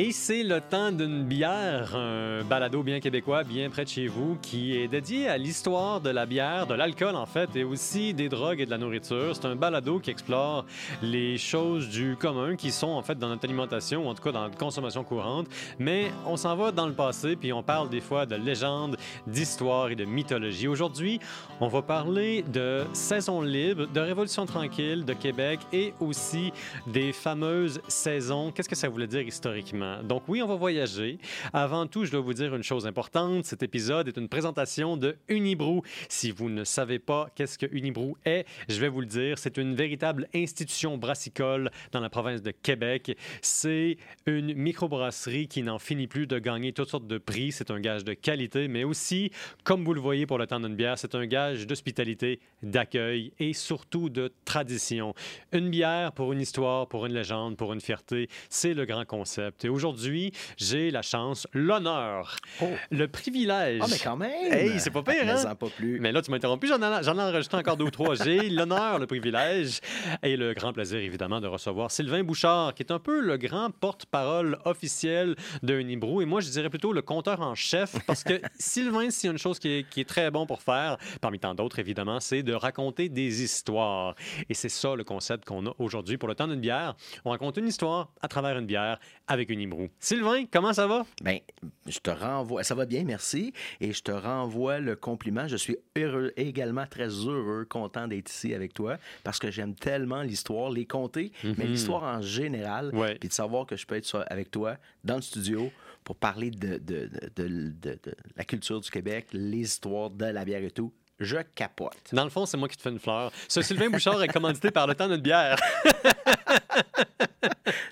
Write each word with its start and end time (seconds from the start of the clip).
Et 0.00 0.12
c'est 0.12 0.44
le 0.44 0.60
temps 0.60 0.92
d'une 0.92 1.24
bière, 1.24 1.96
un 1.96 2.44
balado 2.44 2.84
bien 2.84 3.00
québécois, 3.00 3.42
bien 3.42 3.68
près 3.68 3.82
de 3.82 3.88
chez 3.88 4.06
vous, 4.06 4.38
qui 4.40 4.76
est 4.76 4.86
dédié 4.86 5.26
à 5.26 5.36
l'histoire 5.36 6.00
de 6.00 6.10
la 6.10 6.24
bière, 6.24 6.68
de 6.68 6.74
l'alcool 6.74 7.16
en 7.16 7.26
fait, 7.26 7.56
et 7.56 7.64
aussi 7.64 8.14
des 8.14 8.28
drogues 8.28 8.60
et 8.60 8.64
de 8.64 8.70
la 8.70 8.78
nourriture. 8.78 9.34
C'est 9.34 9.46
un 9.46 9.56
balado 9.56 9.98
qui 9.98 10.10
explore 10.10 10.64
les 11.02 11.36
choses 11.36 11.88
du 11.88 12.14
commun 12.14 12.54
qui 12.54 12.70
sont 12.70 12.90
en 12.90 13.02
fait 13.02 13.18
dans 13.18 13.26
notre 13.26 13.44
alimentation, 13.44 14.06
ou 14.06 14.08
en 14.08 14.14
tout 14.14 14.22
cas 14.22 14.30
dans 14.30 14.42
notre 14.42 14.56
consommation 14.56 15.02
courante. 15.02 15.48
Mais 15.80 16.12
on 16.26 16.36
s'en 16.36 16.54
va 16.54 16.70
dans 16.70 16.86
le 16.86 16.94
passé, 16.94 17.34
puis 17.34 17.52
on 17.52 17.64
parle 17.64 17.90
des 17.90 18.00
fois 18.00 18.24
de 18.24 18.36
légendes, 18.36 18.96
d'histoire 19.26 19.90
et 19.90 19.96
de 19.96 20.04
mythologie. 20.04 20.68
Aujourd'hui, 20.68 21.18
on 21.60 21.66
va 21.66 21.82
parler 21.82 22.44
de 22.44 22.84
saison 22.92 23.42
libre, 23.42 23.88
de 23.92 23.98
Révolution 23.98 24.46
tranquille, 24.46 25.04
de 25.04 25.14
Québec 25.14 25.58
et 25.72 25.92
aussi 25.98 26.52
des 26.86 27.12
fameuses 27.12 27.80
saisons. 27.88 28.52
Qu'est-ce 28.52 28.68
que 28.68 28.76
ça 28.76 28.88
voulait 28.88 29.08
dire 29.08 29.22
historiquement? 29.22 29.87
Donc 30.04 30.24
oui, 30.28 30.42
on 30.42 30.46
va 30.46 30.56
voyager. 30.56 31.18
Avant 31.52 31.86
tout, 31.86 32.04
je 32.04 32.10
dois 32.10 32.20
vous 32.20 32.34
dire 32.34 32.54
une 32.54 32.62
chose 32.62 32.86
importante. 32.86 33.44
Cet 33.44 33.62
épisode 33.62 34.08
est 34.08 34.16
une 34.16 34.28
présentation 34.28 34.96
de 34.96 35.16
Unibrou. 35.28 35.82
Si 36.08 36.30
vous 36.30 36.48
ne 36.48 36.64
savez 36.64 36.98
pas 36.98 37.28
qu'est-ce 37.34 37.58
que 37.58 37.66
Unibrou 37.70 38.16
est, 38.24 38.46
je 38.68 38.80
vais 38.80 38.88
vous 38.88 39.00
le 39.00 39.06
dire. 39.06 39.38
C'est 39.38 39.56
une 39.56 39.74
véritable 39.74 40.28
institution 40.34 40.98
brassicole 40.98 41.70
dans 41.92 42.00
la 42.00 42.10
province 42.10 42.42
de 42.42 42.50
Québec. 42.50 43.16
C'est 43.42 43.96
une 44.26 44.54
microbrasserie 44.54 45.48
qui 45.48 45.62
n'en 45.62 45.78
finit 45.78 46.06
plus 46.06 46.26
de 46.26 46.38
gagner 46.38 46.72
toutes 46.72 46.90
sortes 46.90 47.06
de 47.06 47.18
prix. 47.18 47.52
C'est 47.52 47.70
un 47.70 47.80
gage 47.80 48.04
de 48.04 48.14
qualité, 48.14 48.68
mais 48.68 48.84
aussi, 48.84 49.30
comme 49.64 49.84
vous 49.84 49.94
le 49.94 50.00
voyez 50.00 50.26
pour 50.26 50.38
le 50.38 50.46
temps 50.46 50.60
d'une 50.60 50.76
bière, 50.76 50.98
c'est 50.98 51.14
un 51.14 51.26
gage 51.26 51.66
d'hospitalité, 51.66 52.40
d'accueil 52.62 53.32
et 53.38 53.52
surtout 53.52 54.08
de 54.08 54.32
tradition. 54.44 55.14
Une 55.52 55.70
bière 55.70 56.12
pour 56.12 56.32
une 56.32 56.40
histoire, 56.40 56.88
pour 56.88 57.06
une 57.06 57.14
légende, 57.14 57.56
pour 57.56 57.72
une 57.72 57.80
fierté, 57.80 58.28
c'est 58.48 58.74
le 58.74 58.84
grand 58.84 59.04
concept. 59.04 59.64
Et 59.68 59.70
aujourd'hui, 59.70 60.32
j'ai 60.56 60.90
la 60.90 61.02
chance, 61.02 61.46
l'honneur, 61.52 62.36
Oh. 62.62 62.70
le 62.90 63.06
privilège. 63.06 63.82
Ah, 63.84 63.86
mais 63.90 63.98
quand 64.02 64.16
même! 64.16 64.50
Hey, 64.50 64.80
c'est 64.80 64.90
pas 64.90 65.02
pire, 65.02 65.28
hein? 65.28 65.44
en 65.50 65.54
pas 65.54 65.68
plus. 65.68 66.00
Mais 66.00 66.10
là, 66.10 66.22
tu 66.22 66.30
m'as 66.30 66.38
interrompu, 66.38 66.66
j'en 66.68 66.80
ai, 66.80 67.02
j'en 67.02 67.18
ai 67.18 67.22
enregistré 67.22 67.58
encore 67.58 67.76
deux 67.76 67.84
ou 67.84 67.90
trois. 67.90 68.14
J'ai 68.14 68.48
l'honneur, 68.48 68.98
le 68.98 69.06
privilège 69.06 69.80
et 70.22 70.38
le 70.38 70.54
grand 70.54 70.72
plaisir, 70.72 71.00
évidemment, 71.00 71.38
de 71.42 71.46
recevoir 71.46 71.90
Sylvain 71.90 72.24
Bouchard, 72.24 72.72
qui 72.72 72.82
est 72.82 72.90
un 72.90 72.98
peu 72.98 73.20
le 73.20 73.36
grand 73.36 73.70
porte-parole 73.70 74.56
officiel 74.64 75.36
de 75.62 75.74
Unibrou. 75.78 76.22
Et 76.22 76.24
moi, 76.24 76.40
je 76.40 76.48
dirais 76.48 76.70
plutôt 76.70 76.94
le 76.94 77.02
compteur 77.02 77.42
en 77.42 77.54
chef, 77.54 77.96
parce 78.06 78.24
que 78.24 78.40
Sylvain, 78.58 79.10
s'il 79.10 79.26
y 79.26 79.28
a 79.28 79.32
une 79.32 79.38
chose 79.38 79.58
qui 79.58 79.68
est, 79.68 79.88
qui 79.90 80.00
est 80.00 80.08
très 80.08 80.30
bon 80.30 80.46
pour 80.46 80.62
faire, 80.62 80.96
parmi 81.20 81.38
tant 81.38 81.54
d'autres, 81.54 81.78
évidemment, 81.78 82.20
c'est 82.20 82.42
de 82.42 82.54
raconter 82.54 83.10
des 83.10 83.42
histoires. 83.42 84.14
Et 84.48 84.54
c'est 84.54 84.70
ça 84.70 84.94
le 84.94 85.04
concept 85.04 85.44
qu'on 85.44 85.66
a 85.66 85.74
aujourd'hui 85.78 86.16
pour 86.16 86.26
le 86.30 86.34
temps 86.34 86.48
d'une 86.48 86.60
bière. 86.60 86.94
On 87.26 87.30
raconte 87.32 87.58
une 87.58 87.68
histoire 87.68 88.08
à 88.22 88.28
travers 88.28 88.56
une 88.58 88.64
bière 88.66 88.98
avec 89.26 89.50
Sylvain, 89.98 90.44
comment 90.50 90.72
ça 90.72 90.86
va? 90.86 91.04
Ben, 91.22 91.38
je 91.86 91.98
te 91.98 92.10
renvoie. 92.10 92.62
Ça 92.64 92.74
va 92.74 92.86
bien, 92.86 93.04
merci. 93.04 93.52
Et 93.80 93.92
je 93.92 94.02
te 94.02 94.12
renvoie 94.12 94.78
le 94.80 94.96
compliment. 94.96 95.48
Je 95.48 95.56
suis 95.56 95.76
heureux, 95.96 96.32
également 96.36 96.86
très 96.86 97.08
heureux, 97.08 97.64
content 97.68 98.06
d'être 98.08 98.30
ici 98.30 98.54
avec 98.54 98.74
toi 98.74 98.98
parce 99.24 99.38
que 99.38 99.50
j'aime 99.50 99.74
tellement 99.74 100.22
l'histoire, 100.22 100.70
les 100.70 100.86
conter, 100.86 101.32
mais 101.44 101.66
l'histoire 101.66 102.02
en 102.04 102.22
général. 102.22 102.94
Ouais. 102.94 103.16
Puis 103.16 103.28
de 103.28 103.34
savoir 103.34 103.66
que 103.66 103.76
je 103.76 103.86
peux 103.86 103.96
être 103.96 104.24
avec 104.30 104.50
toi 104.50 104.76
dans 105.04 105.16
le 105.16 105.22
studio 105.22 105.70
pour 106.04 106.16
parler 106.16 106.50
de, 106.50 106.78
de, 106.78 106.78
de- 106.78 107.08
de- 107.36 107.48
de- 107.48 107.98
de 108.02 108.14
la 108.36 108.44
culture 108.44 108.80
du 108.80 108.90
Québec, 108.90 109.26
les 109.32 109.58
histoires 109.60 110.10
de 110.10 110.24
la 110.26 110.44
bière 110.44 110.62
et 110.64 110.70
tout. 110.70 110.92
Je 111.20 111.38
capote. 111.54 111.96
Dans 112.12 112.24
le 112.24 112.30
fond, 112.30 112.46
c'est 112.46 112.56
moi 112.56 112.68
qui 112.68 112.76
te 112.76 112.82
fais 112.82 112.90
une 112.90 113.00
fleur. 113.00 113.32
Ce 113.48 113.60
Sylvain 113.60 113.90
Bouchard 113.90 114.22
est 114.22 114.28
commandité 114.28 114.70
par 114.70 114.86
le 114.86 114.94
temps 114.94 115.08
d'une 115.08 115.20
bière. 115.20 115.58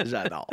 J'adore. 0.04 0.48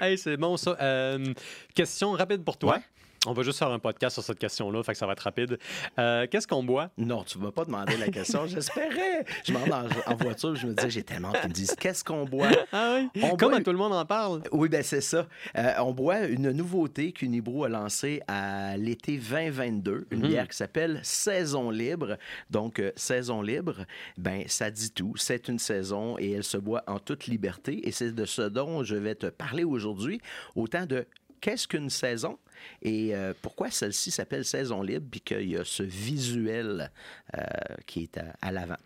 Hey, 0.00 0.18
c'est 0.18 0.36
bon 0.36 0.56
ça. 0.56 0.76
Euh, 0.80 1.32
question 1.74 2.12
rapide 2.12 2.44
pour 2.44 2.56
toi. 2.56 2.74
Ouais. 2.74 2.82
On 3.28 3.34
va 3.34 3.42
juste 3.42 3.58
faire 3.58 3.68
un 3.70 3.78
podcast 3.78 4.14
sur 4.14 4.22
cette 4.24 4.38
question-là, 4.38 4.82
fait 4.82 4.92
que 4.92 4.98
ça 4.98 5.06
va 5.06 5.12
être 5.12 5.20
rapide. 5.20 5.58
Euh, 5.98 6.26
Qu'est-ce 6.30 6.46
qu'on 6.48 6.62
boit? 6.62 6.90
Non, 6.96 7.24
tu 7.24 7.38
ne 7.38 7.44
m'as 7.44 7.50
pas 7.52 7.64
demandé 7.66 7.96
la 7.98 8.08
question. 8.08 8.46
J'espérais. 8.48 9.24
Je 9.44 9.52
m'en 9.52 9.60
vais 9.60 9.72
en, 9.72 9.86
en 10.06 10.16
voiture, 10.16 10.54
je 10.56 10.66
me 10.66 10.72
disais, 10.72 10.88
j'ai 10.88 11.02
tellement 11.02 11.32
qu'ils 11.32 11.48
me 11.50 11.54
disent 11.54 11.74
qu'est-ce 11.78 12.02
qu'on 12.02 12.24
boit? 12.24 12.48
Ah 12.72 12.96
oui? 13.14 13.22
On 13.22 13.36
Comme 13.36 13.50
boit- 13.52 13.60
tout 13.62 13.70
le 13.72 13.76
monde 13.78 13.92
en 13.92 14.04
parle. 14.06 14.42
Oui, 14.52 14.68
ben 14.68 14.82
c'est 14.82 15.00
ça. 15.02 15.26
Euh, 15.56 15.72
on 15.80 15.92
boit 15.92 16.20
une 16.26 16.52
nouveauté 16.52 17.12
qu'Unibro 17.12 17.64
a 17.64 17.68
lancée 17.68 18.20
à 18.28 18.76
l'été 18.76 19.18
2022, 19.18 20.06
une 20.10 20.20
Mhm. 20.20 20.26
bière 20.28 20.48
qui 20.48 20.56
s'appelle 20.56 21.00
Saison 21.02 21.70
libre. 21.70 22.16
Donc, 22.50 22.78
euh, 22.78 22.92
Saison 22.96 23.42
libre, 23.42 23.84
ben 24.16 24.44
ça 24.46 24.70
dit 24.70 24.90
tout. 24.90 25.14
C'est 25.16 25.48
une 25.48 25.58
saison 25.58 26.16
et 26.18 26.32
elle 26.32 26.44
se 26.44 26.56
boit 26.56 26.82
en 26.86 26.98
toute 26.98 27.26
liberté. 27.26 27.86
Et 27.86 27.92
c'est 27.92 28.12
de 28.12 28.24
ce 28.24 28.42
dont 28.42 28.82
je 28.84 28.94
vais 28.96 29.14
te 29.14 29.26
parler 29.26 29.64
aujourd'hui, 29.64 30.20
autant 30.54 30.86
de 30.86 31.06
qu'est-ce 31.40 31.68
qu'une 31.68 31.90
saison? 31.90 32.38
Et 32.82 33.14
euh, 33.14 33.32
pourquoi 33.40 33.70
celle-ci 33.70 34.10
s'appelle 34.10 34.44
Saison 34.44 34.82
libre, 34.82 35.06
puis 35.10 35.20
qu'il 35.20 35.48
y 35.48 35.56
a 35.56 35.64
ce 35.64 35.82
visuel 35.82 36.90
euh, 37.36 37.40
qui 37.86 38.02
est 38.02 38.18
à, 38.18 38.34
à 38.42 38.52
l'avant? 38.52 38.76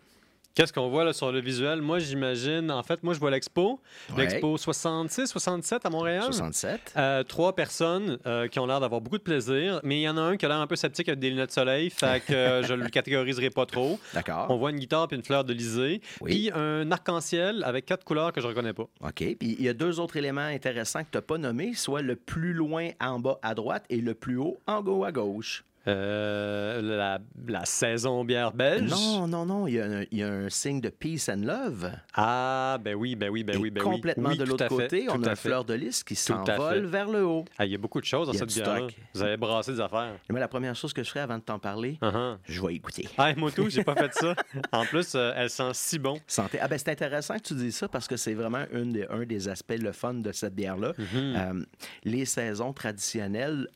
Qu'est-ce 0.55 0.73
qu'on 0.73 0.89
voit 0.91 1.05
là, 1.05 1.13
sur 1.15 1.33
le 1.33 1.41
visuel? 1.41 1.81
Moi, 1.81 1.99
j'imagine, 1.99 2.71
en 2.71 2.83
fait, 2.83 3.03
moi, 3.03 3.15
je 3.15 3.19
vois 3.21 3.31
l'expo. 3.31 3.81
Ouais. 4.15 4.25
L'expo 4.25 4.57
66, 4.59 5.29
67 5.29 5.87
à 5.87 5.91
Montréal. 5.91 6.25
67. 6.25 6.93
Euh, 6.97 7.23
trois 7.23 7.55
personnes 7.55 8.19
euh, 8.27 8.49
qui 8.49 8.59
ont 8.59 8.67
l'air 8.67 8.79
d'avoir 8.81 9.01
beaucoup 9.01 9.17
de 9.17 9.23
plaisir, 9.23 9.81
mais 9.83 9.99
il 10.01 10.03
y 10.03 10.09
en 10.09 10.19
a 10.19 10.21
un 10.21 10.37
qui 10.37 10.45
a 10.45 10.49
l'air 10.49 10.59
un 10.59 10.67
peu 10.67 10.77
sceptique 10.77 11.09
avec 11.09 11.21
des 11.21 11.31
lunettes 11.31 11.49
de 11.49 11.55
soleil, 11.55 11.89
fait 11.89 12.23
que 12.27 12.33
euh, 12.35 12.63
je 12.65 12.75
le 12.75 12.89
catégoriserai 12.91 13.49
pas 13.49 13.65
trop. 13.65 13.99
D'accord. 14.13 14.47
On 14.51 14.57
voit 14.57 14.71
une 14.71 14.79
guitare 14.79 15.09
puis 15.09 15.17
une 15.17 15.25
fleur 15.25 15.45
de 15.45 15.55
lysée, 15.55 16.03
Oui. 16.21 16.51
puis 16.51 16.51
un 16.55 16.91
arc-en-ciel 16.93 17.63
avec 17.65 17.87
quatre 17.87 18.05
couleurs 18.05 18.33
que 18.33 18.41
je 18.43 18.47
reconnais 18.47 18.75
pas. 18.75 18.85
OK. 19.01 19.15
Puis 19.15 19.37
il 19.41 19.63
y 19.63 19.69
a 19.71 19.75
deux 19.75 20.01
autres 20.01 20.17
éléments 20.17 20.41
intéressants 20.43 21.01
que 21.03 21.11
tu 21.11 21.17
n'as 21.17 21.23
pas 21.23 21.39
nommés, 21.39 21.73
soit 21.75 22.03
le 22.03 22.17
plus 22.17 22.53
loin 22.53 22.91
en 23.01 23.19
bas 23.19 23.39
à 23.43 23.55
droite 23.55 23.85
et 23.89 24.03
le 24.03 24.13
plus 24.15 24.37
haut 24.37 24.59
en 24.67 24.85
haut 24.85 25.05
à 25.05 25.13
gauche. 25.13 25.65
Euh, 25.89 26.81
la, 26.81 27.19
la 27.47 27.65
saison 27.65 28.25
bière 28.25 28.53
belge. 28.53 28.91
Non, 28.91 29.27
non, 29.27 29.45
non. 29.47 29.67
Il 29.67 29.75
y, 29.75 29.81
a 29.81 29.85
un, 29.87 30.03
il 30.11 30.19
y 30.19 30.23
a 30.23 30.29
un 30.29 30.49
signe 30.49 30.81
de 30.81 30.89
peace 30.91 31.29
and 31.29 31.43
love. 31.45 31.91
Ah, 32.15 32.79
ben 32.83 32.95
oui, 32.95 33.17
ben 33.17 33.31
oui, 33.31 33.43
ben 33.43 33.55
et 33.55 33.59
oui, 33.59 33.71
ben 33.71 33.83
oui. 33.85 33.91
complètement 33.93 34.35
de 34.35 34.45
l'autre 34.45 34.69
côté, 34.69 35.07
on 35.11 35.23
a 35.25 35.29
à 35.29 35.33
un 35.33 35.35
fait. 35.35 35.49
fleur 35.49 35.65
de 35.65 35.75
lys 35.75 36.05
qui 36.05 36.15
s'envole 36.15 36.85
vers 36.87 37.09
le 37.09 37.25
haut. 37.25 37.45
Ah, 37.59 37.67
il 37.67 37.73
y 37.73 37.75
a 37.75 37.79
beaucoup 37.79 38.01
de 38.01 38.07
choses 38.07 38.29
dans 38.29 38.33
cette 38.33 38.51
stock. 38.51 38.95
Vous 39.15 39.23
avez 39.23 39.37
brassé 39.37 39.73
des 39.73 39.81
affaires. 39.81 40.13
Mais 40.31 40.41
la 40.41 40.49
première 40.49 40.75
chose 40.77 40.93
que 40.93 41.03
je 41.03 41.09
ferais 41.09 41.21
avant 41.21 41.39
de 41.39 41.43
t'en 41.43 41.59
parler, 41.59 41.99
Uh-huh. 42.03 42.37
je 42.45 42.63
vais 42.63 42.75
écouter. 42.75 43.09
Ah, 43.19 43.35
moi 43.37 43.51
tout, 43.51 43.69
j'ai 43.69 43.85
pas 43.85 43.95
fait 43.95 44.13
ça. 44.15 44.35
En 44.73 44.85
plus, 44.85 45.13
euh, 45.15 45.33
elle 45.37 45.51
sent 45.51 45.71
si 45.75 45.99
bon. 45.99 46.19
Santé. 46.27 46.59
Ah 46.61 46.69
ben 46.69 46.79
c'est 46.79 46.91
intéressant 46.91 47.37
que 47.37 47.43
tu 47.43 47.55
dises 47.55 47.77
ça 47.77 47.89
parce 47.89 48.07
que 48.09 48.17
c'est 48.17 48.35
vraiment 48.35 48.65
une 48.73 48.93
des- 48.93 49.07
un 49.11 49.25
des 49.25 49.49
aspects 49.49 49.75
le 49.79 49.93
fun 49.93 50.15
de 50.15 50.33
cette 50.33 50.55
bière-là. 50.55 50.93
Mhm. 50.99 51.07
Euh, 51.15 51.65
les 52.05 52.25
saisons 52.25 52.73
traditionnelles 52.73 53.69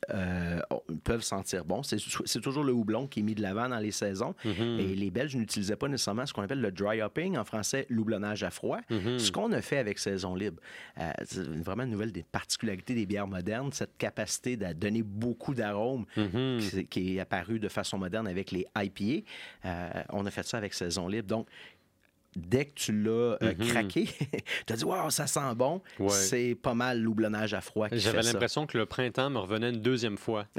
peuvent 1.03 1.21
sentir 1.21 1.65
bon. 1.65 1.83
C'est 1.83 1.96
c'est 2.25 2.41
toujours 2.41 2.63
le 2.63 2.73
houblon 2.73 3.07
qui 3.07 3.19
est 3.19 3.23
mis 3.23 3.35
de 3.35 3.41
l'avant 3.41 3.69
dans 3.69 3.79
les 3.79 3.91
saisons. 3.91 4.35
Mhm. 4.45 4.79
Et 4.79 4.95
les 4.95 5.11
Belges 5.11 5.35
n'utilisaient 5.35 5.75
pas 5.75 5.87
nécessairement 5.87 6.25
ce 6.25 6.33
qu'on 6.33 6.41
appelle 6.41 6.61
le 6.61 6.71
dry 6.71 7.01
hopping, 7.01 7.37
en 7.37 7.43
français 7.45 7.85
l'houblonnage 7.89 8.43
à 8.43 8.49
froid. 8.49 8.79
Mhm. 8.89 9.19
Ce 9.19 9.31
qu'on 9.31 9.51
a 9.51 9.61
fait 9.61 9.77
avec 9.77 9.99
Saison 9.99 10.35
Libre, 10.35 10.61
euh, 10.99 11.11
c'est 11.25 11.47
vraiment 11.47 11.83
une 11.83 11.91
nouvelle 11.91 12.11
des 12.11 12.23
particularités 12.23 12.93
des 12.95 13.05
bières 13.05 13.27
modernes, 13.27 13.71
cette 13.71 13.97
capacité 13.97 14.57
de 14.57 14.73
donner 14.73 15.03
beaucoup 15.03 15.53
d'arômes 15.53 16.05
Mhm. 16.15 16.59
qui, 16.59 16.85
qui 16.87 17.17
est 17.17 17.19
apparue 17.19 17.59
de 17.59 17.67
façon 17.69 17.97
moderne 17.97 18.27
avec 18.27 18.51
les 18.51 18.65
IPA. 18.77 19.25
Euh, 19.65 19.89
on 20.09 20.25
a 20.25 20.31
fait 20.31 20.45
ça 20.45 20.57
avec 20.57 20.73
Saison 20.73 21.07
Libre. 21.07 21.27
Donc, 21.27 21.47
dès 22.37 22.65
que 22.65 22.73
tu 22.75 22.91
l'as 23.03 23.09
euh, 23.11 23.37
Mhm. 23.41 23.67
craqué, 23.67 24.05
tu 24.67 24.73
as 24.73 24.75
dit 24.75 24.83
Waouh, 24.85 25.09
ça 25.09 25.27
sent 25.27 25.39
bon. 25.55 25.81
Ouais. 25.99 26.09
C'est 26.09 26.55
pas 26.55 26.73
mal 26.73 27.01
l'houblonnage 27.01 27.53
à 27.53 27.61
froid 27.61 27.87
J'avais 27.91 28.21
l'impression 28.21 28.65
que 28.67 28.77
le 28.77 28.85
printemps 28.85 29.29
me 29.29 29.39
revenait 29.39 29.69
une 29.71 29.81
deuxième 29.81 30.17
fois. 30.17 30.45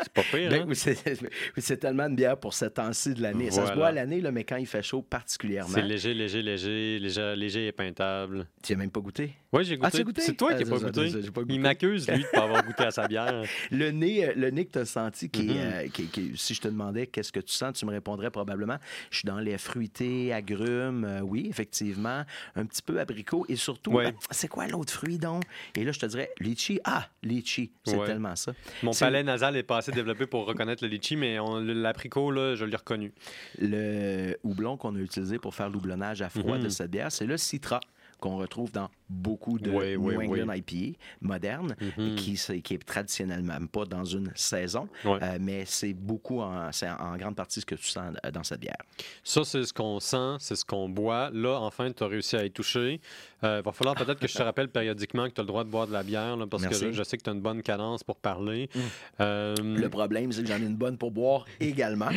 C'est 0.00 0.12
pas 0.12 0.22
pire, 0.22 0.48
Ben 0.48 0.62
hein? 0.70 1.26
c'est 1.58 1.76
tellement 1.78 2.04
une 2.04 2.14
bière 2.14 2.38
pour 2.38 2.54
ce 2.54 2.66
temps-ci 2.66 3.14
de 3.14 3.22
l'année. 3.22 3.50
Ça 3.50 3.66
se 3.66 3.72
boit 3.72 3.88
à 3.88 3.92
l'année, 3.92 4.22
mais 4.30 4.44
quand 4.44 4.54
il 4.56 4.66
fait 4.66 4.80
chaud 4.82 5.02
particulièrement. 5.02 5.74
C'est 5.74 5.82
léger, 5.82 6.14
léger, 6.14 6.40
léger, 6.40 7.00
léger, 7.00 7.34
léger 7.34 7.66
et 7.66 7.72
peintable. 7.72 8.46
Tu 8.62 8.72
n'as 8.72 8.78
même 8.78 8.92
pas 8.92 9.00
goûté? 9.00 9.32
Oui, 9.50 9.64
j'ai 9.64 9.78
Ah, 9.82 9.90
goûté. 10.02 10.20
C'est 10.20 10.34
toi 10.34 10.50
Ah, 10.52 10.56
qui 10.56 10.64
n'as 10.64 10.70
pas 10.70 10.76
j'ai 10.76 11.30
pas 11.30 11.40
goûté. 11.40 11.54
Il 11.54 11.60
m'accuse, 11.60 12.06
lui, 12.06 12.18
de 12.18 12.22
ne 12.22 12.30
pas 12.32 12.42
avoir 12.44 12.62
goûté 12.64 12.84
à 12.84 12.90
sa 12.90 13.08
bière. 13.08 13.44
Le 13.70 13.90
nez, 13.90 14.26
euh, 14.28 14.32
le 14.36 14.50
nez 14.50 14.66
que 14.66 14.72
tu 14.72 14.78
as 14.78 14.84
senti, 14.84 15.30
qui, 15.30 15.44
Mhm. 15.44 15.56
euh, 15.56 15.88
qui- 15.88 16.06
qui- 16.08 16.32
si 16.36 16.52
je 16.52 16.60
te 16.60 16.68
demandais 16.68 17.06
qu'est-ce 17.06 17.32
que 17.32 17.40
tu 17.40 17.52
sens, 17.54 17.72
tu 17.78 17.86
me 17.86 17.90
répondrais 17.90 18.30
probablement 18.30 18.76
je 19.10 19.18
suis 19.20 19.26
dans 19.26 19.38
les 19.38 19.56
fruités, 19.56 20.34
agrumes, 20.34 21.04
euh, 21.04 21.20
oui, 21.20 21.46
effectivement, 21.48 22.24
un 22.56 22.66
petit 22.66 22.82
peu 22.82 23.00
abricot 23.00 23.46
et 23.48 23.56
surtout, 23.56 23.92
Ouais. 23.92 24.08
euh, 24.08 24.12
c'est 24.30 24.48
quoi 24.48 24.66
l'autre 24.66 24.92
fruit 24.92 25.18
donc? 25.18 25.44
Et 25.74 25.82
là, 25.84 25.92
je 25.92 25.98
te 26.00 26.06
dirais 26.06 26.30
litchi. 26.40 26.78
Ah, 26.84 27.08
litchi, 27.22 27.72
c'est 27.84 27.96
Ouais. 27.96 28.06
tellement 28.06 28.36
ça. 28.36 28.52
Mon 28.82 28.92
palais 28.92 29.22
nasal 29.22 29.56
est 29.56 29.62
pas 29.62 29.78
assez 29.78 29.92
développé 29.92 30.26
pour 30.26 30.44
reconnaître 30.44 30.84
le 30.84 30.90
litchi, 30.90 31.16
mais 31.16 31.36
là, 31.36 31.92
je 32.54 32.64
l'ai 32.66 32.76
reconnu. 32.76 33.12
Le 33.58 34.36
houblon 34.42 34.76
qu'on 34.76 34.94
a 34.94 34.98
utilisé 34.98 35.38
pour 35.38 35.54
faire 35.54 35.70
l'houblonnage 35.70 36.20
à 36.20 36.28
froid 36.28 36.58
de 36.58 36.68
cette 36.68 36.90
bière, 36.90 37.10
c'est 37.10 37.26
le 37.26 37.38
citra 37.38 37.80
qu'on 38.20 38.36
retrouve 38.36 38.72
dans 38.72 38.90
beaucoup 39.08 39.58
de 39.58 39.70
Oui, 39.70 39.96
New 39.96 40.18
oui. 40.18 40.26
England 40.26 40.52
IPA 40.52 40.98
modernes, 41.20 41.74
Mhm. 41.96 42.14
qui, 42.16 42.36
c'est- 42.36 42.60
qui 42.60 42.74
est 42.74 42.84
traditionnellement 42.84 43.58
pas 43.70 43.84
dans 43.84 44.04
une 44.04 44.30
saison, 44.34 44.88
euh, 45.06 45.38
mais 45.40 45.64
c'est 45.66 45.94
beaucoup, 45.94 46.40
en, 46.40 46.70
c'est 46.72 46.88
en 46.90 47.16
grande 47.16 47.36
partie 47.36 47.60
ce 47.60 47.66
que 47.66 47.74
tu 47.74 47.86
sens 47.88 48.14
euh, 48.24 48.30
dans 48.30 48.44
cette 48.44 48.60
bière. 48.60 48.76
Ça, 49.24 49.44
c'est 49.44 49.64
ce 49.64 49.72
qu'on 49.72 49.98
sent, 50.00 50.36
c'est 50.40 50.56
ce 50.56 50.64
qu'on 50.64 50.88
boit. 50.88 51.30
Là, 51.32 51.58
enfin, 51.60 51.90
tu 51.92 52.02
as 52.04 52.06
réussi 52.06 52.36
à 52.36 52.44
y 52.44 52.50
toucher. 52.50 53.00
Il 53.42 53.62
va 53.64 53.70
falloir 53.72 53.94
peut-être 53.94 54.18
que 54.18 54.26
je 54.26 54.34
te 54.34 54.42
rappelle 54.42 54.68
périodiquement 54.68 55.26
que 55.28 55.34
tu 55.34 55.40
as 55.40 55.44
le 55.44 55.48
droit 55.48 55.62
de 55.64 55.70
boire 55.70 55.86
de 55.86 55.92
la 55.92 56.02
bière, 56.02 56.36
là, 56.36 56.46
parce 56.46 56.62
Merci. 56.64 56.80
que 56.80 56.84
là, 56.86 56.92
je 56.92 57.02
sais 57.04 57.16
que 57.16 57.22
tu 57.22 57.30
as 57.30 57.32
une 57.32 57.40
bonne 57.40 57.62
cadence 57.62 58.02
pour 58.02 58.16
parler. 58.16 58.68
Euh, 59.20 59.54
Le 59.60 59.88
problème, 59.88 60.32
c'est 60.32 60.42
que 60.42 60.48
j'en 60.48 60.56
ai 60.58 60.66
une 60.66 60.76
bonne 60.76 60.98
pour 60.98 61.10
boire 61.10 61.44
également. 61.60 62.08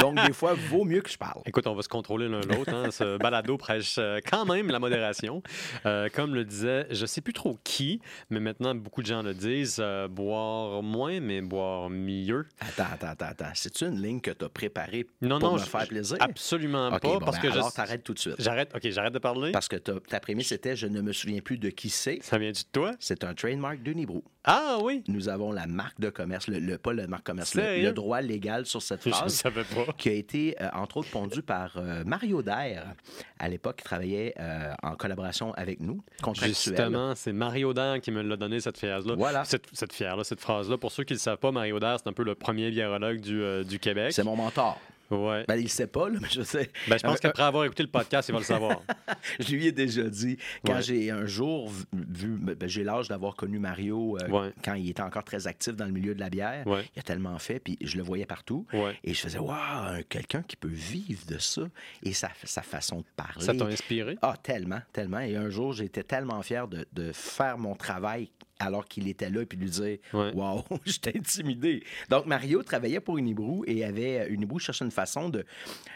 Donc, 0.00 0.18
des 0.26 0.32
fois, 0.32 0.54
vaut 0.54 0.84
mieux 0.84 1.00
que 1.02 1.10
je 1.10 1.18
parle. 1.18 1.42
Écoute, 1.46 1.66
on 1.66 1.74
va 1.74 1.82
se 1.82 1.88
contrôler 1.88 2.28
l'un 2.28 2.40
l'autre. 2.40 2.72
hein. 2.72 2.90
Ce 2.90 3.18
balado 3.18 3.56
prêche 3.58 3.96
euh, 3.98 4.20
quand 4.28 4.44
même 4.46 4.68
la 4.68 4.78
modération. 4.78 5.42
Euh, 5.86 6.08
comme 6.32 6.38
le 6.38 6.44
disait, 6.46 6.86
je 6.90 7.04
sais 7.04 7.20
plus 7.20 7.34
trop 7.34 7.58
qui, 7.62 8.00
mais 8.30 8.40
maintenant 8.40 8.74
beaucoup 8.74 9.02
de 9.02 9.06
gens 9.06 9.22
le 9.22 9.34
disent, 9.34 9.76
euh, 9.80 10.08
boire 10.08 10.82
moins, 10.82 11.20
mais 11.20 11.42
boire 11.42 11.90
mieux. 11.90 12.46
Attends, 12.60 12.84
attends, 12.90 13.08
attends, 13.08 13.26
attends. 13.26 13.50
C'est-tu 13.54 13.84
une 13.84 14.00
ligne 14.00 14.20
que 14.20 14.30
tu 14.30 14.44
as 14.44 14.48
préparée 14.48 15.06
Non, 15.20 15.38
pour 15.38 15.50
non, 15.50 15.54
me 15.56 15.60
je- 15.60 15.64
faire 15.66 15.86
plaisir? 15.86 16.16
Absolument 16.20 16.88
OK, 16.88 17.00
pas, 17.02 17.08
bon, 17.08 17.18
parce 17.18 17.36
ben, 17.36 17.42
que 17.42 17.48
je- 17.48 17.54
alors, 17.54 17.72
t'arrêtes 17.72 18.02
tout 18.02 18.14
de 18.14 18.18
suite. 18.18 18.36
J'arrête, 18.38 18.70
ok, 18.74 18.80
j'arrête 18.90 19.12
de 19.12 19.18
parler. 19.18 19.52
Parce 19.52 19.68
que 19.68 19.76
ta, 19.76 20.20
prémisse 20.20 20.52
était 20.52 20.74
«Je 20.76 20.86
ne 20.86 21.02
me 21.02 21.12
souviens 21.12 21.40
plus 21.42 21.58
de 21.58 21.68
qui 21.68 21.90
c'est 21.90 22.18
Ça 22.22 22.38
vient 22.38 22.52
de 22.52 22.56
toi?». 22.72 22.92
C'est 22.98 23.24
un 23.24 23.34
trademark 23.34 23.82
de 23.82 23.92
Nibrou. 23.92 24.24
Ah 24.44 24.78
oui! 24.82 25.04
Nous 25.08 25.28
avons 25.28 25.52
la 25.52 25.66
marque 25.66 26.00
de 26.00 26.08
commerce, 26.10 26.48
le, 26.48 26.58
le- 26.58 26.78
pas 26.78 26.92
la 26.94 27.06
marque 27.06 27.24
commerce, 27.26 27.54
le, 27.54 27.80
le 27.82 27.92
droit 27.92 28.22
légal 28.22 28.64
sur 28.66 28.80
cette 28.82 29.02
Je 29.04 29.08
ne 29.10 29.14
phrase. 29.14 29.34
savais 29.34 29.64
pas. 29.64 29.92
qui 29.98 30.08
a 30.08 30.12
été, 30.12 30.56
euh, 30.62 30.68
entre 30.72 30.96
autres, 30.96 31.10
pondu 31.10 31.42
par 31.42 31.76
euh, 31.76 32.02
Mario 32.04 32.42
Dair. 32.42 32.94
À 33.38 33.48
l'époque, 33.48 33.76
il 33.80 33.84
travaillait 33.84 34.34
en 34.82 34.94
collaboration 34.94 35.52
avec 35.54 35.80
nous. 35.80 36.02
Justement, 36.34 37.14
c'est 37.14 37.32
Mario 37.32 37.72
Dair 37.72 38.00
qui 38.00 38.10
me 38.10 38.22
l'a 38.22 38.36
donné, 38.36 38.60
cette 38.60 38.78
phrase-là. 38.78 39.14
Voilà. 39.16 39.44
Cette, 39.44 39.66
cette 39.72 39.92
fière-là, 39.92 40.24
cette 40.24 40.40
phrase-là. 40.40 40.78
Pour 40.78 40.92
ceux 40.92 41.04
qui 41.04 41.12
ne 41.12 41.18
le 41.18 41.20
savent 41.20 41.38
pas, 41.38 41.52
Mario 41.52 41.78
Dair, 41.80 41.98
c'est 42.02 42.08
un 42.08 42.12
peu 42.12 42.24
le 42.24 42.34
premier 42.34 42.70
biérologue 42.70 43.20
du, 43.20 43.42
euh, 43.42 43.64
du 43.64 43.78
Québec. 43.78 44.12
C'est 44.12 44.24
mon 44.24 44.36
mentor. 44.36 44.78
Ouais. 45.12 45.44
Ben, 45.46 45.56
il 45.56 45.64
ne 45.64 45.68
sait 45.68 45.86
pas, 45.86 46.08
là, 46.08 46.18
mais 46.22 46.28
je 46.30 46.42
sais. 46.42 46.70
Ben, 46.88 46.96
je 46.98 47.02
pense 47.02 47.16
Euh, 47.16 47.20
qu'après 47.20 47.42
avoir 47.42 47.64
écouté 47.64 47.82
le 47.82 47.90
podcast, 47.90 48.28
il 48.28 48.32
va 48.32 48.38
le 48.38 48.44
savoir. 48.44 48.82
Je 49.40 49.52
lui 49.54 49.66
ai 49.66 49.72
déjà 49.72 50.02
dit, 50.04 50.36
quand 50.64 50.74
Ouais. 50.76 50.82
j'ai 50.82 51.10
un 51.10 51.26
jour 51.26 51.70
vu, 51.92 52.38
ben, 52.40 52.68
j'ai 52.68 52.82
l'âge 52.84 53.08
d'avoir 53.08 53.34
connu 53.36 53.58
Mario 53.58 54.16
euh, 54.22 54.28
Ouais. 54.28 54.52
quand 54.64 54.74
il 54.74 54.88
était 54.90 55.02
encore 55.02 55.24
très 55.24 55.46
actif 55.46 55.76
dans 55.76 55.84
le 55.86 55.92
milieu 55.92 56.14
de 56.14 56.20
la 56.20 56.30
bière. 56.30 56.64
Il 56.66 56.98
a 56.98 57.02
tellement 57.02 57.38
fait, 57.38 57.60
puis 57.60 57.78
je 57.82 57.96
le 57.96 58.02
voyais 58.02 58.26
partout. 58.26 58.66
Et 59.04 59.14
je 59.14 59.20
faisais, 59.20 59.38
waouh, 59.38 60.02
quelqu'un 60.08 60.42
qui 60.42 60.56
peut 60.56 60.68
vivre 60.68 61.24
de 61.26 61.38
ça. 61.38 61.62
Et 62.02 62.12
sa, 62.12 62.30
sa 62.44 62.62
façon 62.62 62.98
de 63.00 63.06
parler. 63.16 63.44
Ça 63.44 63.54
t'a 63.54 63.64
inspiré? 63.66 64.16
Ah, 64.22 64.34
tellement, 64.42 64.80
tellement. 64.92 65.20
Et 65.20 65.36
un 65.36 65.50
jour, 65.50 65.72
j'étais 65.72 66.02
tellement 66.02 66.42
fier 66.42 66.66
de, 66.68 66.86
de 66.92 67.12
faire 67.12 67.58
mon 67.58 67.74
travail 67.74 68.30
alors 68.62 68.86
qu'il 68.86 69.08
était 69.08 69.28
là, 69.30 69.44
puis 69.44 69.58
lui 69.58 69.68
dire. 69.70 69.98
Waouh, 70.12 70.62
j'étais 70.84 71.12
intimidé. 71.18 71.82
Donc, 72.08 72.26
Mario 72.26 72.62
travaillait 72.62 73.00
pour 73.00 73.18
Unibrou 73.18 73.64
et 73.66 73.84
avait 73.84 74.28
Unibrou 74.28 74.58
cherchait 74.58 74.84
une 74.84 74.90
façon 74.90 75.28
de. 75.28 75.44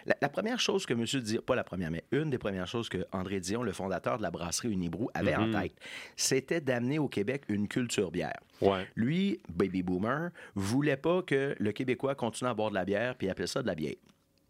La, 0.07 0.17
la 0.21 0.29
première 0.29 0.61
chose 0.61 0.85
que 0.87 0.93
M. 0.95 1.05
Dion, 1.23 1.43
pas 1.43 1.55
la 1.55 1.65
première, 1.65 1.91
mais 1.91 2.05
une 2.13 2.31
des 2.31 2.39
premières 2.39 2.67
choses 2.67 2.89
que 2.89 3.07
André 3.13 3.41
Dion, 3.41 3.63
le 3.63 3.73
fondateur 3.73 4.19
de 4.19 4.23
la 4.23 4.31
brasserie 4.31 4.71
Unibrou, 4.73 5.11
avait 5.15 5.37
Mhm. 5.37 5.55
en 5.55 5.61
tête, 5.61 5.75
c'était 6.17 6.61
d'amener 6.61 6.99
au 6.99 7.09
Québec 7.09 7.43
une 7.49 7.69
culture 7.69 8.11
bière. 8.11 8.39
Ouais. 8.61 8.87
Lui, 8.97 9.41
baby 9.49 9.83
boomer, 9.83 10.31
voulait 10.55 10.97
pas 10.97 11.23
que 11.23 11.55
le 11.59 11.73
Québécois 11.73 12.15
continue 12.15 12.49
à 12.51 12.55
boire 12.55 12.71
de 12.71 12.75
la 12.75 12.85
bière 12.85 13.15
puis 13.17 13.29
appelait 13.29 13.47
ça 13.47 13.63
de 13.63 13.67
la 13.67 13.75
bière. 13.75 13.95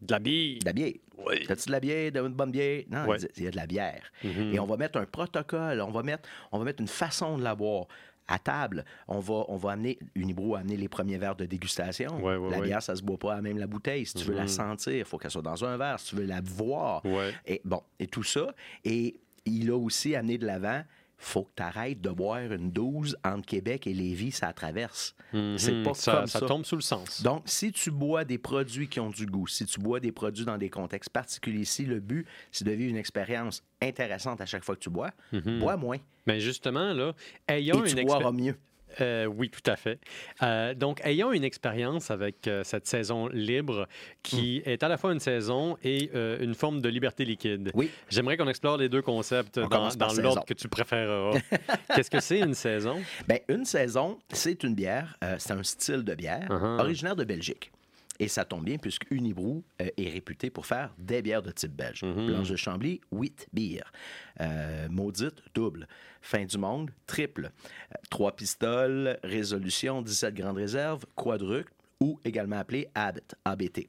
De 0.00 0.12
la 0.12 0.18
bille. 0.18 0.58
De 0.60 0.64
la 0.66 0.72
bière. 0.72 0.92
Oui. 1.26 1.44
T'as-tu 1.46 1.66
de 1.66 1.72
la 1.72 1.80
bière, 1.80 2.12
de 2.12 2.20
une 2.20 2.34
bonne 2.34 2.50
bière? 2.50 2.84
Non, 2.90 3.06
Ouais. 3.06 3.16
il 3.36 3.44
y 3.44 3.46
a 3.46 3.50
de 3.50 3.56
la 3.56 3.66
bière. 3.66 4.02
Mhm. 4.22 4.54
Et 4.54 4.60
on 4.60 4.66
va 4.66 4.76
mettre 4.76 4.98
un 4.98 5.06
protocole, 5.06 5.80
on 5.80 5.90
va 5.90 6.02
mettre, 6.02 6.28
on 6.52 6.58
va 6.58 6.64
mettre 6.64 6.80
une 6.82 6.88
façon 6.88 7.38
de 7.38 7.42
la 7.42 7.54
boire. 7.54 7.86
À 8.28 8.40
table, 8.40 8.84
on 9.06 9.20
va, 9.20 9.44
on 9.46 9.56
va 9.56 9.70
amener, 9.72 10.00
Unibro 10.16 10.56
a 10.56 10.58
amené 10.58 10.76
les 10.76 10.88
premiers 10.88 11.16
verres 11.16 11.36
de 11.36 11.46
dégustation. 11.46 12.20
Ouais, 12.24 12.34
ouais, 12.36 12.50
la 12.50 12.60
bière, 12.60 12.82
ça 12.82 12.96
se 12.96 13.02
boit 13.02 13.16
pas 13.18 13.34
à 13.34 13.40
même 13.40 13.56
la 13.56 13.68
bouteille. 13.68 14.04
Si 14.04 14.14
tu 14.14 14.24
veux 14.24 14.34
la 14.34 14.42
Mhm. 14.42 14.48
sentir, 14.48 14.92
il 14.94 15.04
faut 15.04 15.16
qu'elle 15.16 15.30
soit 15.30 15.42
dans 15.42 15.64
un 15.64 15.76
verre. 15.76 16.00
Si 16.00 16.08
tu 16.10 16.16
veux 16.16 16.24
la 16.26 16.40
voir. 16.40 17.02
Et 17.46 17.60
bon, 17.64 17.82
et 18.00 18.08
tout 18.08 18.24
ça. 18.24 18.52
Et 18.84 19.14
il 19.44 19.70
a 19.70 19.76
aussi 19.76 20.16
amené 20.16 20.38
de 20.38 20.44
l'avant, 20.46 20.82
faut 21.18 21.44
que 21.44 21.50
tu 21.56 21.62
arrêtes 21.62 22.00
de 22.00 22.10
boire 22.10 22.52
une 22.52 22.70
12 22.70 23.16
entre 23.24 23.46
Québec 23.46 23.86
et 23.86 23.94
Lévis, 23.94 24.32
ça 24.32 24.52
traverse. 24.52 25.14
C'est 25.32 25.72
Mhm. 25.72 25.82
pas 25.82 25.94
ça, 25.94 26.12
comme 26.12 26.26
ça 26.26 26.40
ça. 26.40 26.46
tombe 26.46 26.64
sous 26.64 26.76
le 26.76 26.82
sens. 26.82 27.22
Donc, 27.22 27.42
si 27.46 27.72
tu 27.72 27.90
bois 27.90 28.24
des 28.24 28.38
produits 28.38 28.88
qui 28.88 29.00
ont 29.00 29.10
du 29.10 29.24
goût, 29.26 29.46
si 29.46 29.64
tu 29.66 29.80
bois 29.80 29.98
des 30.00 30.12
produits 30.12 30.44
dans 30.44 30.58
des 30.58 30.68
contextes 30.70 31.10
particuliers, 31.10 31.64
si 31.64 31.84
le 31.86 32.00
but, 32.00 32.26
c'est 32.52 32.64
de 32.66 32.72
vivre 32.72 32.90
une 32.90 32.96
expérience 32.96 33.62
intéressante 33.82 34.40
à 34.40 34.46
chaque 34.46 34.64
fois 34.64 34.74
que 34.76 34.80
tu 34.80 34.90
bois, 34.90 35.10
Mhm. 35.32 35.58
bois 35.58 35.76
moins 35.76 35.98
Mais 36.26 36.40
justement, 36.40 36.92
là, 36.92 37.14
et 37.48 37.52
ayons 37.54 37.82
tu 37.82 37.90
une 37.90 38.04
boiras 38.04 38.30
expérience. 38.30 38.54
Mieux. 39.00 39.26
oui, 39.26 39.50
tout 39.50 39.70
à 39.70 39.76
fait. 39.76 39.98
Euh, 40.42 40.74
donc, 40.74 41.00
ayons 41.04 41.32
une 41.32 41.44
expérience 41.44 42.10
avec 42.10 42.46
euh, 42.46 42.62
cette 42.64 42.86
saison 42.86 43.28
libre 43.28 43.86
qui 44.22 44.62
est 44.64 44.82
à 44.82 44.88
la 44.88 44.96
fois 44.96 45.12
une 45.12 45.20
saison 45.20 45.76
et 45.82 46.10
euh, 46.14 46.38
une 46.40 46.54
forme 46.54 46.80
de 46.80 46.88
liberté 46.88 47.24
liquide. 47.24 47.70
Oui. 47.74 47.90
J'aimerais 48.08 48.36
qu'on 48.36 48.48
explore 48.48 48.76
les 48.76 48.88
deux 48.88 49.02
concepts 49.02 49.58
On 49.58 49.68
dans, 49.68 50.12
l'ordre 50.18 50.44
que 50.44 50.54
tu 50.54 50.68
préféreras. 50.68 51.38
Qu'est-ce 51.94 52.10
que 52.10 52.20
c'est 52.20 52.40
une 52.40 52.54
saison? 52.54 53.02
Ben, 53.26 53.40
une 53.48 53.64
saison, 53.64 54.18
c'est 54.32 54.62
une 54.62 54.74
bière, 54.74 55.16
euh, 55.22 55.36
c'est 55.38 55.52
un 55.52 55.62
style 55.62 56.02
de 56.04 56.14
bière 56.14 56.46
Uh-huh. 56.48 56.80
originaire 56.80 57.16
de 57.16 57.24
Belgique. 57.24 57.70
Et 58.18 58.28
ça 58.28 58.44
tombe 58.44 58.64
bien 58.64 58.78
puisque 58.78 59.06
Unibrou 59.10 59.64
euh, 59.82 59.88
est 59.96 60.08
réputé 60.08 60.50
pour 60.50 60.66
faire 60.66 60.94
des 60.98 61.22
bières 61.22 61.42
de 61.42 61.50
type 61.50 61.72
belge. 61.74 62.02
Mhm. 62.02 62.26
Blanche 62.26 62.48
de 62.50 62.56
Chambly, 62.56 63.00
8 63.12 63.48
bières. 63.52 63.92
Euh, 64.40 64.88
maudite, 64.90 65.42
double. 65.54 65.86
Fin 66.22 66.44
du 66.44 66.58
monde, 66.58 66.90
triple. 67.06 67.46
Euh, 67.92 67.94
Trois 68.10 68.34
pistoles, 68.34 69.18
résolution, 69.22 70.02
17 70.02 70.34
grandes 70.34 70.56
réserves, 70.56 71.04
quadruple 71.14 71.72
ou 72.00 72.18
également 72.24 72.56
appelé 72.58 72.88
ABT. 72.94 73.34
ABT. 73.44 73.88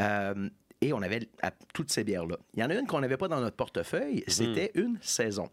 Euh, 0.00 0.48
et 0.80 0.92
on 0.92 1.00
avait 1.02 1.28
à- 1.42 1.50
toutes 1.72 1.90
ces 1.90 2.04
bières-là. 2.04 2.36
Il 2.54 2.60
y 2.60 2.64
en 2.64 2.70
a 2.70 2.74
une 2.74 2.86
qu'on 2.86 3.00
n'avait 3.00 3.16
pas 3.16 3.28
dans 3.28 3.40
notre 3.40 3.56
portefeuille, 3.56 4.22
c'était 4.28 4.70
une 4.74 4.98
saison. 5.00 5.48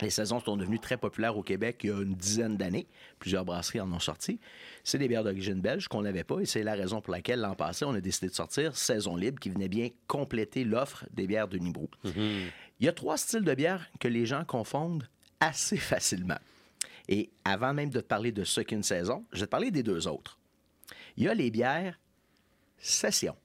Les 0.00 0.10
saisons 0.10 0.40
sont 0.40 0.56
devenues 0.56 0.80
très 0.80 0.96
populaires 0.96 1.36
au 1.36 1.42
Québec 1.42 1.80
il 1.84 1.90
y 1.90 1.92
a 1.92 2.02
une 2.02 2.14
dizaine 2.14 2.56
d'années. 2.56 2.88
Plusieurs 3.18 3.44
brasseries 3.44 3.80
en 3.80 3.92
ont 3.92 4.00
sorti. 4.00 4.40
C'est 4.82 4.98
des 4.98 5.06
bières 5.06 5.22
d'origine 5.22 5.60
belge 5.60 5.86
qu'on 5.86 6.02
n'avait 6.02 6.24
pas 6.24 6.40
et 6.40 6.46
c'est 6.46 6.64
la 6.64 6.74
raison 6.74 7.00
pour 7.00 7.12
laquelle 7.12 7.40
l'an 7.40 7.54
passé, 7.54 7.84
on 7.84 7.94
a 7.94 8.00
décidé 8.00 8.28
de 8.28 8.34
sortir 8.34 8.76
Saison 8.76 9.16
Libre 9.16 9.38
qui 9.38 9.50
venait 9.50 9.68
bien 9.68 9.90
compléter 10.08 10.64
l'offre 10.64 11.06
des 11.12 11.26
bières 11.26 11.48
de 11.48 11.58
Nibrou. 11.58 11.88
Il 12.80 12.86
y 12.86 12.88
a 12.88 12.92
trois 12.92 13.16
styles 13.16 13.44
de 13.44 13.54
bières 13.54 13.88
que 14.00 14.08
les 14.08 14.26
gens 14.26 14.44
confondent 14.44 15.08
assez 15.40 15.76
facilement. 15.76 16.38
Et 17.08 17.30
avant 17.44 17.74
même 17.74 17.90
de 17.90 18.00
te 18.00 18.06
parler 18.06 18.32
de 18.32 18.44
ce 18.44 18.60
qu'est 18.60 18.74
une 18.74 18.82
saison, 18.82 19.24
je 19.32 19.40
vais 19.40 19.46
te 19.46 19.50
parler 19.50 19.70
des 19.70 19.82
deux 19.82 20.08
autres. 20.08 20.38
Il 21.16 21.24
y 21.24 21.28
a 21.28 21.34
les 21.34 21.50
bières 21.50 21.98
session. 22.78 23.36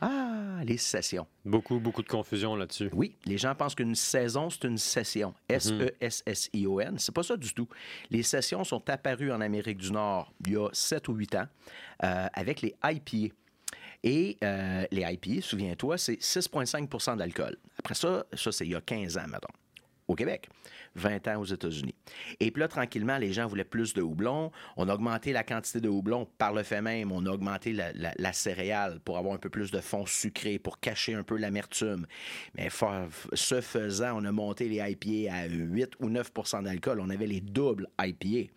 Ah, 0.00 0.60
les 0.64 0.76
sessions. 0.76 1.26
Beaucoup, 1.44 1.80
beaucoup 1.80 2.02
de 2.02 2.08
confusion 2.08 2.54
là-dessus. 2.54 2.90
Oui, 2.92 3.16
les 3.24 3.38
gens 3.38 3.54
pensent 3.54 3.74
qu'une 3.74 3.94
saison, 3.94 4.50
c'est 4.50 4.64
une 4.64 4.78
session. 4.78 5.34
E 5.50 5.54
S-E-S-S-I-O-N. 5.54 6.98
C'est 6.98 7.14
pas 7.14 7.22
ça 7.22 7.36
du 7.36 7.52
tout. 7.52 7.68
Les 8.10 8.22
sessions 8.22 8.64
sont 8.64 8.88
apparues 8.90 9.32
en 9.32 9.40
Amérique 9.40 9.78
du 9.78 9.92
Nord 9.92 10.32
il 10.46 10.52
y 10.52 10.56
a 10.56 10.68
7 10.72 11.08
ou 11.08 11.14
8 11.14 11.34
ans 11.34 11.46
euh, 12.04 12.26
avec 12.32 12.62
les 12.62 12.74
IPA. 12.84 13.34
Et 14.04 14.36
euh, 14.44 14.84
les 14.92 15.02
IPA, 15.02 15.42
souviens-toi, 15.42 15.98
c'est 15.98 16.20
6,5% 16.20 17.16
d'alcool. 17.16 17.56
Après 17.78 17.94
ça, 17.94 18.24
ça, 18.32 18.52
c'est 18.52 18.64
il 18.64 18.72
y 18.72 18.76
a 18.76 18.80
15 18.80 19.18
ans, 19.18 19.26
mettons, 19.26 19.48
au 20.08 20.14
Québec. 20.14 20.48
20 20.94 21.28
ans 21.28 21.40
aux 21.40 21.44
États-Unis. 21.44 21.94
Et 22.40 22.50
puis 22.50 22.60
là, 22.60 22.68
tranquillement, 22.68 23.18
les 23.18 23.32
gens 23.32 23.46
voulaient 23.46 23.64
plus 23.64 23.94
de 23.94 24.02
houblon. 24.02 24.50
On 24.76 24.88
a 24.88 24.94
augmenté 24.94 25.32
la 25.32 25.44
quantité 25.44 25.80
de 25.80 25.88
houblon 25.88 26.26
par 26.38 26.52
le 26.52 26.62
fait 26.62 26.82
même. 26.82 27.12
On 27.12 27.24
a 27.26 27.30
augmenté 27.30 27.72
la, 27.72 28.32
céréale 28.32 29.00
pour 29.04 29.18
avoir 29.18 29.34
un 29.34 29.38
peu 29.38 29.50
plus 29.50 29.70
de 29.70 29.80
fond 29.80 30.06
sucré, 30.06 30.58
pour 30.58 30.80
cacher 30.80 31.14
un 31.14 31.22
peu 31.22 31.36
l'amertume. 31.36 32.06
Mais 32.56 32.68
ce 33.32 33.60
faisant, 33.60 34.20
on 34.20 34.24
a 34.24 34.32
monté 34.32 34.68
les 34.68 34.76
IPA 34.90 35.32
à 35.32 35.46
8 35.46 35.92
ou 36.00 36.10
9% 36.10 36.64
d'alcool. 36.64 37.00
On 37.00 37.10
avait 37.10 37.26
les 37.26 37.40
doubles 37.40 37.88
IPA. 38.00 38.52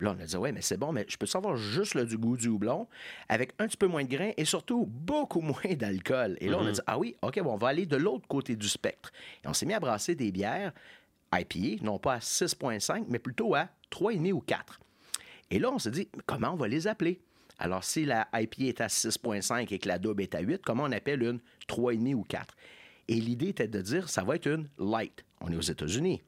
Puis 0.00 0.06
Là, 0.06 0.14
on 0.18 0.22
a 0.22 0.24
dit, 0.24 0.36
ouais, 0.38 0.50
mais 0.50 0.62
c'est 0.62 0.78
bon, 0.78 0.92
mais 0.92 1.04
je 1.08 1.18
peux 1.18 1.26
savoir 1.26 1.56
juste 1.56 1.92
le 1.92 2.06
du 2.06 2.16
goût 2.16 2.34
du 2.34 2.48
houblon 2.48 2.88
avec 3.28 3.52
un 3.58 3.66
petit 3.66 3.76
peu 3.76 3.86
moins 3.86 4.02
de 4.02 4.08
grains 4.08 4.32
et 4.38 4.46
surtout 4.46 4.86
beaucoup 4.86 5.40
moins 5.42 5.74
d'alcool. 5.76 6.38
Et 6.40 6.48
là, 6.48 6.56
on 6.58 6.64
a 6.64 6.72
dit, 6.72 6.80
ah 6.86 6.98
oui, 6.98 7.16
OK, 7.20 7.38
bon, 7.42 7.52
on 7.52 7.56
va 7.58 7.68
aller 7.68 7.84
de 7.84 7.96
l'autre 7.96 8.26
côté 8.26 8.56
du 8.56 8.66
spectre. 8.66 9.12
Et 9.44 9.48
on 9.48 9.52
s'est 9.52 9.66
mis 9.66 9.74
à 9.74 9.80
brasser 9.80 10.14
des 10.14 10.32
bières 10.32 10.72
IPA, 11.34 11.84
non 11.84 11.98
pas 11.98 12.14
à 12.14 12.18
6,5, 12.18 13.04
mais 13.08 13.18
plutôt 13.18 13.54
à 13.54 13.68
3,5 13.92 14.32
ou 14.32 14.40
4. 14.40 14.80
Et 15.50 15.58
là, 15.58 15.70
on 15.70 15.78
s'est 15.78 15.90
dit, 15.90 16.08
comment 16.24 16.52
on 16.52 16.56
va 16.56 16.66
les 16.66 16.86
appeler? 16.86 17.20
Alors, 17.58 17.84
si 17.84 18.06
la 18.06 18.26
IPA 18.32 18.62
est 18.64 18.80
à 18.80 18.86
6,5 18.86 19.70
et 19.70 19.78
que 19.78 19.86
la 19.88 19.98
double 19.98 20.22
est 20.22 20.34
à 20.34 20.40
8, 20.40 20.62
comment 20.64 20.84
on 20.84 20.92
appelle 20.92 21.22
une 21.22 21.40
3,5 21.68 22.14
ou 22.14 22.24
4? 22.24 22.56
Et 23.08 23.16
l'idée 23.16 23.48
était 23.48 23.68
de 23.68 23.82
dire, 23.82 24.08
ça 24.08 24.24
va 24.24 24.36
être 24.36 24.46
une 24.46 24.66
light. 24.78 25.26
On 25.42 25.52
est 25.52 25.56
aux 25.56 25.60
États-Unis. 25.60 26.22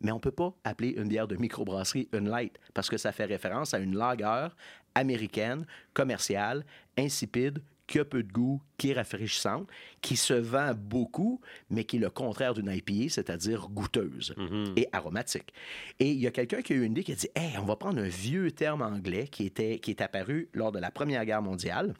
Mais 0.00 0.12
on 0.12 0.16
ne 0.16 0.20
peut 0.20 0.30
pas 0.30 0.54
appeler 0.64 0.90
une 0.90 1.08
bière 1.08 1.26
de 1.28 1.36
microbrasserie 1.36 2.08
une 2.12 2.28
light 2.28 2.58
parce 2.74 2.88
que 2.88 2.96
ça 2.96 3.12
fait 3.12 3.24
référence 3.24 3.74
à 3.74 3.78
une 3.78 3.96
lager 3.96 4.48
américaine, 4.94 5.66
commerciale, 5.94 6.64
insipide, 6.96 7.62
qui 7.86 7.98
a 7.98 8.04
peu 8.04 8.22
de 8.22 8.30
goût, 8.30 8.60
qui 8.76 8.90
est 8.90 8.92
rafraîchissante, 8.92 9.66
qui 10.02 10.16
se 10.16 10.34
vend 10.34 10.74
beaucoup, 10.74 11.40
mais 11.70 11.84
qui 11.84 11.96
est 11.96 12.00
le 12.00 12.10
contraire 12.10 12.52
d'une 12.52 12.70
IPA, 12.70 13.08
c'est-à-dire 13.08 13.68
goûteuse 13.70 14.34
Mhm. 14.36 14.74
et 14.76 14.86
aromatique. 14.92 15.54
Et 15.98 16.10
il 16.10 16.18
y 16.18 16.26
a 16.26 16.30
quelqu'un 16.30 16.60
qui 16.60 16.74
a 16.74 16.76
eu 16.76 16.82
une 16.84 16.92
idée 16.92 17.02
qui 17.04 17.12
a 17.12 17.14
dit 17.14 17.28
Hey, 17.34 17.56
on 17.58 17.64
va 17.64 17.76
prendre 17.76 17.98
un 17.98 18.08
vieux 18.08 18.50
terme 18.52 18.82
anglais 18.82 19.26
qui, 19.28 19.46
était, 19.46 19.78
qui 19.78 19.90
est 19.90 20.02
apparu 20.02 20.50
lors 20.52 20.70
de 20.70 20.78
la 20.78 20.90
Première 20.90 21.24
Guerre 21.24 21.40
mondiale. 21.42 21.94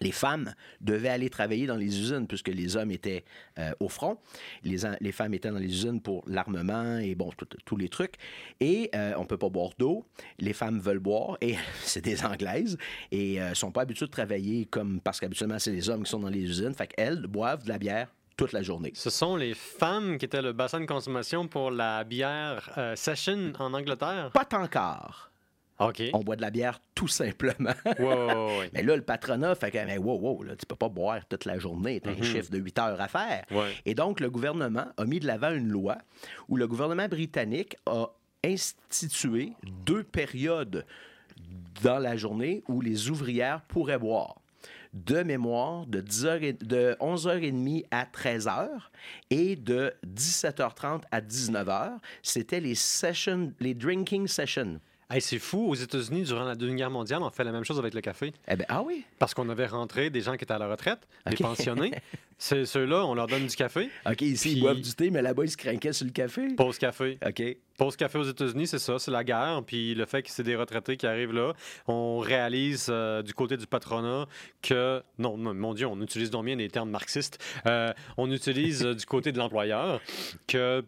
Les 0.00 0.12
femmes 0.12 0.52
devaient 0.80 1.08
aller 1.08 1.30
travailler 1.30 1.66
dans 1.66 1.76
les 1.76 1.98
usines 1.98 2.26
puisque 2.26 2.48
les 2.48 2.76
hommes 2.76 2.90
étaient 2.90 3.24
euh, 3.58 3.72
au 3.80 3.88
front. 3.88 4.18
Les, 4.62 5.12
femmes 5.12 5.34
étaient 5.34 5.50
dans 5.50 5.58
les 5.58 5.66
usines 5.66 6.00
pour 6.00 6.22
l'armement 6.26 6.98
et 6.98 7.14
bon, 7.14 7.30
tous 7.64 7.76
les 7.76 7.88
trucs. 7.88 8.14
Et 8.60 8.90
euh, 8.94 9.14
on 9.16 9.24
peut 9.24 9.38
pas 9.38 9.48
boire 9.48 9.70
d'eau. 9.78 10.06
Les 10.38 10.52
femmes 10.52 10.80
veulent 10.80 10.98
boire 10.98 11.38
et 11.40 11.56
c'est 11.82 12.04
des 12.04 12.24
Anglaises 12.24 12.76
et 13.10 13.40
euh, 13.40 13.54
sont 13.54 13.72
pas 13.72 13.82
habituées 13.82 14.06
de 14.06 14.10
travailler 14.10 14.66
comme 14.66 15.00
parce 15.00 15.20
qu'habituellement 15.20 15.58
c'est 15.58 15.72
les 15.72 15.88
hommes 15.88 16.04
qui 16.04 16.10
sont 16.10 16.20
dans 16.20 16.28
les 16.28 16.42
usines. 16.42 16.74
Fait 16.74 16.88
qu'elles 16.88 17.26
boivent 17.26 17.64
de 17.64 17.68
la 17.68 17.78
bière 17.78 18.08
toute 18.36 18.52
la 18.52 18.62
journée. 18.62 18.92
Ce 18.94 19.08
sont 19.08 19.36
les 19.36 19.54
femmes 19.54 20.18
qui 20.18 20.26
étaient 20.26 20.42
le 20.42 20.52
bassin 20.52 20.80
de 20.80 20.84
consommation 20.84 21.48
pour 21.48 21.70
la 21.70 22.04
bière 22.04 22.70
session 22.94 23.54
en 23.58 23.72
Angleterre? 23.72 24.30
Pas 24.34 24.46
encore. 24.58 25.30
On 26.14 26.20
boit 26.20 26.36
de 26.36 26.40
la 26.42 26.50
bière 26.50 26.80
tout 26.94 27.08
simplement. 27.08 27.74
Ouais. 27.98 28.70
Mais 28.74 28.82
là, 28.82 28.96
le 28.96 29.02
patronat 29.02 29.54
fait 29.54 29.70
que, 29.70 29.84
mais 29.84 29.98
wow, 29.98 30.18
wow, 30.18 30.42
là, 30.42 30.56
tu 30.56 30.64
peux 30.64 30.76
pas 30.76 30.88
boire 30.88 31.26
toute 31.28 31.44
la 31.44 31.58
journée, 31.58 32.00
tu 32.00 32.08
as 32.08 32.12
un 32.12 32.16
Mhm. 32.16 32.22
chiffre 32.22 32.50
de 32.50 32.58
8 32.58 32.78
heures 32.78 33.00
à 33.00 33.08
faire. 33.08 33.44
Ouais. 33.50 33.74
Et 33.84 33.94
donc, 33.94 34.20
le 34.20 34.30
gouvernement 34.30 34.86
a 34.96 35.04
mis 35.04 35.20
de 35.20 35.26
l'avant 35.26 35.50
une 35.52 35.68
loi 35.68 35.98
où 36.48 36.56
le 36.56 36.66
gouvernement 36.66 37.08
britannique 37.08 37.76
a 37.86 38.06
institué 38.44 39.52
deux 39.84 40.02
périodes 40.02 40.86
dans 41.82 41.98
la 41.98 42.16
journée 42.16 42.62
où 42.68 42.80
les 42.80 43.10
ouvrières 43.10 43.60
pourraient 43.62 43.98
boire. 43.98 44.36
De 44.94 45.22
mémoire, 45.22 45.84
de, 45.86 46.00
10h 46.00 46.42
et- 46.42 46.52
de 46.54 46.96
11h30 47.00 47.84
à 47.90 48.06
13h 48.06 48.90
et 49.28 49.54
de 49.56 49.92
17h30 50.06 51.02
à 51.10 51.20
19h. 51.20 51.98
C'était 52.22 52.60
les 52.60 52.74
sessions, 52.74 53.52
les 53.60 53.74
drinking 53.74 54.26
sessions. 54.26 54.80
Hey, 55.08 55.20
c'est 55.20 55.38
fou, 55.38 55.68
aux 55.68 55.74
États-Unis, 55.76 56.24
durant 56.24 56.42
la 56.42 56.56
Deuxième 56.56 56.76
Guerre 56.76 56.90
mondiale, 56.90 57.22
on 57.22 57.30
fait 57.30 57.44
la 57.44 57.52
même 57.52 57.62
chose 57.62 57.78
avec 57.78 57.94
le 57.94 58.00
café. 58.00 58.32
Eh 58.48 58.56
bien, 58.56 58.66
ah 58.68 58.82
oui? 58.82 59.04
Parce 59.20 59.34
qu'on 59.34 59.48
avait 59.48 59.66
rentré 59.66 60.10
des 60.10 60.20
gens 60.20 60.36
qui 60.36 60.42
étaient 60.42 60.52
à 60.52 60.58
la 60.58 60.66
retraite, 60.68 61.06
des 61.30 61.36
pensionnés. 61.36 61.92
C'est 62.38 62.64
ceux-là, 62.66 63.06
on 63.06 63.14
leur 63.14 63.28
donne 63.28 63.46
du 63.46 63.54
café. 63.54 63.88
OK, 64.04 64.20
ici, 64.22 64.48
Puis- 64.48 64.58
ils 64.58 64.60
boivent 64.60 64.80
du 64.80 64.92
thé, 64.94 65.10
mais 65.10 65.22
là-bas, 65.22 65.44
ils 65.44 65.50
se 65.50 65.56
craquaient 65.56 65.92
sur 65.92 66.06
le 66.06 66.10
café? 66.12 66.48
Pause 66.56 66.78
café. 66.78 67.18
OK. 67.24 67.40
Pause 67.78 67.96
café 67.96 68.18
aux 68.18 68.24
États-Unis, 68.24 68.66
c'est 68.66 68.80
ça, 68.80 68.98
c'est 68.98 69.12
la 69.12 69.22
guerre. 69.22 69.62
Puis 69.64 69.94
le 69.94 70.06
fait 70.06 70.22
que 70.24 70.30
c'est 70.30 70.42
des 70.42 70.56
retraités 70.56 70.96
qui 70.96 71.06
arrivent 71.06 71.32
là, 71.32 71.52
on 71.86 72.18
réalise 72.18 72.88
euh, 72.90 73.22
du 73.22 73.32
côté 73.32 73.56
du 73.56 73.66
patronat 73.68 74.26
que. 74.60 75.02
Non, 75.18 75.38
non, 75.38 75.54
mon 75.54 75.72
Dieu, 75.72 75.86
on 75.86 76.00
utilise 76.02 76.30
donc 76.30 76.46
bien 76.46 76.56
des 76.56 76.68
termes 76.68 76.90
marxistes. 76.90 77.38
Euh, 77.66 77.92
on 78.16 78.28
utilise 78.32 78.84
euh, 78.84 78.94
du 78.94 79.06
côté 79.06 79.30
de 79.30 79.38
l'employeur 79.38 80.00
que. 80.48 80.84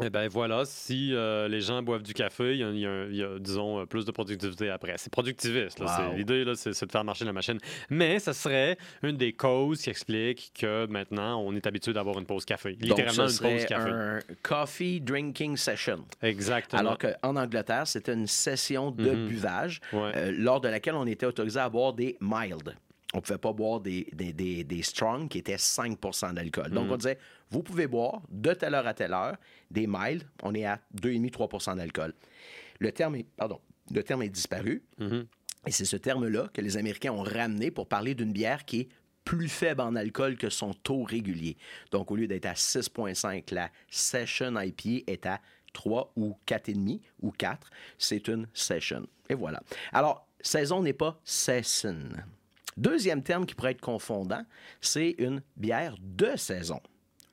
Eh 0.00 0.08
ben 0.08 0.26
voilà, 0.28 0.64
si 0.64 1.14
euh, 1.14 1.48
les 1.48 1.60
gens 1.60 1.82
boivent 1.82 2.02
du 2.02 2.14
café, 2.14 2.52
il 2.56 2.78
y 2.78 2.86
a, 2.86 3.04
y 3.06 3.18
y 3.18 3.40
disons, 3.40 3.80
euh, 3.80 3.84
plus 3.84 4.06
de 4.06 4.10
productivité 4.10 4.70
après. 4.70 4.94
C'est 4.96 5.12
productiviste. 5.12 5.80
Wow. 5.80 6.14
L'idée, 6.16 6.44
là, 6.44 6.54
c'est 6.54 6.70
de 6.86 6.90
faire 6.92 7.04
marcher 7.04 7.24
la 7.26 7.32
machine. 7.34 7.58
Mais 7.90 8.18
ça 8.18 8.32
serait 8.32 8.78
une 9.02 9.16
des 9.18 9.32
causes 9.34 9.82
qui 9.82 9.90
explique 9.90 10.52
que 10.58 10.86
maintenant, 10.86 11.40
on 11.42 11.54
est 11.54 11.66
habitué 11.66 11.92
d'avoir 11.92 12.18
une 12.18 12.24
pause 12.24 12.44
café. 12.46 12.76
Littéralement, 12.80 13.24
Donc, 13.24 13.30
ce 13.32 13.44
une 13.44 13.50
pause 13.58 13.66
café. 13.66 13.90
un 13.90 14.18
coffee 14.42 15.00
drinking 15.00 15.56
session. 15.58 16.06
Exactement. 16.22 16.80
Alors 16.80 16.96
qu'en 16.98 17.36
Angleterre, 17.36 17.86
c'était 17.86 18.14
une 18.14 18.26
session 18.26 18.90
de 18.90 19.10
Mhm. 19.10 19.28
buvage 19.28 19.80
Ouais. 19.92 20.12
euh, 20.16 20.32
lors 20.38 20.60
de 20.60 20.68
laquelle 20.68 20.94
on 20.94 21.06
était 21.06 21.26
autorisé 21.26 21.60
à 21.60 21.68
boire 21.68 21.92
des 21.92 22.16
mild. 22.20 22.74
On 23.12 23.18
ne 23.18 23.22
pouvait 23.22 23.38
pas 23.38 23.52
boire 23.52 23.80
des, 23.80 24.08
des, 24.12 24.32
des- 24.32 24.64
des 24.64 24.82
strong 24.82 25.28
qui 25.28 25.38
étaient 25.38 25.56
5% 25.56 26.32
d'alcool. 26.34 26.70
Donc, 26.70 26.86
Mhm. 26.86 26.92
on 26.92 26.96
disait, 26.96 27.18
vous 27.50 27.62
pouvez 27.62 27.86
boire 27.86 28.22
de 28.30 28.54
telle 28.54 28.74
heure 28.74 28.86
à 28.86 28.94
telle 28.94 29.12
heure 29.12 29.36
des 29.70 29.86
mild, 29.86 30.24
on 30.42 30.54
est 30.54 30.64
à 30.64 30.80
2,5-3% 30.94 31.76
d'alcool. 31.76 32.14
Le 32.78 32.90
terme 32.92 33.16
est, 33.16 33.26
pardon, 33.36 33.60
le 33.92 34.02
terme 34.02 34.22
est 34.22 34.28
disparu. 34.30 34.82
Mhm. 34.98 35.26
Et 35.66 35.70
c'est 35.70 35.84
ce 35.84 35.96
terme-là 35.96 36.48
que 36.52 36.60
les 36.60 36.76
Américains 36.76 37.12
ont 37.12 37.22
ramené 37.22 37.70
pour 37.70 37.86
parler 37.86 38.14
d'une 38.14 38.32
bière 38.32 38.64
qui 38.64 38.80
est 38.80 38.88
plus 39.24 39.48
faible 39.48 39.80
en 39.82 39.94
alcool 39.94 40.36
que 40.36 40.48
son 40.50 40.72
taux 40.74 41.04
régulier. 41.04 41.56
Donc, 41.92 42.10
au 42.10 42.16
lieu 42.16 42.26
d'être 42.26 42.46
à 42.46 42.54
6,5, 42.54 43.52
la 43.52 43.70
Session 43.88 44.58
IPA 44.58 45.04
est 45.06 45.26
à 45.26 45.40
3 45.74 46.12
ou 46.16 46.36
4,5 46.46 47.00
ou 47.20 47.30
4. 47.30 47.70
C'est 47.98 48.26
une 48.28 48.48
Session. 48.54 49.06
Et 49.28 49.34
voilà. 49.34 49.62
Alors, 49.92 50.26
saison 50.40 50.82
n'est 50.82 50.92
pas 50.94 51.20
Session. 51.22 52.08
Deuxième 52.76 53.22
terme 53.22 53.46
qui 53.46 53.54
pourrait 53.54 53.72
être 53.72 53.80
confondant, 53.80 54.42
c'est 54.80 55.14
une 55.18 55.42
bière 55.56 55.94
de 56.00 56.36
saison 56.36 56.80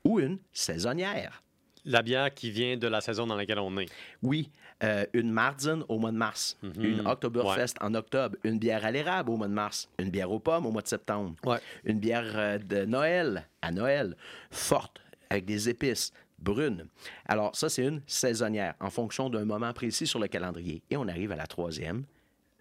ou 0.04 0.20
une 0.20 0.40
saisonnière. 0.52 1.44
La 1.86 2.02
bière 2.02 2.34
qui 2.34 2.52
vient 2.52 2.76
de 2.78 2.88
la 2.88 3.00
saison 3.02 3.26
dans 3.26 3.36
laquelle 3.36 3.60
on 3.60 3.78
est. 3.78 3.88
Oui, 4.22 4.52
euh, 4.84 5.06
une 5.14 5.32
Marzen 5.32 5.84
au 5.88 5.98
mois 5.98 6.12
de 6.12 6.18
mars, 6.18 6.58
une 6.78 7.06
Oktoberfest 7.08 7.76
en 7.82 7.94
octobre, 7.96 8.36
une 8.44 8.60
bière 8.60 8.86
à 8.86 8.92
l'érable 8.92 9.32
au 9.32 9.38
mois 9.38 9.48
de 9.48 9.54
mars, 9.54 9.90
une 9.98 10.10
bière 10.10 10.30
aux 10.32 10.40
pommes 10.40 10.66
au 10.66 10.72
mois 10.72 10.82
de 10.82 10.88
septembre, 10.88 11.36
Ouais. 11.46 11.58
une 11.86 12.00
bière 12.00 12.32
euh, 12.36 12.58
de 12.58 12.84
Noël 12.86 13.48
à 13.62 13.72
Noël, 13.72 14.16
forte, 14.52 15.02
avec 15.30 15.46
des 15.46 15.70
épices, 15.70 16.12
brune. 16.38 16.88
Alors 17.26 17.56
ça, 17.56 17.70
c'est 17.70 17.86
une 17.86 18.02
saisonnière, 18.08 18.76
en 18.82 18.90
fonction 18.90 19.30
d'un 19.30 19.46
moment 19.46 19.72
précis 19.74 20.06
sur 20.08 20.20
le 20.20 20.28
calendrier. 20.28 20.82
Et 20.90 20.98
on 20.98 21.08
arrive 21.08 21.32
à 21.32 21.36
la 21.38 21.48
troisième, 21.48 22.04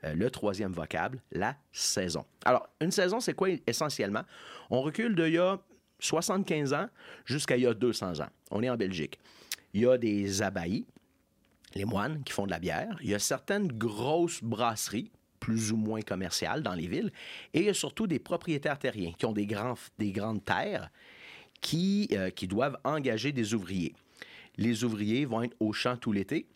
euh, 0.05 0.15
le 0.15 0.31
troisième 0.31 0.73
vocable, 0.73 1.21
la 1.33 1.57
saison. 1.73 2.25
Alors, 2.45 2.69
une 2.81 2.91
saison, 2.91 3.21
c'est 3.21 3.35
quoi 3.35 3.49
essentiellement? 3.67 4.23
On 4.71 4.81
recule 4.81 5.15
d'il 5.15 5.35
y 5.35 5.39
a 5.39 5.59
75 6.01 6.73
ans 6.73 6.89
jusqu'à 7.25 7.57
il 7.57 7.65
y 7.65 7.67
a 7.67 7.75
200 7.75 8.21
ans. 8.21 8.29
On 8.51 8.63
est 8.63 8.71
en 8.71 8.77
Belgique. 8.77 9.19
Il 9.75 9.83
y 9.83 9.87
a 9.87 9.99
des 9.99 10.43
abbayes, 10.43 10.87
les 11.75 11.85
moines 11.85 12.23
qui 12.23 12.33
font 12.33 12.47
de 12.47 12.51
la 12.51 12.59
bière. 12.59 12.97
Il 13.03 13.11
y 13.11 13.15
a 13.15 13.19
certaines 13.19 13.69
grosses 13.69 14.43
brasseries, 14.43 15.11
plus 15.41 15.73
ou 15.73 15.77
moins 15.77 16.03
commerciales 16.03 16.63
dans 16.63 16.75
les 16.75 16.87
villes. 16.87 17.13
Et 17.55 17.61
il 17.61 17.65
y 17.67 17.71
a 17.71 17.75
surtout 17.75 18.07
des 18.07 18.19
propriétaires 18.19 18.79
terriens 18.79 19.13
qui 19.13 19.27
ont 19.27 19.33
des, 19.33 19.47
grands, 19.47 19.75
des 19.99 20.13
grandes 20.13 20.45
terres 20.45 20.91
qui, 21.61 22.09
euh, 22.13 22.31
qui 22.31 22.47
doivent 22.47 22.79
engager 22.85 23.33
des 23.33 23.55
ouvriers. 23.55 23.95
Les 24.57 24.85
ouvriers 24.85 25.25
vont 25.25 25.43
être 25.43 25.57
au 25.61 25.73
champ 25.73 25.97
tout 25.97 26.13
l'été. 26.13 26.47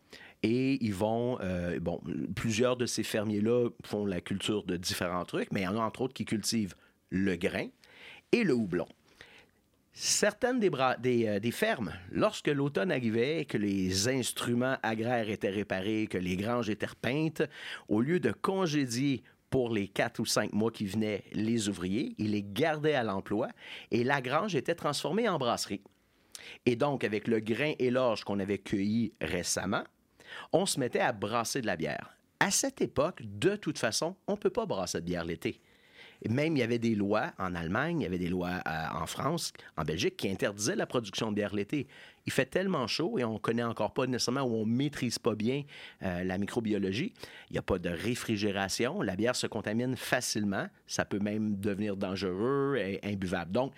Et 0.43 0.85
ils 0.85 0.95
vont, 0.95 1.39
euh, 1.41 1.79
bon, 1.79 2.01
plusieurs 2.35 2.77
de 2.77 2.87
ces 2.87 3.05
fermiers-là 3.05 3.69
font 3.85 4.05
la 4.07 4.21
culture 4.21 4.65
de 4.65 4.77
différents 4.77 5.25
trucs, 5.25 5.53
mais 5.53 5.61
il 5.61 5.65
y 5.65 5.69
en 5.69 5.77
a 5.77 5.83
entre 5.83 6.03
autres 6.03 6.15
qui 6.15 6.25
cultivent 6.25 6.75
le 7.11 7.37
grain 7.37 7.69
et 8.33 8.43
le 8.43 8.55
houblon. 8.55 8.89
Certaines 9.95 10.59
des, 10.59 10.71
euh, 10.73 11.39
des 11.39 11.51
fermes, 11.51 11.93
lorsque 12.11 12.49
l'automne 12.49 12.91
arrivait, 12.91 13.45
que 13.45 13.59
les 13.59 14.09
instruments 14.09 14.79
agraires 14.83 15.29
étaient 15.29 15.51
réparés, 15.51 16.09
que 16.11 16.19
les 16.19 16.37
granges 16.37 16.71
étaient 16.71 16.87
repeintes, 16.87 17.43
au 17.89 18.01
lieu 18.01 18.19
de 18.19 18.33
congédier 18.33 19.23
pour 19.51 19.71
les 19.71 19.87
quatre 19.87 20.19
ou 20.19 20.25
cinq 20.25 20.55
mois 20.55 20.71
qui 20.71 20.87
venaient 20.87 21.25
les 21.33 21.69
ouvriers, 21.69 22.15
ils 22.17 22.31
les 22.31 22.43
gardaient 22.43 22.95
à 22.95 23.03
l'emploi 23.03 23.49
et 23.91 24.03
la 24.03 24.23
grange 24.23 24.57
était 24.57 24.75
transformée 24.75 25.29
en 25.29 25.39
brasserie. 25.39 25.83
Et 26.65 26.75
donc, 26.75 27.05
avec 27.05 27.29
le 27.29 27.39
grain 27.39 27.75
et 27.79 27.91
l'orge 27.91 28.25
qu'on 28.25 28.41
avait 28.41 28.59
cueilli 28.59 29.13
récemment, 29.21 29.85
on 30.53 30.67
se 30.67 30.79
mettait 30.79 31.01
à 31.01 31.12
brasser 31.12 31.61
de 31.61 31.67
la 31.67 31.77
bière. 31.77 32.17
À 32.41 32.51
cette 32.51 32.81
époque, 32.81 33.23
de 33.23 33.57
toute 33.57 33.79
façon, 33.79 34.17
on 34.27 34.33
ne 34.33 34.37
peut 34.37 34.51
pas 34.51 34.67
brasser 34.67 35.01
de 35.01 35.07
bière 35.07 35.25
l'été. 35.25 35.61
Même 36.29 36.57
il 36.57 36.61
y 36.61 36.62
avait 36.62 36.79
des 36.79 36.95
lois 36.95 37.33
en 37.39 37.55
Allemagne, 37.55 38.01
il 38.01 38.03
y 38.05 38.07
avait 38.07 38.19
des 38.19 38.29
lois 38.29 38.61
euh, 38.67 38.85
en 38.95 39.07
France, 39.07 39.53
en 39.77 39.83
Belgique, 39.83 40.17
qui 40.17 40.29
interdisaient 40.29 40.77
la 40.77 40.87
production 40.87 41.31
de 41.31 41.37
bière 41.37 41.55
l'été. 41.55 41.89
Il 42.27 42.33
fait 42.33 42.47
tellement 42.47 42.87
chaud 42.87 43.19
et 43.19 43.25
on 43.25 43.35
ne 43.35 43.39
connaît 43.39 43.65
encore 43.65 43.93
pas 43.93 44.07
nécessairement 44.07 44.43
ou 44.43 44.55
on 44.55 44.67
ne 44.67 44.73
maîtrise 44.73 45.19
pas 45.19 45.35
bien 45.35 45.65
euh, 46.03 46.23
la 46.23 46.39
microbiologie. 46.39 47.12
Il 47.51 47.55
n'y 47.55 47.59
a 47.59 47.62
pas 47.62 47.79
de 47.79 47.89
réfrigération. 47.89 49.03
La 49.03 49.17
bière 49.17 49.35
se 49.35 49.49
contamine 49.49 49.97
facilement. 49.97 50.67
Ça 50.87 51.05
peut 51.05 51.19
même 51.19 51.57
devenir 51.57 51.97
dangereux 51.97 52.77
et 52.79 53.01
imbuvable. 53.03 53.51
Donc, 53.51 53.73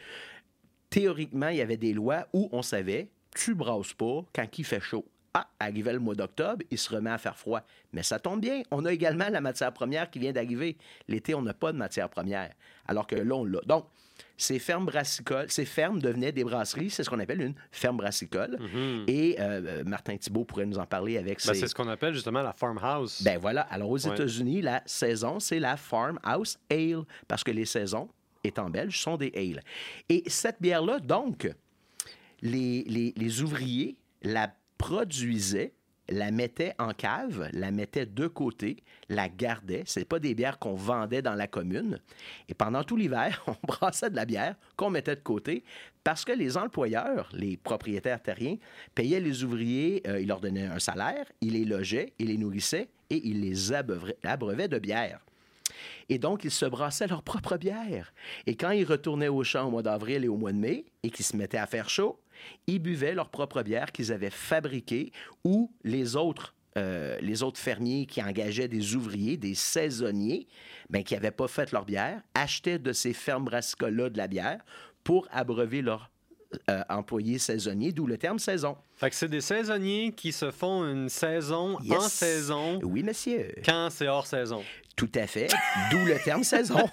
théoriquement, 0.91 1.49
il 1.49 1.57
y 1.57 1.63
avait 1.63 1.79
des 1.79 1.95
lois 1.95 2.29
où 2.35 2.51
on 2.53 2.61
savait, 2.63 3.09
tu 3.35 3.55
brasses 3.55 3.95
pas 3.95 4.25
quand 4.35 4.59
il 4.59 4.65
fait 4.65 4.81
chaud. 4.81 5.07
Ah, 5.37 5.49
arrivé 5.59 5.93
le 5.93 5.99
mois 5.99 6.15
d'octobre, 6.15 6.63
il 6.71 6.79
se 6.79 6.95
remet 6.95 7.11
à 7.11 7.19
faire 7.19 7.37
froid. 7.37 7.63
Mais 7.93 8.05
ça 8.05 8.21
tombe 8.21 8.41
bien, 8.41 8.63
on 8.71 8.85
a 8.85 8.93
également 8.93 9.29
la 9.29 9.41
matière 9.41 9.73
première 9.73 10.09
qui 10.09 10.21
vient 10.21 10.31
d'arriver. 10.31 10.77
L'été, 11.09 11.35
on 11.35 11.43
n'a 11.43 11.55
pas 11.55 11.73
de 11.73 11.77
matière 11.77 12.09
première, 12.09 12.53
alors 12.87 13.07
que 13.09 13.17
là, 13.17 13.35
on 13.35 13.45
l'a. 13.45 13.59
Donc, 13.67 13.87
ces 14.37 14.61
fermes 14.61 14.87
brassicoles, 14.87 15.51
ces 15.51 15.65
fermes 15.65 16.01
devenaient 16.01 16.31
des 16.31 16.45
brasseries, 16.45 16.89
c'est 16.89 17.03
ce 17.03 17.11
qu'on 17.11 17.19
appelle 17.19 17.41
une 17.43 17.55
ferme 17.73 17.97
brassicole. 17.97 18.59
Et 19.09 19.35
euh, 19.41 19.83
Martin 19.85 20.17
Thibault 20.17 20.45
pourrait 20.45 20.67
nous 20.67 20.79
en 20.79 20.87
parler 20.87 21.19
avec 21.19 21.45
Ben, 21.45 21.53
ses... 21.53 21.59
c'est 21.61 21.67
ce 21.67 21.75
qu'on 21.75 21.89
appelle 21.89 22.15
justement 22.15 22.43
la 22.43 22.53
farmhouse. 22.53 23.21
Ben 23.25 23.37
voilà. 23.41 23.63
Alors, 23.63 23.91
aux 23.91 24.07
Ouais. 24.07 24.15
États-Unis, 24.15 24.63
la 24.63 24.83
saison, 24.87 25.41
c'est 25.41 25.59
la 25.59 25.77
Farmhouse 25.77 26.59
Ale, 26.71 27.03
parce 27.27 27.43
que 27.43 27.51
les 27.51 27.65
saisons, 27.65 28.09
étant 28.45 28.71
belges, 28.71 29.01
sont 29.01 29.17
des 29.17 29.33
ales. 29.35 29.63
Et 30.09 30.23
cette 30.29 30.63
bière-là, 30.63 31.01
donc, 31.01 31.51
les, 32.41 32.85
les- 32.87 33.15
les 33.17 33.43
ouvriers 33.43 33.97
la 34.23 34.55
produisaient 34.85 35.73
la 36.11 36.31
mettait 36.31 36.75
en 36.79 36.93
cave, 36.93 37.49
la 37.55 37.71
mettait 37.71 38.05
de 38.05 38.27
côté, 38.27 38.77
la 39.09 39.31
gardait. 39.31 39.83
Ce 39.87 40.01
pas 40.01 40.19
des 40.19 40.35
bières 40.35 40.59
qu'on 40.59 40.75
vendait 40.75 41.23
dans 41.23 41.33
la 41.33 41.47
commune. 41.47 41.99
Et 42.51 42.53
pendant 42.53 42.85
tout 42.85 42.95
l'hiver, 42.95 43.43
on 43.47 43.57
brassait 43.67 44.11
de 44.11 44.17
la 44.17 44.27
bière 44.27 44.57
qu'on 44.77 44.91
mettait 44.91 45.17
de 45.17 45.23
côté 45.23 45.65
parce 46.05 46.27
que 46.27 46.33
les 46.33 46.59
employeurs, 46.59 47.31
les 47.33 47.57
propriétaires 47.57 48.23
terriens, 48.23 48.59
payaient 48.95 49.21
les 49.21 49.43
ouvriers, 49.43 50.03
euh, 50.07 50.21
ils 50.21 50.29
leur 50.29 50.41
donnaient 50.41 50.67
un 50.67 50.79
salaire, 50.79 51.25
ils 51.41 51.55
les 51.55 51.65
logeaient, 51.65 52.13
ils 52.19 52.27
les 52.27 52.37
nourrissaient 52.37 52.91
et 53.09 53.27
ils 53.27 53.41
les 53.41 53.73
abreuvaient 53.73 54.69
de 54.69 54.79
bière. 54.79 55.21
Et 56.11 56.19
donc, 56.19 56.45
ils 56.45 56.51
se 56.51 56.67
brassaient 56.67 57.07
leur 57.07 57.23
propre 57.23 57.57
bière. 57.57 58.13
Et 58.47 58.55
quand 58.55 58.71
ils 58.71 58.85
retournaient 58.85 59.29
au 59.29 59.43
champ 59.45 59.67
au 59.67 59.71
mois 59.71 59.83
d'avril 59.83 60.25
et 60.25 60.29
au 60.29 60.37
mois 60.37 60.53
de 60.53 60.59
mai, 60.59 60.85
et 61.03 61.09
qu'ils 61.09 61.25
se 61.25 61.37
mettaient 61.39 61.57
à 61.57 61.67
faire 61.67 61.89
chaud, 61.89 62.21
ils 62.67 62.79
buvaient 62.79 63.15
leur 63.15 63.31
propre 63.31 63.63
bière 63.63 63.93
qu'ils 63.93 64.13
avaient 64.13 64.31
fabriquée 64.31 65.13
ou 65.45 65.73
les 65.85 66.17
autres 66.17 66.55
euh, 66.77 67.19
les 67.21 67.45
autres 67.45 67.61
fermiers 67.61 68.05
qui 68.05 68.21
engageaient 68.21 68.67
des 68.67 68.97
ouvriers, 68.97 69.37
des 69.37 69.55
saisonniers, 69.55 70.49
ben, 70.91 71.05
qui 71.05 71.15
n'avaient 71.15 71.31
pas 71.31 71.47
fait 71.47 71.71
leur 71.71 71.85
bière, 71.85 72.21
achetaient 72.35 72.81
de 72.81 72.93
ces 72.93 73.13
fermes 73.13 73.45
brassicoles-là 73.45 74.11
de 74.11 74.19
la 74.19 74.27
bière 74.27 74.61
pour 75.05 75.29
abreuver 75.31 75.83
leurs 75.83 76.11
euh, 76.71 76.83
employés 76.89 77.39
saisonniers, 77.39 77.93
d'où 77.93 78.07
le 78.07 78.19
terme 78.19 78.39
saison. 78.39 78.77
Fait 78.97 79.11
que 79.11 79.17
c'est 79.17 79.29
des 79.29 79.41
saisonniers 79.41 80.13
qui 80.13 80.33
se 80.33 80.51
font 80.51 80.85
une 80.85 81.09
saison 81.09 81.79
en 81.91 82.01
saison. 82.01 82.81
Oui, 82.83 83.03
monsieur. 83.03 83.53
Quand 83.65 83.89
c'est 83.91 84.09
hors 84.09 84.27
saison. 84.27 84.63
Tout 84.97 85.11
à 85.17 85.27
fait, 85.27 85.49
d'où 85.91 86.05
le 86.05 86.17
terme 86.23 86.45
saison. 86.45 86.89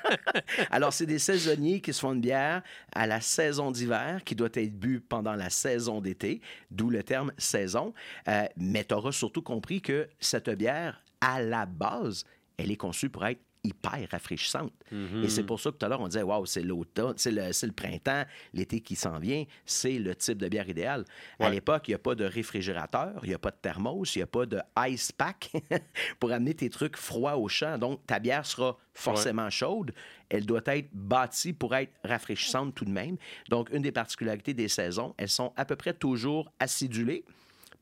Alors, 0.70 0.92
c'est 0.92 1.06
des 1.06 1.20
saisonniers 1.20 1.80
qui 1.80 1.92
se 1.92 2.00
font 2.00 2.12
une 2.12 2.20
bière 2.20 2.62
à 2.92 3.06
la 3.06 3.20
saison 3.20 3.70
d'hiver 3.70 4.22
qui 4.24 4.34
doit 4.34 4.48
être 4.54 4.76
bu 4.76 5.00
pendant 5.00 5.34
la 5.34 5.48
saison 5.48 6.00
d'été, 6.00 6.40
d'où 6.72 6.90
le 6.90 7.04
terme 7.04 7.32
saison. 7.38 7.94
Euh, 8.26 8.44
mais 8.56 8.82
tu 8.82 8.92
auras 8.92 9.12
surtout 9.12 9.42
compris 9.42 9.80
que 9.80 10.08
cette 10.18 10.50
bière, 10.50 11.00
à 11.20 11.40
la 11.40 11.64
base, 11.64 12.24
elle 12.56 12.72
est 12.72 12.76
conçue 12.76 13.08
pour 13.08 13.24
être 13.24 13.40
hyper 13.64 14.06
rafraîchissante. 14.10 14.72
Mhm. 14.92 15.24
Et 15.24 15.28
c'est 15.28 15.42
pour 15.42 15.60
ça 15.60 15.70
que 15.70 15.76
tout 15.76 15.86
à 15.86 15.88
l'heure, 15.88 16.00
on 16.00 16.08
disait, 16.08 16.22
waouh, 16.22 16.46
c'est 16.46 16.62
l'automne, 16.62 17.14
c'est 17.16 17.30
le, 17.30 17.72
printemps, 17.72 18.24
l'été 18.54 18.80
qui 18.80 18.96
s'en 18.96 19.18
vient, 19.18 19.44
c'est 19.64 19.98
le 19.98 20.14
type 20.14 20.38
de 20.38 20.48
bière 20.48 20.68
idéal. 20.68 21.04
À 21.38 21.50
l'époque, 21.50 21.88
il 21.88 21.92
n'y 21.92 21.96
a 21.96 21.98
pas 21.98 22.14
de 22.14 22.24
réfrigérateur, 22.24 23.20
il 23.22 23.28
n'y 23.28 23.34
a 23.34 23.38
pas 23.38 23.50
de 23.50 23.56
thermos, 23.60 24.14
il 24.14 24.18
n'y 24.18 24.22
a 24.22 24.26
pas 24.26 24.46
de 24.46 24.60
ice 24.88 25.12
pack 25.12 25.52
pour 26.20 26.32
amener 26.32 26.54
tes 26.54 26.70
trucs 26.70 26.96
froids 26.96 27.36
au 27.36 27.48
champ. 27.48 27.78
Donc, 27.78 28.06
ta 28.06 28.18
bière 28.18 28.46
sera 28.46 28.76
forcément 28.94 29.50
chaude. 29.50 29.92
Elle 30.28 30.46
doit 30.46 30.62
être 30.66 30.88
bâtie 30.92 31.52
pour 31.52 31.74
être 31.74 31.92
rafraîchissante 32.04 32.74
tout 32.74 32.84
de 32.84 32.90
même. 32.90 33.16
Donc, 33.48 33.70
une 33.72 33.82
des 33.82 33.92
particularités 33.92 34.54
des 34.54 34.68
saisons, 34.68 35.14
elles 35.16 35.28
sont 35.28 35.52
à 35.56 35.64
peu 35.64 35.76
près 35.76 35.94
toujours 35.94 36.52
acidulées 36.60 37.24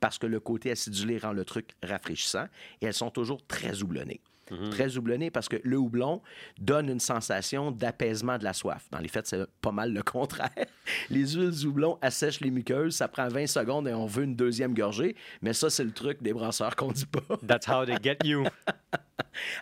parce 0.00 0.18
que 0.18 0.26
le 0.26 0.40
côté 0.40 0.71
acidulé 0.71 1.18
rend 1.18 1.33
le 1.33 1.45
truc 1.45 1.71
rafraîchissant 1.83 2.47
et 2.80 2.87
elles 2.87 2.95
sont 2.95 3.11
toujours 3.11 3.45
très 3.47 3.83
houblonnées. 3.83 4.21
Mhm. 4.50 4.70
Très 4.70 4.96
houblonné 4.96 5.30
parce 5.30 5.48
que 5.48 5.56
le 5.62 5.76
houblon 5.76 6.22
donne 6.58 6.88
une 6.88 7.00
sensation 7.00 7.70
d'apaisement 7.70 8.38
de 8.38 8.44
la 8.44 8.52
soif. 8.52 8.86
Dans 8.90 8.98
les 8.98 9.08
faits, 9.08 9.26
c'est 9.26 9.46
pas 9.60 9.72
mal 9.72 9.92
le 9.92 10.02
contraire. 10.02 10.50
Les 11.10 11.32
huiles 11.32 11.66
houblon 11.66 11.98
assèchent 12.00 12.40
les 12.40 12.50
muqueuses, 12.50 12.96
ça 12.96 13.08
prend 13.08 13.28
20 13.28 13.46
secondes 13.46 13.88
et 13.88 13.94
on 13.94 14.06
veut 14.06 14.24
une 14.24 14.36
deuxième 14.36 14.72
gorgée, 14.74 15.16
mais 15.42 15.52
ça, 15.52 15.68
c'est 15.68 15.84
le 15.84 15.90
truc 15.90 16.22
des 16.22 16.32
brasseurs 16.32 16.76
qu'on 16.76 16.92
dit 16.92 17.06
pas. 17.06 17.36
That's 17.46 17.66
how 17.68 17.84
they 17.84 17.96
get 18.02 18.18
you. 18.24 18.44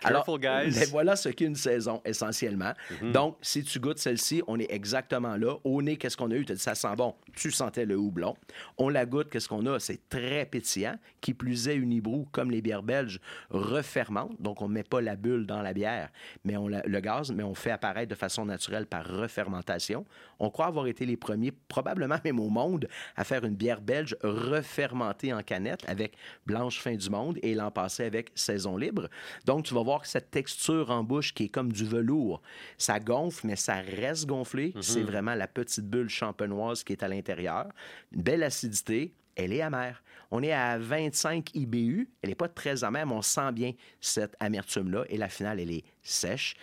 Alors, 0.03 0.25
ben 0.39 0.71
voilà 0.89 1.15
ce 1.15 1.29
qu'est 1.29 1.45
une 1.45 1.55
saison, 1.55 2.01
essentiellement. 2.05 2.73
Mhm. 3.01 3.11
Donc, 3.11 3.37
si 3.41 3.63
tu 3.63 3.79
goûtes 3.79 3.99
celle-ci, 3.99 4.41
on 4.47 4.59
est 4.59 4.71
exactement 4.71 5.35
là. 5.35 5.55
Au 5.63 5.81
nez, 5.81 5.97
qu'est-ce 5.97 6.17
qu'on 6.17 6.31
a 6.31 6.35
eu? 6.35 6.45
Tu 6.45 6.53
dit, 6.53 6.59
ça 6.59 6.75
sent 6.75 6.95
bon. 6.97 7.15
Tu 7.35 7.51
sentais 7.51 7.85
le 7.85 7.95
houblon. 7.95 8.35
On 8.77 8.89
la 8.89 9.05
goûte, 9.05 9.29
qu'est-ce 9.29 9.47
qu'on 9.47 9.65
a? 9.65 9.79
C'est 9.79 10.09
très 10.09 10.45
pétillant. 10.45 10.97
Qui 11.21 11.33
plus 11.33 11.67
est, 11.67 11.75
une 11.75 11.91
hibrou, 11.91 12.27
comme 12.31 12.51
les 12.51 12.61
bières 12.61 12.83
belges, 12.83 13.19
refermente. 13.49 14.39
Donc, 14.39 14.61
on 14.61 14.67
ne 14.67 14.73
met 14.73 14.83
pas 14.83 15.01
la 15.01 15.15
bulle 15.15 15.45
dans 15.45 15.61
la 15.61 15.73
bière, 15.73 16.09
mais 16.43 16.57
on 16.57 16.67
le 16.67 16.99
gaz, 16.99 17.31
mais 17.31 17.43
on 17.43 17.55
fait 17.55 17.71
apparaître 17.71 18.09
de 18.09 18.15
façon 18.15 18.45
naturelle 18.45 18.85
par 18.85 19.05
refermentation. 19.05 20.05
On 20.39 20.49
croit 20.49 20.67
avoir 20.67 20.87
été 20.87 21.05
les 21.05 21.17
premiers, 21.17 21.51
probablement 21.51 22.17
même 22.23 22.39
au 22.39 22.49
monde, 22.49 22.87
à 23.15 23.23
faire 23.23 23.43
une 23.43 23.55
bière 23.55 23.81
belge 23.81 24.15
refermentée 24.23 25.33
en 25.33 25.41
canette 25.41 25.83
avec 25.87 26.15
Blanche 26.45 26.79
Fin 26.79 26.95
du 26.95 27.09
Monde 27.09 27.37
et 27.41 27.53
l'an 27.55 27.71
passé 27.71 28.03
avec 28.03 28.31
Saison 28.35 28.77
Libre. 28.77 29.07
Donc, 29.45 29.64
tu 29.65 29.73
vas 29.73 29.83
voir 29.83 30.05
cette 30.05 30.31
texture 30.31 30.91
en 30.91 31.03
bouche 31.03 31.33
qui 31.33 31.45
est 31.45 31.49
comme 31.49 31.71
du 31.71 31.85
velours, 31.85 32.41
ça 32.77 32.99
gonfle, 32.99 33.47
mais 33.47 33.55
ça 33.55 33.75
reste 33.75 34.25
gonflé. 34.27 34.71
Mhm. 34.75 34.81
C'est 34.81 35.03
vraiment 35.03 35.35
la 35.35 35.47
petite 35.47 35.85
bulle 35.85 36.09
champenoise 36.09 36.83
qui 36.83 36.93
est 36.93 37.03
à 37.03 37.07
l'intérieur. 37.07 37.67
Une 38.11 38.21
belle 38.21 38.43
acidité, 38.43 39.13
elle 39.35 39.53
est 39.53 39.61
amère. 39.61 40.03
On 40.31 40.41
est 40.43 40.51
à 40.51 40.77
25 40.77 41.51
IBU. 41.53 42.09
Elle 42.21 42.29
n'est 42.29 42.35
pas 42.35 42.47
très 42.47 42.83
amère, 42.83 43.05
mais 43.05 43.13
on 43.13 43.21
sent 43.21 43.51
bien 43.51 43.73
cette 43.99 44.35
amertume-là. 44.39 45.05
Et 45.09 45.17
la 45.17 45.29
finale, 45.29 45.59
elle 45.59 45.71
est 45.71 45.83
sèche. 46.01 46.55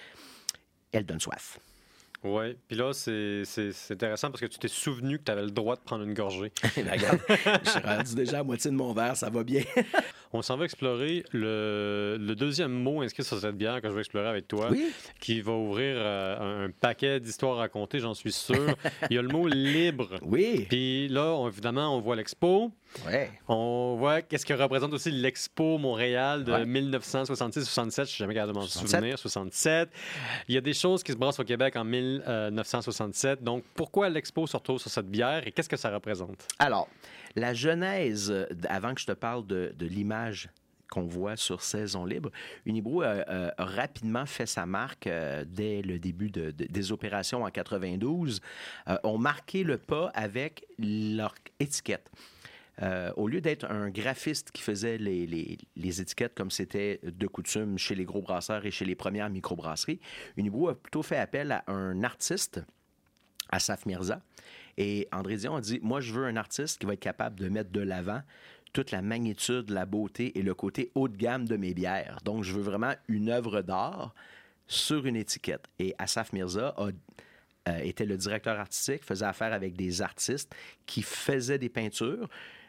Elle 0.93 1.05
donne 1.07 1.21
soif. 1.21 1.59
Oui, 2.25 2.57
puis 2.69 2.77
là, 2.77 2.93
c'est 2.93 3.43
intéressant 3.91 4.31
parce 4.31 4.41
que 4.41 4.47
tu 4.47 4.59
t'es 4.59 4.69
souvenu 4.69 5.19
que 5.19 5.25
tu 5.25 5.33
avais 5.33 5.43
le 5.43 5.51
droit 5.51 5.75
de 5.75 5.81
prendre 5.81 6.05
une 6.05 6.15
gorgée. 6.15 6.53
Regarde, 6.77 7.19
je 7.65 7.71
suis 7.71 7.81
rendu 7.81 8.15
déjà 8.15 8.41
à 8.41 8.43
moitié 8.45 8.71
de 8.71 8.77
mon 8.77 8.93
verre, 8.93 9.17
ça 9.17 9.29
va 9.29 9.43
bien. 9.43 9.63
On 10.35 10.41
s'en 10.41 10.57
va 10.57 10.65
explorer 10.65 11.25
le, 11.33 12.17
le, 12.19 12.35
deuxième 12.35 12.73
mot 12.73 13.03
inscrit 13.03 13.23
sur 13.23 13.39
cette 13.39 13.57
bière 13.57 13.83
que 13.83 13.89
je 13.89 13.93
vais 13.93 14.01
explorer 14.01 14.29
avec 14.29 14.49
toi, 14.49 14.71
qui 15.21 15.43
va 15.43 15.53
ouvrir 15.53 15.97
euh, 15.99 16.67
un 16.67 16.71
paquet 16.71 17.21
d'histoires 17.21 17.59
à 17.59 17.63
raconter, 17.63 17.99
j'en 17.99 18.15
suis 18.15 18.33
sûr. 18.33 18.75
Il 19.11 19.17
y 19.17 19.19
a 19.19 19.23
le 19.23 19.29
mot 19.29 19.47
libre. 19.47 20.09
Oui. 20.23 20.65
Puis 20.71 21.09
là, 21.09 21.47
évidemment, 21.47 21.95
on 21.95 22.01
voit 22.01 22.17
l'expo. 22.17 22.73
Ouais. 23.07 23.31
On 23.49 23.97
voit 23.99 24.23
qu'est-ce 24.23 24.47
que 24.47 24.55
représente 24.55 24.93
aussi 24.95 25.11
l'Expo 25.11 25.77
Montréal 25.77 26.45
de 26.45 26.53
1966-67. 26.53 28.01
Je 28.01 28.05
suis 28.05 28.19
jamais 28.19 28.35
capable 28.35 28.55
de 28.55 28.59
m'en 28.59 28.67
souvenir. 28.67 29.19
67. 29.19 29.91
Il 30.49 30.55
y 30.55 30.59
a 30.59 30.63
des 30.63 30.75
choses 30.75 31.03
qui 31.03 31.13
se 31.13 31.17
brassent 31.17 31.41
au 31.41 31.45
Québec 31.45 31.77
en 31.77 31.85
1967. 32.21 33.43
Donc, 33.43 33.65
pourquoi 33.75 34.09
l'Expo 34.09 34.47
se 34.47 34.57
retrouve 34.57 34.79
sur 34.79 34.91
cette 34.91 35.11
bière 35.11 35.47
et 35.47 35.53
qu'est-ce 35.53 35.69
que 35.69 35.77
ça 35.77 35.91
représente? 35.91 36.47
Alors, 36.59 36.89
la 37.37 37.55
genèse, 37.55 38.33
avant 38.69 38.95
que 38.95 39.01
je 39.01 39.07
te 39.07 39.13
parle 39.13 39.47
de, 39.47 39.75
l'image 39.81 40.49
qu'on 40.91 41.07
voit 41.07 41.37
sur 41.37 41.63
Saison 41.63 42.05
Libre. 42.05 42.31
Unibrew 42.67 43.03
a, 43.03 43.55
rapidement 43.57 44.27
fait 44.27 44.45
sa 44.45 44.67
marque 44.67 45.07
euh, 45.07 45.43
dès 45.49 45.81
le 45.81 45.99
début 45.99 46.31
des 46.31 46.93
opérations 46.93 47.45
en 47.45 47.51
92. 47.51 48.43
Euh, 48.89 48.99
ont 49.03 49.17
marqué 49.17 49.65
le 49.65 49.79
pas 49.79 50.11
avec 50.15 50.67
leur 50.79 51.35
étiquette. 51.61 52.11
Euh, 52.81 53.13
au 53.17 53.29
lieu 53.29 53.41
d'être 53.41 53.71
un 53.71 53.91
graphiste 53.91 54.51
qui 54.51 54.63
faisait 54.63 54.97
les, 54.97 56.01
étiquettes 56.01 56.35
comme 56.35 56.51
c'était 56.51 57.01
de 57.03 57.27
coutume 57.27 57.77
chez 57.77 57.95
les 57.95 58.05
gros 58.05 58.23
brasseurs 58.23 58.65
et 58.65 58.71
chez 58.71 58.85
les 58.85 58.95
premières 58.95 59.29
microbrasseries, 59.29 60.01
Unibrew 60.37 60.71
a 60.71 60.75
plutôt 60.75 61.03
fait 61.03 61.19
appel 61.19 61.53
à 61.53 61.65
un 61.67 62.03
artiste, 62.03 62.63
Asaf 63.51 63.85
Mirza. 63.85 64.23
Et 64.79 65.07
André 65.13 65.37
Dion 65.37 65.57
a 65.57 65.61
dit 65.61 65.81
Moi, 65.83 66.01
je 66.01 66.13
veux 66.15 66.25
un 66.25 66.37
artiste 66.37 66.79
qui 66.79 66.87
va 66.87 66.95
être 66.95 67.01
capable 67.01 67.39
de 67.39 67.49
mettre 67.49 67.71
de 67.71 67.81
l'avant 67.81 68.23
toute 68.73 68.91
la 68.91 69.03
magnitude, 69.03 69.69
la 69.69 69.85
beauté 69.85 70.39
et 70.39 70.43
le 70.43 70.55
côté 70.55 70.91
haut 70.95 71.09
de 71.09 71.17
gamme 71.17 71.47
de 71.47 71.59
mes 71.59 71.75
bières. 71.75 72.21
Donc, 72.25 72.43
je 72.43 72.55
veux 72.55 72.63
vraiment 72.63 72.95
une 73.07 73.29
œuvre 73.29 73.61
d'art 73.61 74.15
sur 74.67 75.05
une 75.05 75.17
étiquette. 75.17 75.67
Et 75.79 75.95
Asaf 75.99 76.33
Mirza 76.33 76.75
a 76.79 76.89
euh, 77.69 77.79
était 77.79 78.07
le 78.07 78.17
directeur 78.17 78.59
artistique, 78.59 79.05
faisait 79.05 79.25
affaire 79.25 79.53
avec 79.53 79.77
des 79.77 80.03
artistes 80.03 80.53
qui 80.85 81.03
faisaient 81.03 81.59
des 81.59 81.69
peintures 81.69 82.29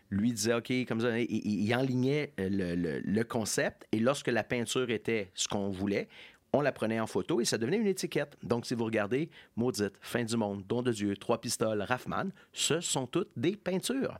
lui 0.09 0.33
disait, 0.33 0.53
OK, 0.53 0.71
comme 0.87 1.01
ça, 1.01 1.17
il, 1.19 1.75
enlignait 1.75 2.33
euh, 2.39 3.01
le, 3.03 3.23
concept. 3.23 3.87
Et 3.91 3.99
lorsque 3.99 4.27
la 4.27 4.43
peinture 4.43 4.89
était 4.89 5.31
ce 5.33 5.47
qu'on 5.47 5.69
voulait, 5.69 6.07
on 6.53 6.61
la 6.61 6.71
prenait 6.71 6.99
en 6.99 7.07
photo 7.07 7.41
et 7.41 7.45
ça 7.45 7.57
devenait 7.57 7.77
une 7.77 7.87
étiquette. 7.87 8.37
Donc, 8.43 8.65
si 8.65 8.75
vous 8.75 8.85
regardez 8.85 9.29
Maudite, 9.55 9.93
Fin 10.01 10.23
du 10.23 10.37
monde, 10.37 10.63
Don 10.67 10.83
de 10.83 10.91
Dieu, 10.91 11.17
Trois 11.17 11.41
pistoles, 11.41 11.81
Raffman, 11.81 12.29
ce 12.51 12.79
sont 12.79 13.07
toutes 13.07 13.31
des 13.35 13.55
peintures. 13.55 14.19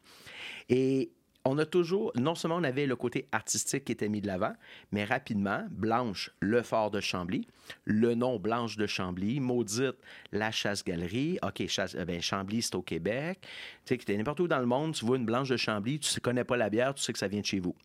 Et 0.67 1.11
on 1.45 1.57
a 1.57 1.65
toujours, 1.65 2.13
non 2.15 2.35
seulement 2.35 2.57
on 2.57 2.63
avait 2.63 2.85
le 2.85 2.95
côté 2.95 3.27
artistique 3.33 3.85
qui 3.85 3.91
était 3.91 4.07
mis 4.07 4.21
de 4.21 4.27
l'avant, 4.27 4.53
mais 4.91 5.03
rapidement, 5.03 5.65
Blanche, 5.71 6.31
le 6.39 6.61
fort 6.61 6.89
de 6.89 7.01
Chambly, 7.01 7.47
le 7.83 8.15
nom 8.15 8.39
Blanche 8.39 8.77
de 8.77 8.87
Chambly, 8.87 9.41
maudite, 9.41 9.97
la 10.31 10.51
chasse-galerie, 10.51 11.39
OK, 11.43 11.67
chasse, 11.67 11.95
euh, 11.95 12.05
ben, 12.05 12.21
Chambly, 12.21 12.61
c'est 12.61 12.75
au 12.75 12.81
Québec. 12.81 13.39
Tu 13.85 13.95
sais, 13.95 13.97
que 13.97 14.11
n'importe 14.13 14.39
où 14.39 14.47
dans 14.47 14.59
le 14.59 14.65
monde, 14.65 14.93
tu 14.93 15.05
vois 15.05 15.17
une 15.17 15.25
Blanche 15.25 15.49
de 15.49 15.57
Chambly, 15.57 15.99
tu 15.99 16.13
ne 16.15 16.21
connais 16.21 16.45
pas 16.45 16.55
la 16.55 16.69
bière, 16.69 16.93
tu 16.93 17.03
sais 17.03 17.11
que 17.11 17.19
ça 17.19 17.27
vient 17.27 17.41
de 17.41 17.45
chez 17.45 17.59
vous. 17.59 17.75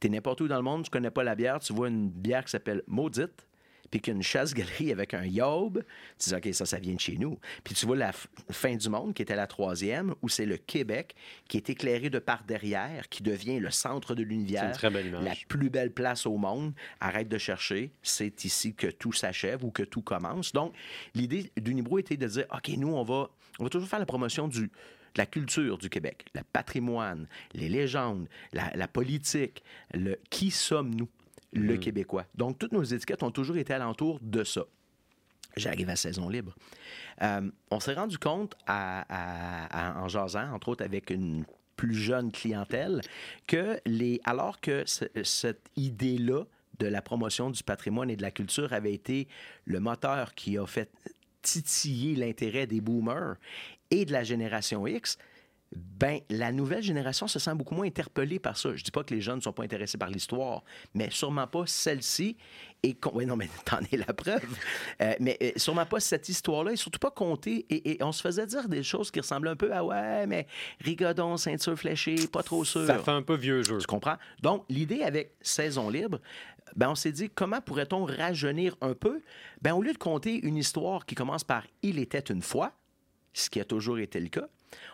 Tu 0.00 0.08
es 0.08 0.10
n'importe 0.10 0.42
où 0.42 0.48
dans 0.48 0.56
le 0.56 0.62
monde, 0.62 0.84
tu 0.84 0.90
connais 0.90 1.10
pas 1.10 1.24
la 1.24 1.34
bière, 1.34 1.60
tu 1.60 1.72
vois 1.72 1.88
une 1.88 2.10
bière 2.10 2.44
qui 2.44 2.50
s'appelle 2.50 2.82
Maudite, 2.86 3.47
puis 3.90 4.00
qu'il 4.00 4.12
y 4.12 4.14
a 4.14 4.16
une 4.16 4.22
chasse-galerie 4.22 4.92
avec 4.92 5.14
un 5.14 5.24
yob, 5.24 5.82
tu 6.18 6.30
dis, 6.30 6.34
OK, 6.34 6.48
ça, 6.52 6.66
ça 6.66 6.78
vient 6.78 6.94
de 6.94 7.00
chez 7.00 7.16
nous. 7.16 7.38
Puis 7.64 7.74
tu 7.74 7.86
vois 7.86 7.96
la 7.96 8.12
fin 8.50 8.74
du 8.76 8.88
monde, 8.88 9.14
qui 9.14 9.22
était 9.22 9.36
la 9.36 9.46
troisième, 9.46 10.14
où 10.22 10.28
c'est 10.28 10.46
le 10.46 10.56
Québec, 10.56 11.14
qui 11.48 11.56
est 11.56 11.70
éclairé 11.70 12.10
de 12.10 12.18
par 12.18 12.44
derrière, 12.44 13.08
qui 13.08 13.22
devient 13.22 13.58
le 13.58 13.70
centre 13.70 14.14
de 14.14 14.22
l'univers. 14.22 14.64
La 15.22 15.34
plus 15.48 15.70
belle 15.70 15.92
place 15.92 16.26
au 16.26 16.36
monde. 16.36 16.72
Arrête 17.00 17.28
de 17.28 17.38
chercher. 17.38 17.92
C'est 18.02 18.44
ici 18.44 18.74
que 18.74 18.88
tout 18.88 19.12
s'achève 19.12 19.64
ou 19.64 19.70
que 19.70 19.82
tout 19.82 20.02
commence. 20.02 20.52
Donc, 20.52 20.74
l'idée 21.14 21.50
d'Unibro 21.56 21.98
était 21.98 22.16
de 22.16 22.26
dire, 22.26 22.46
OK, 22.52 22.68
nous, 22.76 22.94
on 22.94 23.02
va, 23.02 23.30
on 23.58 23.64
va 23.64 23.70
toujours 23.70 23.88
faire 23.88 23.98
la 23.98 24.06
promotion 24.06 24.48
du 24.48 24.70
la 25.16 25.26
culture 25.26 25.78
du 25.78 25.90
Québec, 25.90 26.26
le 26.34 26.42
patrimoine, 26.52 27.26
les 27.52 27.68
légendes, 27.68 28.28
la, 28.52 28.70
la 28.74 28.86
politique, 28.86 29.62
le 29.92 30.18
qui 30.30 30.50
sommes-nous, 30.50 31.08
le 31.52 31.74
Mhm. 31.74 31.80
Québécois. 31.80 32.24
Donc, 32.34 32.58
toutes 32.58 32.72
nos 32.72 32.82
étiquettes 32.84 33.22
ont 33.22 33.30
toujours 33.30 33.56
été 33.56 33.72
alentour 33.72 34.18
de 34.22 34.44
ça. 34.44 34.64
J'arrive 35.56 35.88
à 35.88 35.96
saison 35.96 36.28
libre. 36.28 36.54
Euh, 37.22 37.50
on 37.70 37.80
s'est 37.80 37.94
rendu 37.94 38.18
compte 38.18 38.54
à- 38.66 39.00
à- 39.08 39.98
à- 39.98 40.02
en 40.02 40.08
jasant, 40.08 40.52
entre 40.52 40.68
autres 40.68 40.84
avec 40.84 41.10
une 41.10 41.44
plus 41.74 41.94
jeune 41.94 42.30
clientèle, 42.32 43.00
que 43.46 43.80
les, 43.86 44.20
alors 44.24 44.60
que 44.60 44.82
ce- 44.86 45.04
cette 45.24 45.68
idée-là 45.76 46.44
de 46.78 46.86
la 46.86 47.02
promotion 47.02 47.50
du 47.50 47.62
patrimoine 47.62 48.10
et 48.10 48.16
de 48.16 48.22
la 48.22 48.30
culture 48.30 48.72
avait 48.72 48.92
été 48.92 49.26
le 49.64 49.80
moteur 49.80 50.34
qui 50.34 50.58
a 50.58 50.66
fait 50.66 50.90
titiller 51.42 52.14
l'intérêt 52.14 52.66
des 52.66 52.80
boomers 52.80 53.36
et 53.90 54.04
de 54.04 54.12
la 54.12 54.22
génération 54.24 54.86
X, 54.86 55.18
ben, 55.76 56.20
la 56.30 56.50
nouvelle 56.50 56.82
génération 56.82 57.26
se 57.26 57.38
sent 57.38 57.54
beaucoup 57.54 57.74
moins 57.74 57.86
interpellée 57.86 58.38
par 58.38 58.56
ça. 58.56 58.74
Je 58.74 58.82
dis 58.82 58.90
pas 58.90 59.04
que 59.04 59.12
les 59.12 59.20
jeunes 59.20 59.36
ne 59.36 59.42
sont 59.42 59.52
pas 59.52 59.64
intéressés 59.64 59.98
par 59.98 60.08
l'histoire, 60.08 60.62
mais 60.94 61.10
sûrement 61.10 61.46
pas 61.46 61.64
celle-ci. 61.66 62.36
Et 62.82 62.96
ouais, 63.12 63.26
non, 63.26 63.36
mais 63.36 63.48
t'en 63.64 63.80
es 63.92 63.96
la 63.96 64.14
preuve. 64.14 64.56
Euh, 65.02 65.14
mais 65.20 65.36
euh, 65.42 65.50
sûrement 65.56 65.84
pas 65.84 66.00
cette 66.00 66.28
histoire-là, 66.28 66.72
et 66.72 66.76
surtout 66.76 66.98
pas 66.98 67.10
comptée. 67.10 67.66
Et, 67.68 67.90
et 67.90 68.02
on 68.02 68.12
se 68.12 68.22
faisait 68.22 68.46
dire 68.46 68.68
des 68.68 68.82
choses 68.82 69.10
qui 69.10 69.20
ressemblaient 69.20 69.50
un 69.50 69.56
peu 69.56 69.72
à 69.74 69.84
ouais, 69.84 70.26
mais 70.26 70.46
rigodon, 70.80 71.36
ceinture 71.36 71.78
fléchée, 71.78 72.28
pas 72.28 72.42
trop 72.42 72.64
sûr. 72.64 72.86
Ça 72.86 72.98
fait 72.98 73.10
un 73.10 73.22
peu 73.22 73.36
vieux 73.36 73.62
jeu. 73.62 73.78
Tu 73.78 73.86
comprends? 73.86 74.16
Donc, 74.42 74.64
l'idée 74.70 75.02
avec 75.02 75.34
Saison 75.42 75.90
libre, 75.90 76.18
ben, 76.76 76.90
on 76.90 76.94
s'est 76.94 77.12
dit 77.12 77.28
comment 77.28 77.60
pourrait-on 77.60 78.04
rajeunir 78.04 78.76
un 78.80 78.94
peu? 78.94 79.20
Ben, 79.60 79.74
au 79.74 79.82
lieu 79.82 79.92
de 79.92 79.98
compter 79.98 80.46
une 80.46 80.56
histoire 80.56 81.04
qui 81.04 81.14
commence 81.14 81.44
par 81.44 81.64
Il 81.82 81.98
était 81.98 82.18
une 82.20 82.42
fois, 82.42 82.72
ce 83.32 83.50
qui 83.50 83.60
a 83.60 83.64
toujours 83.64 83.98
été 83.98 84.20
le 84.20 84.28
cas, 84.28 84.48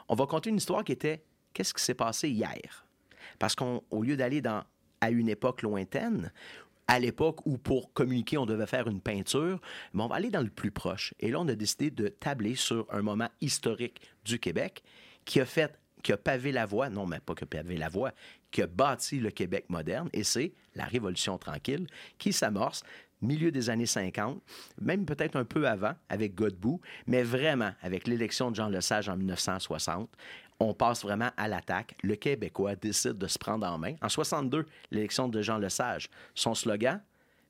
on 0.08 0.14
va 0.14 0.26
compter 0.26 0.50
une 0.50 0.56
histoire 0.56 0.84
qui 0.84 0.92
était 0.92 1.22
Qu'est-ce 1.54 1.72
qui 1.72 1.82
s'est 1.82 1.94
passé 1.94 2.28
hier? 2.28 2.84
Parce 3.38 3.54
qu'au 3.54 4.02
lieu 4.02 4.16
d'aller 4.16 4.42
dans 4.42 4.64
à 5.00 5.10
une 5.10 5.28
époque 5.28 5.62
lointaine, 5.62 6.32
à 6.86 6.98
l'époque 6.98 7.46
où 7.46 7.56
pour 7.56 7.92
communiquer, 7.92 8.38
on 8.38 8.46
devait 8.46 8.66
faire 8.66 8.88
une 8.88 9.00
peinture, 9.00 9.60
mais 9.92 10.02
on 10.02 10.08
va 10.08 10.16
aller 10.16 10.30
dans 10.30 10.42
le 10.42 10.50
plus 10.50 10.70
proche. 10.70 11.14
Et 11.20 11.30
là, 11.30 11.40
on 11.40 11.48
a 11.48 11.54
décidé 11.54 11.90
de 11.90 12.08
tabler 12.08 12.56
sur 12.56 12.86
un 12.90 13.02
moment 13.02 13.28
historique 13.40 14.00
du 14.24 14.38
Québec 14.38 14.82
qui 15.24 15.40
a 15.40 15.46
fait, 15.46 15.78
qui 16.02 16.12
a 16.12 16.16
pavé 16.16 16.52
la 16.52 16.66
voie, 16.66 16.90
non, 16.90 17.06
mais 17.06 17.20
pas 17.20 17.34
que 17.34 17.44
pavé 17.44 17.76
la 17.76 17.88
voie, 17.88 18.12
qui 18.50 18.62
a 18.62 18.66
bâti 18.66 19.20
le 19.20 19.30
Québec 19.30 19.66
moderne, 19.68 20.10
et 20.12 20.24
c'est 20.24 20.52
la 20.74 20.84
Révolution 20.84 21.38
tranquille 21.38 21.86
qui 22.18 22.32
s'amorce 22.32 22.82
milieu 23.24 23.50
des 23.50 23.70
années 23.70 23.86
50, 23.86 24.40
même 24.80 25.04
peut-être 25.04 25.36
un 25.36 25.44
peu 25.44 25.66
avant 25.66 25.92
avec 26.08 26.34
Godbout, 26.34 26.80
mais 27.06 27.22
vraiment 27.22 27.72
avec 27.82 28.06
l'élection 28.06 28.50
de 28.50 28.56
Jean 28.56 28.68
Lesage 28.68 29.08
en 29.08 29.16
1960, 29.16 30.08
on 30.60 30.72
passe 30.72 31.02
vraiment 31.02 31.30
à 31.36 31.48
l'attaque. 31.48 31.96
Le 32.02 32.14
Québécois 32.14 32.76
décide 32.76 33.18
de 33.18 33.26
se 33.26 33.38
prendre 33.38 33.66
en 33.66 33.76
main. 33.78 33.94
En 34.02 34.08
62, 34.08 34.66
l'élection 34.92 35.28
de 35.28 35.42
Jean 35.42 35.58
Lesage, 35.58 36.08
son 36.34 36.54
slogan, 36.54 37.00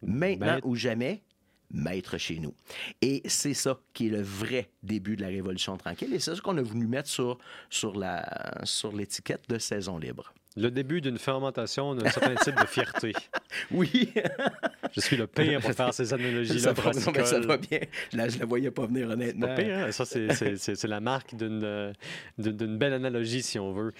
maintenant 0.03 0.55
Maître- 0.55 0.67
ou 0.67 0.75
jamais, 0.75 1.23
maître 1.71 2.17
chez 2.19 2.39
nous. 2.39 2.55
Et 3.03 3.23
c'est 3.27 3.55
ça 3.55 3.79
qui 3.93 4.07
est 4.07 4.11
le 4.11 4.23
vrai 4.23 4.71
début 4.83 5.17
de 5.17 5.23
la 5.23 5.29
Révolution 5.29 5.77
tranquille. 5.77 6.13
Et 6.15 6.19
c'est 6.19 6.35
ça 6.35 6.41
qu'on 6.41 6.57
a 6.57 6.63
voulu 6.63 6.87
mettre 6.87 7.09
sur, 7.09 7.39
sur, 7.69 7.99
la, 7.99 8.61
sur 8.65 8.93
l'étiquette 8.95 9.49
de 9.49 9.59
saison 9.59 9.99
libre. 9.99 10.33
Le 10.57 10.71
début 10.71 11.01
d'une 11.01 11.19
fermentation 11.19 11.95
d'un 11.97 12.09
certain 12.11 12.35
type 12.37 12.61
de 12.61 12.67
fierté. 12.67 13.13
Oui, 13.71 14.13
Je 14.95 15.01
suis 15.01 15.17
le 15.17 15.27
pire 15.29 15.61
pour 15.61 15.71
faire 15.73 15.95
ces 15.95 16.07
ça, 16.07 16.17
analogies-là 16.17 16.73
va, 16.73 16.91
non, 16.93 17.13
mais 17.15 17.25
ça 17.25 17.39
va 17.41 17.57
bien. 17.57 17.79
Là, 18.13 18.29
je 18.29 18.35
ne 18.35 18.41
la 18.41 18.47
voyais 18.47 18.71
pas 18.71 18.87
venir, 18.87 19.09
honnêtement. 19.11 19.47
Pas 19.47 19.55
pire, 19.55 19.79
hein? 19.79 19.93
Ça, 19.93 20.05
c'est- 20.05 20.85
la 20.87 21.01
marque 21.01 21.35
d'une 21.37 21.63
euh, 21.65 21.93
d'une 22.39 22.77
belle 22.79 22.93
analogie, 22.95 23.43
si 23.43 23.59
on 23.59 23.73
veut. 23.73 23.93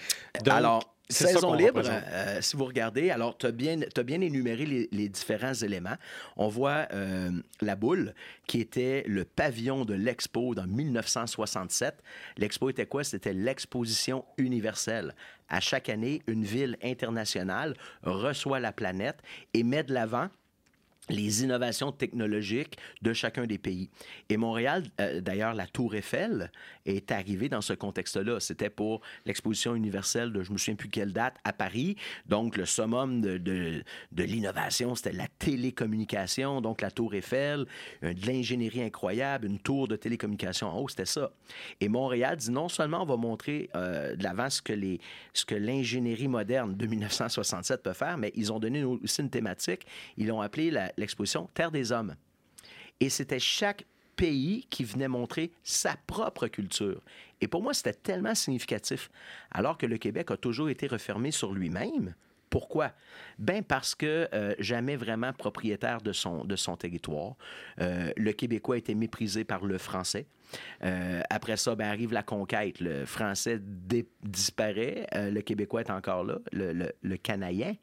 Donc, 0.43 0.53
alors, 0.53 0.81
ça 0.81 0.89
saison 1.09 1.53
libre, 1.53 1.81
euh, 1.85 2.41
si 2.41 2.55
vous 2.55 2.65
regardez, 2.65 3.09
alors 3.11 3.37
tu 3.37 3.45
as 3.45 3.51
bien, 3.51 3.79
énuméré 4.21 4.65
les, 4.65 4.89
les 4.91 5.09
différents 5.09 5.53
éléments. 5.53 5.97
On 6.37 6.47
voit 6.47 6.87
euh, 6.93 7.31
la 7.61 7.75
boule, 7.75 8.13
qui 8.47 8.59
était 8.59 9.03
le 9.07 9.25
pavillon 9.25 9.85
de 9.85 9.93
l'Expo 9.93 10.55
dans 10.55 10.67
1967. 10.67 12.01
L'Expo 12.37 12.69
était 12.69 12.85
quoi? 12.85 13.03
C'était 13.03 13.33
l'exposition 13.33 14.25
universelle. 14.37 15.15
À 15.49 15.59
chaque 15.59 15.89
année, 15.89 16.21
une 16.27 16.43
ville 16.43 16.77
internationale 16.83 17.75
reçoit 18.03 18.59
la 18.59 18.71
planète 18.71 19.19
et 19.53 19.63
met 19.63 19.83
de 19.83 19.93
l'avant 19.93 20.29
les 21.09 21.43
innovations 21.43 21.91
technologiques 21.91 22.77
de 23.01 23.13
chacun 23.13 23.45
des 23.45 23.57
pays. 23.57 23.89
Et 24.29 24.37
Montréal, 24.37 24.83
euh, 24.99 25.21
d'ailleurs, 25.21 25.53
la 25.53 25.67
Tour 25.67 25.95
Eiffel 25.95 26.51
est 26.85 27.11
arrivée 27.11 27.49
dans 27.49 27.61
ce 27.61 27.73
contexte-là. 27.73 28.39
C'était 28.39 28.69
pour 28.69 29.01
l'exposition 29.25 29.75
universelle 29.75 30.31
de, 30.31 30.43
je 30.43 30.51
me 30.51 30.57
souviens 30.57 30.75
plus 30.75 30.89
quelle 30.89 31.13
date, 31.13 31.35
à 31.43 31.53
Paris. 31.53 31.95
Donc, 32.25 32.57
le 32.57 32.65
summum 32.65 33.21
de, 33.21 33.83
l'innovation, 34.17 34.95
c'était 34.95 35.11
la 35.11 35.27
télécommunication. 35.39 36.61
Donc, 36.61 36.81
la 36.81 36.91
Tour 36.91 37.13
Eiffel, 37.13 37.65
de 38.01 38.25
l'ingénierie 38.25 38.81
incroyable, 38.81 39.47
une 39.47 39.59
tour 39.59 39.87
de 39.87 39.95
télécommunication 39.95 40.67
en 40.67 40.79
haut, 40.79 40.87
c'était 40.87 41.05
ça. 41.05 41.31
Et 41.81 41.87
Montréal 41.87 42.37
dit 42.37 42.51
non 42.51 42.69
seulement 42.69 43.03
on 43.03 43.05
va 43.05 43.17
montrer 43.17 43.69
euh, 43.75 44.15
de 44.15 44.23
l'avant 44.23 44.49
ce 44.49 44.61
que 44.61 44.73
ce 45.33 45.45
que 45.45 45.55
l'ingénierie 45.55 46.27
moderne 46.27 46.75
de 46.75 46.85
1967 46.85 47.83
peut 47.83 47.93
faire, 47.93 48.17
mais 48.17 48.31
ils 48.35 48.51
ont 48.51 48.59
donné 48.59 48.83
aussi 48.83 49.21
une 49.21 49.29
thématique. 49.29 49.85
Ils 50.17 50.27
l'ont 50.27 50.41
appelé 50.41 50.71
la- 50.71 50.91
l'exposition 50.97 51.49
Terre 51.53 51.71
des 51.71 51.91
hommes. 51.91 52.15
Et 52.99 53.09
c'était 53.09 53.39
chaque 53.39 53.85
pays 54.15 54.65
qui 54.69 54.83
venait 54.83 55.07
montrer 55.07 55.51
sa 55.63 55.95
propre 56.07 56.47
culture. 56.47 57.01
Et 57.41 57.47
pour 57.47 57.61
moi, 57.61 57.73
c'était 57.73 57.93
tellement 57.93 58.35
significatif. 58.35 59.09
Alors 59.51 59.77
que 59.77 59.85
le 59.85 59.97
Québec 59.97 60.31
a 60.31 60.37
toujours 60.37 60.69
été 60.69 60.87
refermé 60.87 61.31
sur 61.31 61.53
lui-même. 61.53 62.15
Pourquoi? 62.55 62.93
Ben 63.37 63.65
parce 63.65 63.95
que 63.95 64.29
euh, 64.33 64.55
jamais 64.59 64.95
vraiment 64.95 65.33
propriétaire 65.33 65.99
de 65.99 66.13
son, 66.13 66.45
de 66.45 66.55
son 66.55 66.77
territoire. 66.77 67.35
Euh, 67.81 68.13
le 68.15 68.31
Québécois 68.31 68.77
était 68.77 68.95
méprisé 68.95 69.43
par 69.43 69.65
le 69.65 69.77
français. 69.77 70.25
Euh, 70.85 71.21
après 71.29 71.57
ça, 71.57 71.75
ben, 71.75 71.89
arrive 71.89 72.13
la 72.13 72.23
conquête. 72.23 72.79
Le 72.79 73.03
français 73.03 73.59
disparaît. 74.23 75.05
Euh, 75.15 75.31
le 75.31 75.41
Québécois 75.41 75.81
est 75.81 75.91
encore 75.91 76.23
là. 76.23 76.37
Le, 76.53 76.71
le, 76.71 76.93
le 77.01 77.17
Canadien 77.17 77.75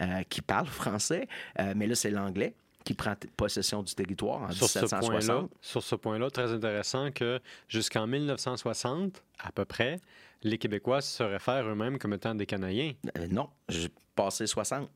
euh, 0.00 0.24
qui 0.28 0.42
parle 0.42 0.66
français. 0.66 1.28
Mais 1.76 1.86
là, 1.86 1.94
c'est 1.94 2.10
l'anglais 2.10 2.56
qui 2.82 2.94
prend 2.94 3.14
possession 3.36 3.84
du 3.84 3.94
territoire 3.94 4.42
en 4.42 4.50
sur 4.50 4.68
ce 4.68 4.78
point-là, 4.80 5.18
1760. 5.18 5.50
sur 5.60 5.82
ce 5.82 5.94
point-là, 5.94 6.30
très 6.30 6.52
intéressant 6.52 7.12
que 7.12 7.40
jusqu'en 7.68 8.08
1960, 8.08 9.22
à 9.40 9.52
peu 9.52 9.64
près, 9.64 10.00
les 10.42 10.58
Québécois 10.58 11.00
se 11.00 11.22
réfèrent 11.22 11.66
eux-mêmes 11.66 11.98
comme 11.98 12.12
étant 12.14 12.34
des 12.34 12.46
Canadiens? 12.46 12.92
Euh, 13.18 13.26
non, 13.28 13.48
j'ai 13.68 13.88
passé 14.14 14.46
60. 14.46 14.88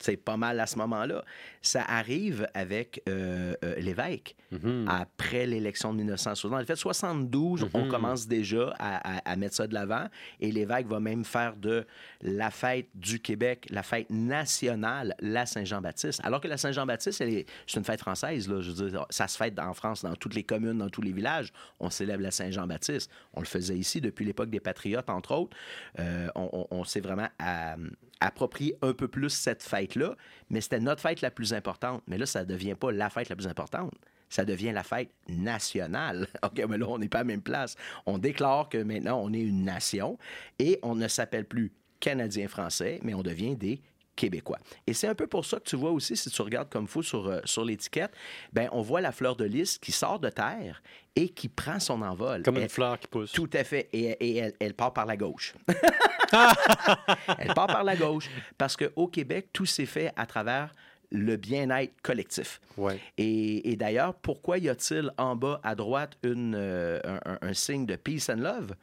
C'est 0.00 0.16
pas 0.16 0.36
mal 0.36 0.60
à 0.60 0.66
ce 0.66 0.76
moment-là. 0.78 1.24
Ça 1.62 1.82
arrive 1.82 2.46
avec 2.54 3.02
euh, 3.08 3.54
euh, 3.64 3.74
l'évêque. 3.76 4.36
Mhm. 4.52 4.86
Après 4.88 5.46
l'élection 5.46 5.92
de 5.92 5.98
1960. 5.98 6.52
En 6.62 6.64
fait, 6.64 6.76
72, 6.76 7.66
on 7.74 7.84
Mhm. 7.84 7.88
commence 7.88 8.26
déjà 8.26 8.74
à, 8.78 9.16
à- 9.18 9.32
à 9.32 9.36
mettre 9.36 9.54
ça 9.56 9.66
de 9.66 9.74
l'avant. 9.74 10.06
Et 10.40 10.50
l'évêque 10.52 10.86
va 10.86 11.00
même 11.00 11.24
faire 11.24 11.56
de 11.56 11.86
la 12.22 12.50
fête 12.50 12.88
du 12.94 13.20
Québec, 13.20 13.66
la 13.70 13.82
fête 13.82 14.08
nationale, 14.10 15.14
la 15.20 15.44
Saint-Jean-Baptiste. 15.46 16.20
Alors 16.24 16.40
que 16.40 16.48
la 16.48 16.56
Saint-Jean-Baptiste, 16.56 17.18
c'est 17.18 17.76
une 17.76 17.84
fête 17.84 18.00
française. 18.00 18.48
Là. 18.48 18.60
Je 18.60 18.70
veux 18.70 18.90
dire, 18.90 19.06
ça 19.10 19.28
se 19.28 19.36
fête 19.36 19.58
en 19.58 19.74
France, 19.74 20.02
dans 20.02 20.14
toutes 20.14 20.34
les 20.34 20.44
communes, 20.44 20.78
dans 20.78 20.88
tous 20.88 21.02
les 21.02 21.12
villages. 21.12 21.52
On 21.80 21.90
célèbre 21.90 22.22
la 22.22 22.30
Saint-Jean-Baptiste. 22.30 23.10
On 23.34 23.40
le 23.40 23.46
faisait 23.46 23.76
ici 23.76 24.00
depuis 24.00 24.24
l'époque 24.24 24.50
des 24.50 24.60
Patriotes, 24.60 25.10
entre 25.10 25.32
autres. 25.34 25.56
Euh, 25.98 26.28
on 26.34 26.48
on- 26.52 26.66
on 26.70 26.84
s'est 26.84 27.00
vraiment 27.00 27.28
à- 27.38 27.76
approprié 28.20 28.76
un 28.82 28.92
peu 28.92 29.08
plus 29.08 29.30
cette 29.30 29.62
fête-là. 29.62 30.16
Mais 30.50 30.60
c'était 30.60 30.80
notre 30.80 31.02
fête 31.02 31.20
la 31.20 31.30
plus 31.30 31.52
importante. 31.52 32.02
Mais 32.06 32.18
là, 32.18 32.26
ça 32.26 32.40
ne 32.40 32.46
devient 32.46 32.74
pas 32.74 32.92
la 32.92 33.10
fête 33.10 33.28
la 33.28 33.36
plus 33.36 33.46
importante 33.46 33.92
ça 34.28 34.44
devient 34.44 34.72
la 34.72 34.82
fête 34.82 35.10
nationale. 35.28 36.28
OK, 36.42 36.62
mais 36.68 36.78
là, 36.78 36.86
on 36.88 36.98
n'est 36.98 37.08
pas 37.08 37.18
à 37.18 37.22
la 37.22 37.28
même 37.28 37.42
place. 37.42 37.76
On 38.06 38.18
déclare 38.18 38.68
que 38.68 38.78
maintenant, 38.78 39.20
on 39.22 39.32
est 39.32 39.40
une 39.40 39.64
nation 39.64 40.18
et 40.58 40.78
on 40.82 40.94
ne 40.94 41.08
s'appelle 41.08 41.46
plus 41.46 41.72
Canadien-Français, 42.00 43.00
mais 43.02 43.14
on 43.14 43.22
devient 43.22 43.56
des 43.56 43.80
Québécois. 44.18 44.58
Et 44.86 44.92
c'est 44.94 45.06
un 45.08 45.14
peu 45.14 45.26
pour 45.28 45.44
ça 45.44 45.58
que 45.58 45.64
tu 45.64 45.76
vois 45.76 45.92
aussi, 45.92 46.16
si 46.16 46.28
tu 46.28 46.42
regardes 46.42 46.68
comme 46.68 46.86
faut 46.88 47.02
sur, 47.02 47.26
euh, 47.28 47.40
sur 47.44 47.64
l'étiquette, 47.64 48.12
ben 48.52 48.68
on 48.72 48.82
voit 48.82 49.00
la 49.00 49.12
fleur 49.12 49.36
de 49.36 49.44
lys 49.44 49.78
qui 49.78 49.92
sort 49.92 50.18
de 50.18 50.28
terre 50.28 50.82
et 51.14 51.28
qui 51.28 51.48
prend 51.48 51.78
son 51.78 52.02
envol. 52.02 52.42
Comme 52.42 52.58
une 52.58 52.68
fleur 52.68 52.98
qui 52.98 53.06
pousse. 53.06 53.32
tout 53.32 53.48
à 53.52 53.62
fait. 53.64 53.88
Et, 53.92 54.06
et 54.20 54.36
elle, 54.38 54.54
elle 54.60 54.74
part 54.74 54.92
par 54.92 55.06
la 55.06 55.16
gauche. 55.16 55.54
elle 57.38 57.54
part 57.54 57.66
par 57.68 57.84
la 57.84 57.96
gauche. 57.96 58.28
Parce 58.56 58.76
qu'au 58.76 59.06
Québec, 59.08 59.48
tout 59.52 59.66
s'est 59.66 59.86
fait 59.86 60.12
à 60.16 60.26
travers 60.26 60.72
le 61.10 61.36
bien-être 61.36 61.94
collectif. 62.02 62.60
Ouais. 62.76 63.00
Et, 63.16 63.70
et 63.70 63.76
d'ailleurs, 63.76 64.14
pourquoi 64.14 64.58
y 64.58 64.68
a-t-il 64.68 65.10
en 65.16 65.36
bas 65.36 65.58
à 65.64 65.74
droite 65.74 66.18
une, 66.22 66.54
euh, 66.54 67.00
un, 67.04 67.20
un- 67.32 67.38
un 67.40 67.54
signe 67.54 67.86
de 67.86 67.96
peace 67.96 68.28
and 68.30 68.36
love? 68.42 68.74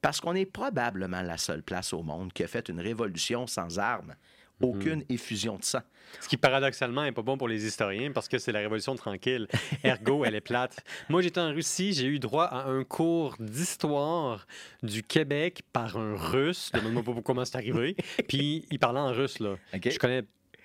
Parce 0.00 0.20
qu'on 0.20 0.34
est 0.34 0.46
probablement 0.46 1.22
la 1.22 1.36
seule 1.36 1.62
place 1.62 1.92
au 1.92 2.02
monde 2.02 2.32
qui 2.32 2.44
a 2.44 2.46
fait 2.46 2.68
une 2.68 2.80
révolution 2.80 3.46
sans 3.48 3.78
armes 3.78 4.14
aucune 4.60 5.04
effusion 5.08 5.56
de 5.56 5.64
sang. 5.64 5.80
Ce 6.20 6.28
qui, 6.28 6.36
paradoxalement, 6.36 7.02
n'est 7.02 7.12
pas 7.12 7.22
bon 7.22 7.36
pour 7.36 7.48
les 7.48 7.66
historiens 7.66 8.12
parce 8.12 8.28
que 8.28 8.38
c'est 8.38 8.52
la 8.52 8.60
Révolution 8.60 8.94
tranquille. 8.94 9.48
Ergo, 9.84 10.24
elle 10.24 10.34
est 10.34 10.40
plate. 10.40 10.84
Moi, 11.08 11.22
j'étais 11.22 11.40
en 11.40 11.52
Russie, 11.52 11.92
j'ai 11.92 12.06
eu 12.06 12.18
droit 12.18 12.44
à 12.44 12.68
un 12.68 12.84
cours 12.84 13.36
d'histoire 13.40 14.46
du 14.82 15.02
Québec 15.02 15.62
par 15.72 15.96
un 15.96 16.16
Russe. 16.16 16.70
Demande-moi 16.72 17.02
pas 17.02 17.22
comment 17.22 17.44
c'est 17.44 17.56
arrivé. 17.56 17.96
Puis, 18.28 18.66
il 18.70 18.78
parlait 18.78 19.00
en 19.00 19.12
russe, 19.12 19.38
là. 19.40 19.56
Je 19.72 19.98
connais 19.98 20.22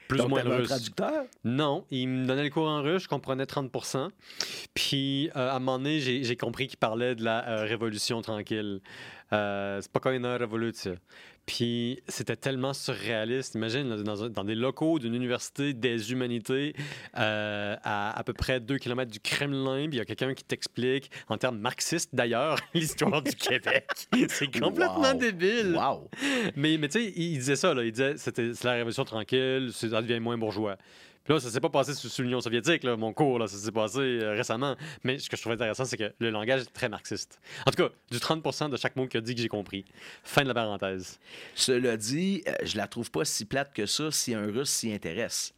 plus 0.09 0.21
ou 0.21 0.27
moins 0.27 0.43
le 0.43 0.55
russe. 0.55 0.67
traducteur? 0.67 1.25
Non, 1.43 1.85
il 1.91 2.09
me 2.09 2.25
donnait 2.25 2.43
le 2.43 2.49
cours 2.49 2.67
en 2.67 2.81
russe, 2.81 3.03
je 3.03 3.07
comprenais 3.07 3.43
30% 3.43 4.09
Puis, 4.73 5.29
euh, 5.35 5.51
à 5.51 5.55
un 5.55 5.59
moment 5.59 5.77
donné, 5.77 5.99
j'ai 5.99 6.35
compris 6.35 6.67
qu'il 6.67 6.79
parlait 6.79 7.15
de 7.15 7.23
la 7.23 7.47
euh, 7.47 7.63
Révolution 7.65 8.21
tranquille. 8.21 8.81
Euh, 9.31 9.79
c'est 9.81 9.91
pas 9.91 9.99
quand 9.99 10.11
une 10.11 10.25
révolution. 10.25 10.95
Puis 11.49 11.99
c'était 12.07 12.35
tellement 12.35 12.73
surréaliste. 12.73 13.55
Imagine, 13.55 14.03
dans, 14.03 14.43
des 14.43 14.53
locaux 14.53 14.99
d'une 14.99 15.15
université 15.15 15.73
des 15.73 16.11
humanités, 16.11 16.75
euh, 17.17 17.75
à 17.83 18.19
à 18.19 18.23
peu 18.23 18.33
près 18.33 18.59
2 18.59 18.77
km 18.77 19.09
du 19.09 19.19
Kremlin, 19.19 19.87
puis 19.87 19.95
il 19.95 19.97
y 19.97 19.99
a 19.99 20.05
quelqu'un 20.05 20.35
qui 20.35 20.43
t'explique, 20.43 21.09
en 21.27 21.39
termes 21.39 21.57
marxistes 21.57 22.13
d'ailleurs, 22.13 22.59
l'histoire 22.75 23.23
du 23.23 23.31
Québec. 23.31 23.87
C'est 24.29 24.59
complètement 24.59 25.15
débile. 25.15 25.75
Wow. 25.75 26.07
Mais, 26.55 26.77
mais 26.77 26.87
tu 26.87 26.99
sais, 26.99 27.13
il 27.15 27.39
disait 27.39 27.55
ça, 27.55 27.73
là. 27.73 27.83
il 27.83 27.93
disait 27.93 28.13
c'était 28.17 28.51
la 28.63 28.73
révolution 28.73 29.03
tranquille, 29.03 29.71
ça 29.73 30.03
devient 30.03 30.19
moins 30.19 30.37
bourgeois 30.37 30.77
là, 31.27 31.39
ça 31.39 31.49
s'est 31.49 31.59
pas 31.59 31.69
passé 31.69 31.93
sous, 31.93 32.21
l'Union 32.21 32.41
soviétique, 32.41 32.83
là, 32.83 32.95
mon 32.95 33.13
cours, 33.13 33.39
là, 33.39 33.47
ça 33.47 33.57
s'est 33.57 33.71
passé 33.71 33.99
euh, 33.99 34.31
récemment. 34.31 34.75
Mais 35.03 35.19
ce 35.19 35.29
que 35.29 35.37
je 35.37 35.41
trouve 35.41 35.53
intéressant, 35.53 35.85
c'est 35.85 35.97
que 35.97 36.13
le 36.19 36.29
langage 36.29 36.61
est 36.61 36.73
très 36.73 36.89
marxiste. 36.89 37.39
En 37.65 37.71
tout 37.71 37.83
cas, 37.83 37.89
du 38.11 38.17
30% 38.17 38.69
de 38.69 38.77
chaque 38.77 38.95
mot 38.95 39.07
qu'il 39.07 39.19
a 39.19 39.21
dit 39.21 39.35
que 39.35 39.41
j'ai 39.41 39.47
compris. 39.47 39.85
Fin 40.23 40.43
de 40.43 40.47
la 40.47 40.53
parenthèse. 40.53 41.19
Cela 41.55 41.97
dit, 41.97 42.43
euh, 42.47 42.53
je 42.63 42.77
la 42.77 42.87
trouve 42.87 43.11
pas 43.11 43.25
si 43.25 43.45
plate 43.45 43.73
que 43.73 43.85
ça 43.85 44.11
si 44.11 44.33
un 44.33 44.45
Russe 44.45 44.69
s'y 44.69 44.91
intéresse. 44.91 45.53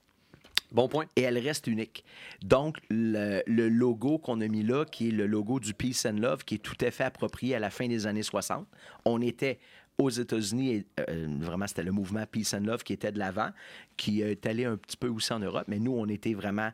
Bon 0.71 0.88
point. 0.88 1.06
Et 1.17 1.21
elle 1.21 1.38
reste 1.38 1.67
unique. 1.67 2.06
Donc, 2.41 2.78
le, 2.89 3.43
le 3.45 3.67
logo 3.67 4.17
qu'on 4.17 4.39
a 4.39 4.47
mis 4.47 4.63
là, 4.63 4.86
qui 4.86 5.10
est 5.10 5.12
le 5.12 5.28
logo 5.28 5.60
du 5.60 5.74
Peace 5.74 6.06
and 6.06 6.17
Love, 6.19 6.45
qui 6.45 6.56
est 6.56 6.60
tout 6.60 6.78
à 6.80 6.91
fait 6.91 7.04
approprié 7.04 7.56
à 7.56 7.60
la 7.60 7.69
fin 7.69 7.88
des 7.88 8.08
années 8.08 8.24
60, 8.24 8.65
on 9.04 9.21
était 9.21 9.60
aux 10.02 10.10
États-Unis, 10.10 10.86
euh, 11.00 11.28
vraiment, 11.40 11.68
c'était 11.68 11.84
le 11.84 11.92
mouvement 11.92 12.26
Peace 12.30 12.54
and 12.54 12.66
Love 12.66 12.84
qui 12.84 12.94
était 12.94 13.12
de 13.12 13.20
l'avant, 13.20 13.50
qui 13.98 14.22
est 14.22 14.46
allé 14.46 14.66
un 14.66 14.78
petit 14.78 14.98
peu 14.98 15.08
aussi 15.08 15.32
en 15.34 15.40
Europe, 15.40 15.66
mais 15.68 15.80
nous, 15.80 15.94
on 15.94 16.08
était 16.08 16.34
vraiment 16.34 16.72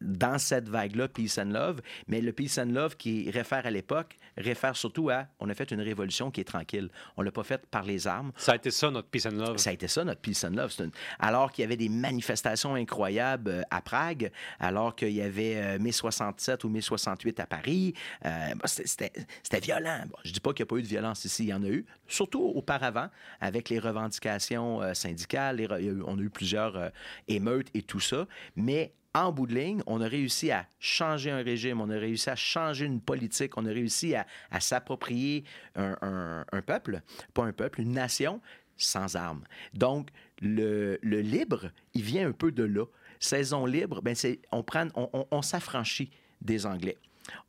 dans 0.00 0.38
cette 0.38 0.68
vague-là, 0.68 1.08
Peace 1.08 1.38
and 1.38 1.50
Love. 1.50 1.80
Mais 2.08 2.20
le 2.20 2.32
Peace 2.32 2.58
and 2.58 2.72
Love 2.72 2.96
qui 2.96 3.30
réfère 3.30 3.66
à 3.66 3.70
l'époque, 3.70 4.16
réfère 4.36 4.76
surtout 4.76 5.10
à 5.10 5.26
on 5.38 5.48
a 5.48 5.54
fait 5.54 5.70
une 5.70 5.80
révolution 5.80 6.30
qui 6.30 6.40
est 6.40 6.44
tranquille. 6.44 6.88
On 7.16 7.22
l'a 7.22 7.30
pas 7.30 7.42
faite 7.42 7.66
par 7.66 7.84
les 7.84 8.06
armes. 8.06 8.32
Ça 8.36 8.52
a 8.52 8.56
été 8.56 8.70
ça, 8.70 8.90
notre 8.90 9.08
Peace 9.08 9.26
and 9.26 9.36
Love. 9.36 9.58
Ça 9.58 9.70
a 9.70 9.72
été 9.72 9.88
ça, 9.88 10.04
notre 10.04 10.20
Peace 10.20 10.44
and 10.44 10.54
Love. 10.54 10.74
Alors 11.18 11.52
qu'il 11.52 11.62
y 11.62 11.64
avait 11.64 11.76
des 11.76 11.88
manifestations 11.88 12.74
incroyables 12.74 13.50
euh, 13.50 13.62
à 13.70 13.82
Prague, 13.82 14.30
alors 14.58 14.94
qu'il 14.94 15.12
y 15.12 15.22
avait 15.22 15.56
euh, 15.56 15.78
mai 15.78 15.92
67 15.92 16.64
ou 16.64 16.68
mai 16.68 16.80
68 16.80 17.40
à 17.40 17.46
Paris, 17.46 17.94
euh, 18.24 18.30
c'était 18.64 19.60
violent. 19.60 20.02
Bon, 20.08 20.16
je 20.24 20.32
dis 20.32 20.40
pas 20.40 20.52
qu'il 20.52 20.64
n'y 20.64 20.68
a 20.68 20.70
pas 20.70 20.76
eu 20.76 20.82
de 20.82 20.88
violence 20.88 21.24
ici, 21.24 21.44
il 21.44 21.48
y 21.48 21.54
en 21.54 21.62
a 21.62 21.68
eu, 21.68 21.84
surtout 22.06 22.42
auparavant, 22.42 23.08
avec 23.40 23.68
les 23.68 23.78
revendications 23.78 24.94
syndicales. 24.94 25.66
on 26.06 26.18
a 26.18 26.22
eu 26.22 26.30
plusieurs 26.30 26.90
émeutes 27.28 27.68
et 27.74 27.82
tout 27.82 28.00
ça. 28.00 28.26
Mais 28.56 28.92
en 29.14 29.32
bout 29.32 29.46
de 29.46 29.54
ligne, 29.54 29.82
on 29.86 30.00
a 30.00 30.06
réussi 30.06 30.50
à 30.50 30.66
changer 30.78 31.30
un 31.30 31.42
régime, 31.42 31.80
on 31.80 31.90
a 31.90 31.98
réussi 31.98 32.30
à 32.30 32.36
changer 32.36 32.86
une 32.86 33.00
politique, 33.00 33.56
on 33.56 33.66
a 33.66 33.70
réussi 33.70 34.14
à, 34.14 34.26
s'approprier 34.60 35.44
un, 35.74 36.44
peuple, 36.64 37.02
pas 37.34 37.44
un 37.44 37.52
peuple, 37.52 37.80
une 37.80 37.92
nation 37.92 38.40
sans 38.76 39.16
armes. 39.16 39.44
Donc, 39.74 40.10
le, 40.40 40.98
libre, 41.02 41.70
il 41.94 42.02
vient 42.02 42.28
un 42.28 42.32
peu 42.32 42.52
de 42.52 42.64
là. 42.64 42.84
Saison 43.18 43.66
libre, 43.66 44.00
ben 44.00 44.16
on, 44.52 44.62
prend, 44.62 44.86
on, 44.94 45.42
s'affranchit 45.42 46.10
des 46.40 46.64
Anglais. 46.64 46.96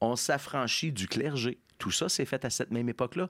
On 0.02 0.15
s'affranchit 0.15 0.91
du 0.91 1.08
clergé. 1.08 1.60
Tout 1.78 1.91
ça, 1.91 2.10
c'est 2.10 2.26
fait 2.26 2.43
à 2.43 2.50
cette 2.50 2.71
même 2.71 2.89
époque-là. 2.89 3.30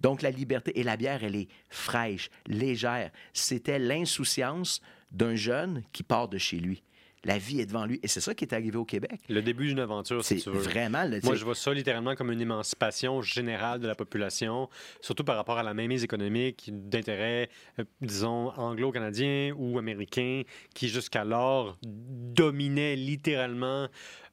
Donc, 0.00 0.22
la 0.22 0.30
liberté 0.30 0.78
et 0.78 0.82
la 0.82 0.96
bière, 0.96 1.24
elle 1.24 1.34
est 1.34 1.48
fraîche, 1.68 2.30
légère. 2.46 3.10
C'était 3.32 3.78
l'insouciance 3.78 4.80
d'un 5.10 5.34
jeune 5.34 5.82
qui 5.92 6.02
part 6.02 6.28
de 6.28 6.38
chez 6.38 6.58
lui. 6.58 6.82
La 7.24 7.38
vie 7.38 7.60
est 7.60 7.66
devant 7.66 7.84
lui. 7.84 8.00
Et 8.02 8.08
c'est 8.08 8.20
ça 8.20 8.34
qui 8.34 8.44
est 8.44 8.54
arrivé 8.54 8.76
au 8.76 8.84
Québec. 8.84 9.20
Le 9.28 9.42
début 9.42 9.66
d'une 9.66 9.80
aventure, 9.80 10.24
si 10.24 10.36
tu 10.36 10.50
veux. 10.50 10.58
Vraiment. 10.58 11.04
Moi, 11.22 11.34
je 11.34 11.44
vois 11.44 11.54
ça 11.54 11.72
littéralement 11.74 12.14
comme 12.14 12.32
une 12.32 12.40
émancipation 12.40 13.20
générale 13.20 13.80
de 13.80 13.86
la 13.86 13.94
population, 13.94 14.68
surtout 15.00 15.24
par 15.24 15.36
rapport 15.36 15.58
à 15.58 15.62
la 15.62 15.74
mainmise 15.74 16.02
économique 16.02 16.70
d'intérêts, 16.72 17.50
euh, 17.78 17.84
disons, 18.00 18.52
anglo-canadiens 18.56 19.52
ou 19.56 19.78
américains, 19.78 20.42
qui 20.74 20.88
jusqu'alors 20.88 21.76
dominaient 21.82 22.96
littéralement 22.96 23.88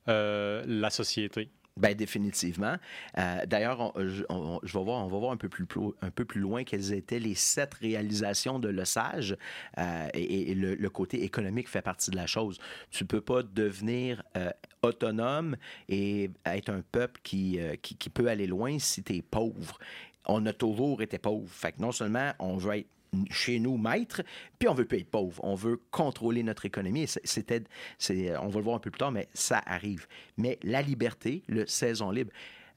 euh, 0.08 0.64
la 0.66 0.90
société. 0.90 1.50
Bien, 1.78 1.94
définitivement. 1.94 2.76
Euh, 3.18 3.46
d'ailleurs, 3.46 3.94
je, 3.98 4.24
vais 4.24 4.84
voir, 4.84 5.06
on 5.06 5.08
va 5.08 5.18
voir 5.18 5.32
un 5.32 5.38
peu 5.38 5.48
plus, 5.48 5.68
un 6.02 6.10
peu 6.10 6.26
plus 6.26 6.42
loin 6.42 6.64
quelles 6.64 6.92
étaient 6.92 7.20
les 7.20 7.36
sept 7.36 7.76
réalisations 7.76 8.58
de 8.58 8.70
Le 8.70 8.84
Sage. 8.84 9.38
Euh, 9.78 10.08
et, 10.14 10.56
le, 10.56 10.90
côté 10.90 11.24
économique 11.24 11.70
fait 11.70 11.82
partie 11.82 12.10
de 12.10 12.16
la 12.16 12.26
chose. 12.26 12.58
Tu 12.90 13.06
peux 13.06 13.22
pas 13.22 13.44
devenir 13.44 14.24
euh, 14.36 14.50
autonome 14.82 15.56
et 15.88 16.32
être 16.46 16.70
un 16.70 16.82
peuple 16.82 17.20
qui, 17.24 17.60
qui, 17.82 17.96
qui 17.96 18.10
peut 18.10 18.28
aller 18.28 18.48
loin 18.48 18.80
si 18.80 19.04
tu 19.04 19.18
es 19.18 19.22
pauvre. 19.22 19.78
On 20.26 20.46
a 20.46 20.54
toujours 20.54 21.02
été 21.02 21.20
pauvre. 21.20 21.50
Fait 21.50 21.74
que 21.74 21.82
non 21.82 21.92
seulement 21.92 22.34
on 22.40 22.58
veut 22.58 22.78
être 22.78 22.88
chez 23.30 23.60
nous 23.60 23.78
maître, 23.78 24.22
puis 24.60 24.68
on 24.68 24.74
veut 24.74 24.86
pas 24.86 24.98
être 24.98 25.10
pauvre. 25.10 25.40
On 25.44 25.56
veut 25.56 25.80
contrôler 25.92 26.44
notre 26.44 26.66
économie. 26.66 27.08
C'était, 27.24 27.64
on 28.10 28.48
va 28.48 28.60
le 28.60 28.64
voir 28.64 28.76
un 28.76 28.80
peu 28.80 28.92
plus 28.92 29.00
tard, 29.00 29.12
mais 29.12 29.28
ça 29.34 29.62
arrive. 29.66 30.08
Mais 30.38 30.60
la 30.64 30.82
liberté, 30.82 31.44
le 31.48 31.66
saison 31.66 32.12
libre, 32.12 32.32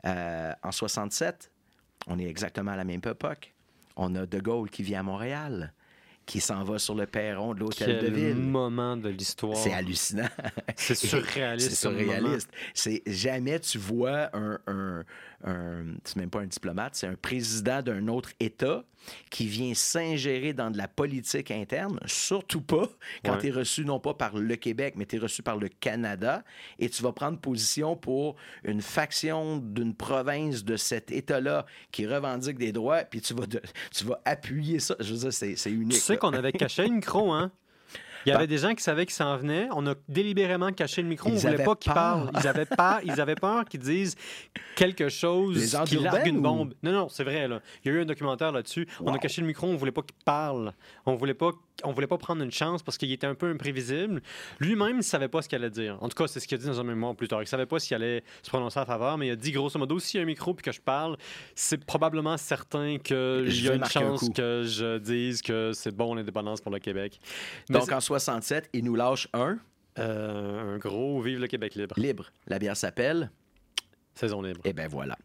euh, 0.07 0.53
en 0.62 0.73
67, 0.73 1.51
on 2.07 2.19
est 2.19 2.27
exactement 2.27 2.73
à 2.73 2.77
la 2.77 2.85
même 2.85 3.01
époque. 3.05 3.53
On 3.97 4.14
a 4.14 4.27
De 4.27 4.38
Gaulle 4.40 4.71
qui 4.71 4.83
vient 4.83 5.01
à 5.01 5.03
Montréal 5.03 5.73
qui 6.31 6.40
s'en 6.40 6.62
va 6.62 6.79
sur 6.79 6.95
le 6.95 7.07
perron 7.07 7.55
de 7.55 7.61
l'hôtel 7.61 7.99
de 7.99 8.07
ville. 8.07 8.37
moment 8.37 8.97
de 8.97 9.09
l'histoire. 9.09 9.57
C'est 9.57 9.73
hallucinant. 9.73 10.29
C'est 10.77 10.95
surréaliste. 10.95 11.71
C'est 11.71 11.77
surréaliste. 11.77 12.49
C'est 12.73 13.03
jamais 13.07 13.59
tu 13.59 13.79
vois 13.79 14.31
un, 14.33 15.05
c'est 15.42 16.16
même 16.16 16.31
pas 16.31 16.40
un 16.40 16.46
diplomate, 16.46 16.94
c'est 16.94 17.07
un 17.07 17.14
président 17.14 17.83
d'un 17.83 18.09
autre 18.09 18.31
État 18.40 18.85
qui 19.31 19.46
vient 19.46 19.72
s'ingérer 19.72 20.53
dans 20.53 20.70
de 20.70 20.76
la 20.76 20.87
politique 20.87 21.50
interne, 21.50 21.98
surtout 22.05 22.61
pas 22.61 22.87
quand 23.24 23.38
tu 23.38 23.46
es 23.46 23.50
reçu 23.50 23.85
non 23.87 23.98
pas 23.98 24.12
par 24.12 24.37
le 24.37 24.57
Québec, 24.57 24.94
mais 24.96 25.07
tu 25.07 25.16
es 25.16 25.18
reçu 25.18 25.42
par 25.42 25.57
le 25.57 25.68
Canada, 25.68 26.44
et 26.79 26.90
tu 26.90 27.03
vas 27.03 27.12
prendre 27.12 27.38
position 27.38 27.96
pour 27.96 28.37
une 28.64 28.83
faction 28.83 29.57
d'une 29.57 29.94
province 29.94 30.64
de 30.64 30.76
cet 30.76 31.11
État-là 31.11 31.64
qui 31.92 32.07
revendique 32.07 32.59
des 32.59 32.72
droits, 32.72 33.05
puis 33.05 33.22
tu 33.22 33.33
vas, 33.33 33.46
tu 33.46 34.05
vas 34.05 34.20
appuyer 34.26 34.81
ça. 34.81 34.94
Je 35.00 35.14
veux 35.14 35.31
dire, 35.31 35.33
c'est 35.33 35.70
unique. 35.70 35.94
Tu 35.94 36.00
sais 36.00 36.18
qu'on 36.18 36.35
avait 36.35 36.53
caché 36.53 36.87
une 36.87 36.96
micro, 36.96 37.33
hein? 37.33 37.50
Il 38.26 38.30
y 38.30 38.33
avait 38.33 38.46
des 38.46 38.59
gens 38.59 38.74
qui 38.74 38.83
savaient 38.83 39.06
qu'ils 39.06 39.14
s'en 39.14 39.37
venaient. 39.37 39.68
On 39.72 39.87
a 39.87 39.94
délibérément 40.09 40.72
caché 40.72 41.02
le 41.02 41.09
micro. 41.09 41.30
on 41.30 41.35
ne 41.35 41.38
voulait 41.38 41.64
pas 41.64 41.74
qu'ils 41.74 41.92
parlent. 41.92 42.30
Ils 42.38 42.46
avaient 42.46 42.66
peur, 42.76 43.00
ils 43.04 43.20
avaient 43.20 43.35
peur 43.35 43.64
qu'ils 43.64 43.80
disent 43.80 44.16
quelque 44.76 45.09
chose 45.09 45.76
qui 45.87 45.96
largue 45.96 46.26
une 46.26 46.42
bombe. 46.42 46.74
Non, 46.83 46.92
non, 46.92 47.09
c'est 47.09 47.24
vrai. 47.24 47.48
Là. 47.48 47.61
Il 47.85 47.90
y 47.90 47.94
a 47.94 47.98
eu 47.98 48.02
un 48.02 48.06
documentaire 48.06 48.52
là-dessus. 48.52 48.87
On 49.00 49.12
a 49.12 49.18
caché 49.18 49.40
le 49.40 49.46
micro. 49.46 49.66
On 49.66 49.72
ne 49.72 49.78
voulait 49.78 49.92
pas 49.92 50.02
qu'il 50.02 50.16
parle. 50.24 50.72
On 51.06 51.14
voulait 51.14 51.35
pas 51.35 51.50
on 51.85 51.93
voulait 51.93 52.07
pas 52.07 52.19
prendre 52.19 52.43
une 52.43 52.51
chance 52.51 52.83
parce 52.83 52.99
qu'il 52.99 53.11
était 53.12 53.27
un 53.27 53.35
peu 53.35 53.51
imprévisible. 53.51 54.23
Lui-même, 54.59 54.90
il 54.90 54.97
ne 54.97 55.03
savait 55.03 55.29
pas 55.29 55.43
ce 55.43 55.49
qu'il 55.49 55.57
allait 55.57 55.71
dire. 55.71 55.99
En 56.01 56.09
tout 56.09 56.16
cas, 56.16 56.27
c'est 56.27 56.40
ce 56.40 56.47
qu'il 56.47 56.57
a 56.57 56.59
dit 56.59 56.66
dans 56.66 56.81
un 56.81 56.85
mémoire 56.85 57.14
plus 57.14 57.29
tard. 57.29 57.40
Il 57.40 57.45
ne 57.45 57.49
savait 57.49 57.66
pas 57.66 57.79
s'il 57.79 57.95
allait 57.95 58.23
se 58.43 58.49
prononcer 58.49 58.79
en 58.79 58.87
faveur, 58.87 59.19
mais 59.19 59.29
il 59.29 59.31
a 59.31 59.37
dit 59.37 59.53
grosso 59.53 59.79
modo, 59.79 59.99
s'il 59.99 60.19
y 60.19 60.21
a 60.21 60.25
un 60.25 60.27
micro 60.27 60.55
puis 60.55 60.64
que 60.64 60.73
je 60.73 60.81
parle, 60.81 61.16
c'est 61.55 61.85
probablement 61.85 62.37
certain 62.37 62.99
qu'il 62.99 63.64
y 63.64 63.69
a 63.69 63.75
une 63.75 63.85
chance 63.85 64.29
que 64.35 64.64
je 64.64 64.99
dise 64.99 65.43
que 65.43 65.73
c'est 65.73 65.95
bon 65.95 66.14
l'indépendance 66.14 66.61
pour 66.61 66.73
le 66.73 66.79
Québec. 66.79 67.21
Donc 67.69 67.90
en 67.93 68.01
67, 68.01 68.71
il 68.73 68.85
nous 68.85 68.95
lâche 68.95 69.29
un. 69.33 69.59
Euh, 69.99 70.77
un 70.77 70.79
gros 70.79 71.21
Vive 71.21 71.40
le 71.40 71.47
Québec 71.47 71.75
libre. 71.75 71.95
Libre. 71.99 72.31
La 72.47 72.59
bière 72.59 72.77
s'appelle 72.77 73.31
Saison 74.14 74.43
libre. 74.43 74.61
Et 74.64 74.71
eh 74.71 74.73
bien 74.73 74.88
voilà. 74.88 75.16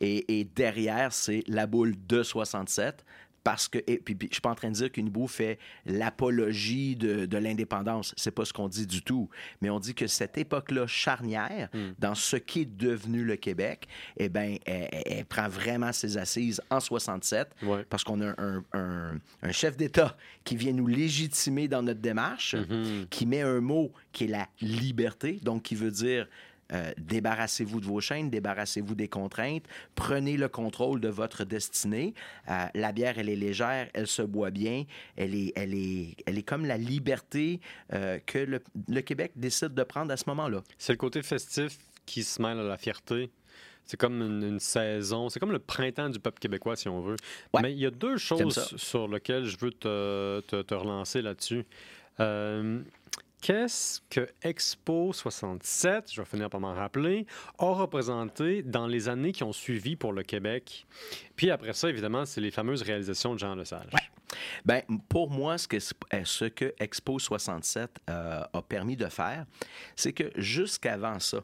Et, 0.00 0.40
et 0.40 0.44
derrière, 0.44 1.12
c'est 1.12 1.42
la 1.46 1.66
boule 1.66 1.94
de 2.06 2.22
67 2.22 3.04
parce 3.44 3.68
que, 3.68 3.78
et 3.86 3.98
puis, 3.98 4.16
je 4.20 4.34
suis 4.34 4.40
pas 4.40 4.50
en 4.50 4.54
train 4.54 4.68
de 4.68 4.74
dire 4.74 4.92
qu'Unibou 4.92 5.26
fait 5.26 5.58
l'apologie 5.86 6.96
de, 6.96 7.26
de 7.26 7.38
l'indépendance. 7.38 8.14
C'est 8.16 8.30
pas 8.30 8.44
ce 8.44 8.52
qu'on 8.52 8.68
dit 8.68 8.86
du 8.86 9.02
tout. 9.02 9.28
Mais 9.60 9.70
on 9.70 9.80
dit 9.80 9.94
que 9.94 10.06
cette 10.06 10.36
époque-là 10.38 10.86
charnière, 10.86 11.68
hmm. 11.72 11.92
dans 11.98 12.14
ce 12.14 12.36
qui 12.36 12.62
est 12.62 12.76
devenu 12.76 13.24
le 13.24 13.36
Québec, 13.36 13.88
eh 14.16 14.28
ben, 14.28 14.58
elle, 14.66 15.24
prend 15.24 15.48
vraiment 15.48 15.92
ses 15.92 16.16
assises 16.16 16.60
en 16.70 16.80
67, 16.80 17.54
parce 17.88 18.04
qu'on 18.04 18.20
a 18.20 18.34
un, 18.38 18.64
un, 18.72 19.52
chef 19.52 19.76
d'État 19.76 20.16
qui 20.44 20.56
vient 20.56 20.72
nous 20.72 20.86
légitimer 20.86 21.68
dans 21.68 21.82
notre 21.82 22.00
démarche, 22.00 22.54
mm-hmm. 22.54 23.08
qui 23.08 23.26
met 23.26 23.42
un 23.42 23.60
mot 23.60 23.92
qui 24.12 24.24
est 24.24 24.28
la 24.28 24.48
liberté, 24.60 25.38
donc 25.42 25.62
qui 25.62 25.74
veut 25.74 25.90
dire 25.90 26.26
euh, 26.72 26.92
débarrassez-vous 26.98 27.80
de 27.80 27.86
vos 27.86 28.00
chaînes, 28.00 28.30
débarrassez-vous 28.30 28.94
des 28.94 29.08
contraintes, 29.08 29.64
prenez 29.94 30.36
le 30.36 30.48
contrôle 30.48 31.00
de 31.00 31.08
votre 31.08 31.44
destinée. 31.44 32.14
Euh, 32.48 32.66
la 32.74 32.92
bière, 32.92 33.18
elle 33.18 33.28
est 33.28 33.36
légère, 33.36 33.88
elle 33.94 34.06
se 34.06 34.22
boit 34.22 34.50
bien, 34.50 34.84
elle 35.16 35.34
est, 35.34 35.52
elle 35.56 35.74
est, 35.74 36.16
elle 36.26 36.38
est 36.38 36.42
comme 36.42 36.64
la 36.66 36.76
liberté 36.78 37.60
euh, 37.92 38.18
que 38.24 38.38
le, 38.38 38.62
le 38.88 39.00
Québec 39.00 39.32
décide 39.36 39.74
de 39.74 39.82
prendre 39.82 40.12
à 40.12 40.16
ce 40.16 40.24
moment-là. 40.28 40.62
C'est 40.78 40.92
le 40.92 40.98
côté 40.98 41.22
festif 41.22 41.76
qui 42.06 42.22
se 42.22 42.40
mêle 42.42 42.58
à 42.58 42.62
la 42.64 42.76
fierté. 42.76 43.30
C'est 43.84 43.96
comme 43.96 44.20
une, 44.22 44.42
une 44.44 44.60
saison, 44.60 45.28
c'est 45.28 45.40
comme 45.40 45.50
le 45.50 45.58
printemps 45.58 46.08
du 46.10 46.20
peuple 46.20 46.38
québécois, 46.38 46.76
si 46.76 46.88
on 46.88 47.00
veut. 47.00 47.16
Ouais. 47.52 47.62
Mais 47.62 47.72
il 47.72 47.78
y 47.78 47.86
a 47.86 47.90
deux 47.90 48.18
choses 48.18 48.72
sur 48.76 49.08
lesquelles 49.08 49.46
je 49.46 49.56
veux 49.58 49.72
te, 49.72 50.40
te- 50.42 50.62
te 50.62 50.74
relancer 50.74 51.22
là-dessus. 51.22 51.64
Euh, 52.20 52.80
Qu'est-ce 53.40 54.02
que 54.10 54.28
Expo 54.42 55.14
67, 55.14 56.12
je 56.12 56.20
vais 56.20 56.26
finir 56.26 56.50
par 56.50 56.60
m'en 56.60 56.74
rappeler, 56.74 57.26
a 57.58 57.72
représenté 57.72 58.62
dans 58.62 58.86
les 58.86 59.08
années 59.08 59.32
qui 59.32 59.44
ont 59.44 59.52
suivi 59.52 59.96
pour 59.96 60.12
le 60.12 60.22
Québec? 60.22 60.86
Puis 61.36 61.50
après 61.50 61.72
ça, 61.72 61.88
évidemment, 61.88 62.26
c'est 62.26 62.42
les 62.42 62.50
fameuses 62.50 62.82
réalisations 62.82 63.32
de 63.32 63.38
Jean 63.38 63.54
Lesage. 63.54 63.92
Ben, 64.64 64.82
pour 65.08 65.30
moi, 65.30 65.58
ce 65.58 65.66
que, 65.66 66.64
euh, 66.66 66.70
Expo 66.78 67.18
67 67.18 67.98
euh, 68.08 68.42
a 68.52 68.62
permis 68.62 68.96
de 68.96 69.06
faire, 69.06 69.46
c'est 69.96 70.12
que 70.12 70.30
jusqu'avant 70.36 71.18
ça, 71.18 71.40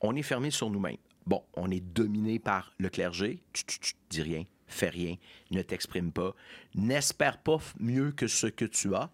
on 0.00 0.16
est 0.16 0.22
fermé 0.22 0.50
sur 0.50 0.70
nous-mêmes. 0.70 0.96
Bon, 1.26 1.44
on 1.54 1.70
est 1.70 1.80
dominé 1.80 2.38
par 2.38 2.72
le 2.78 2.88
clergé. 2.88 3.42
Tu, 3.52 3.64
tu, 3.64 3.78
tu, 3.78 3.92
dis 4.08 4.22
rien, 4.22 4.44
fais 4.68 4.88
rien, 4.88 5.16
ne 5.50 5.62
t'exprime 5.62 6.12
pas, 6.12 6.34
n'espère 6.74 7.38
pas 7.38 7.58
mieux 7.80 8.12
que 8.12 8.26
ce 8.26 8.46
que 8.46 8.64
tu 8.64 8.94
as. 8.94 9.10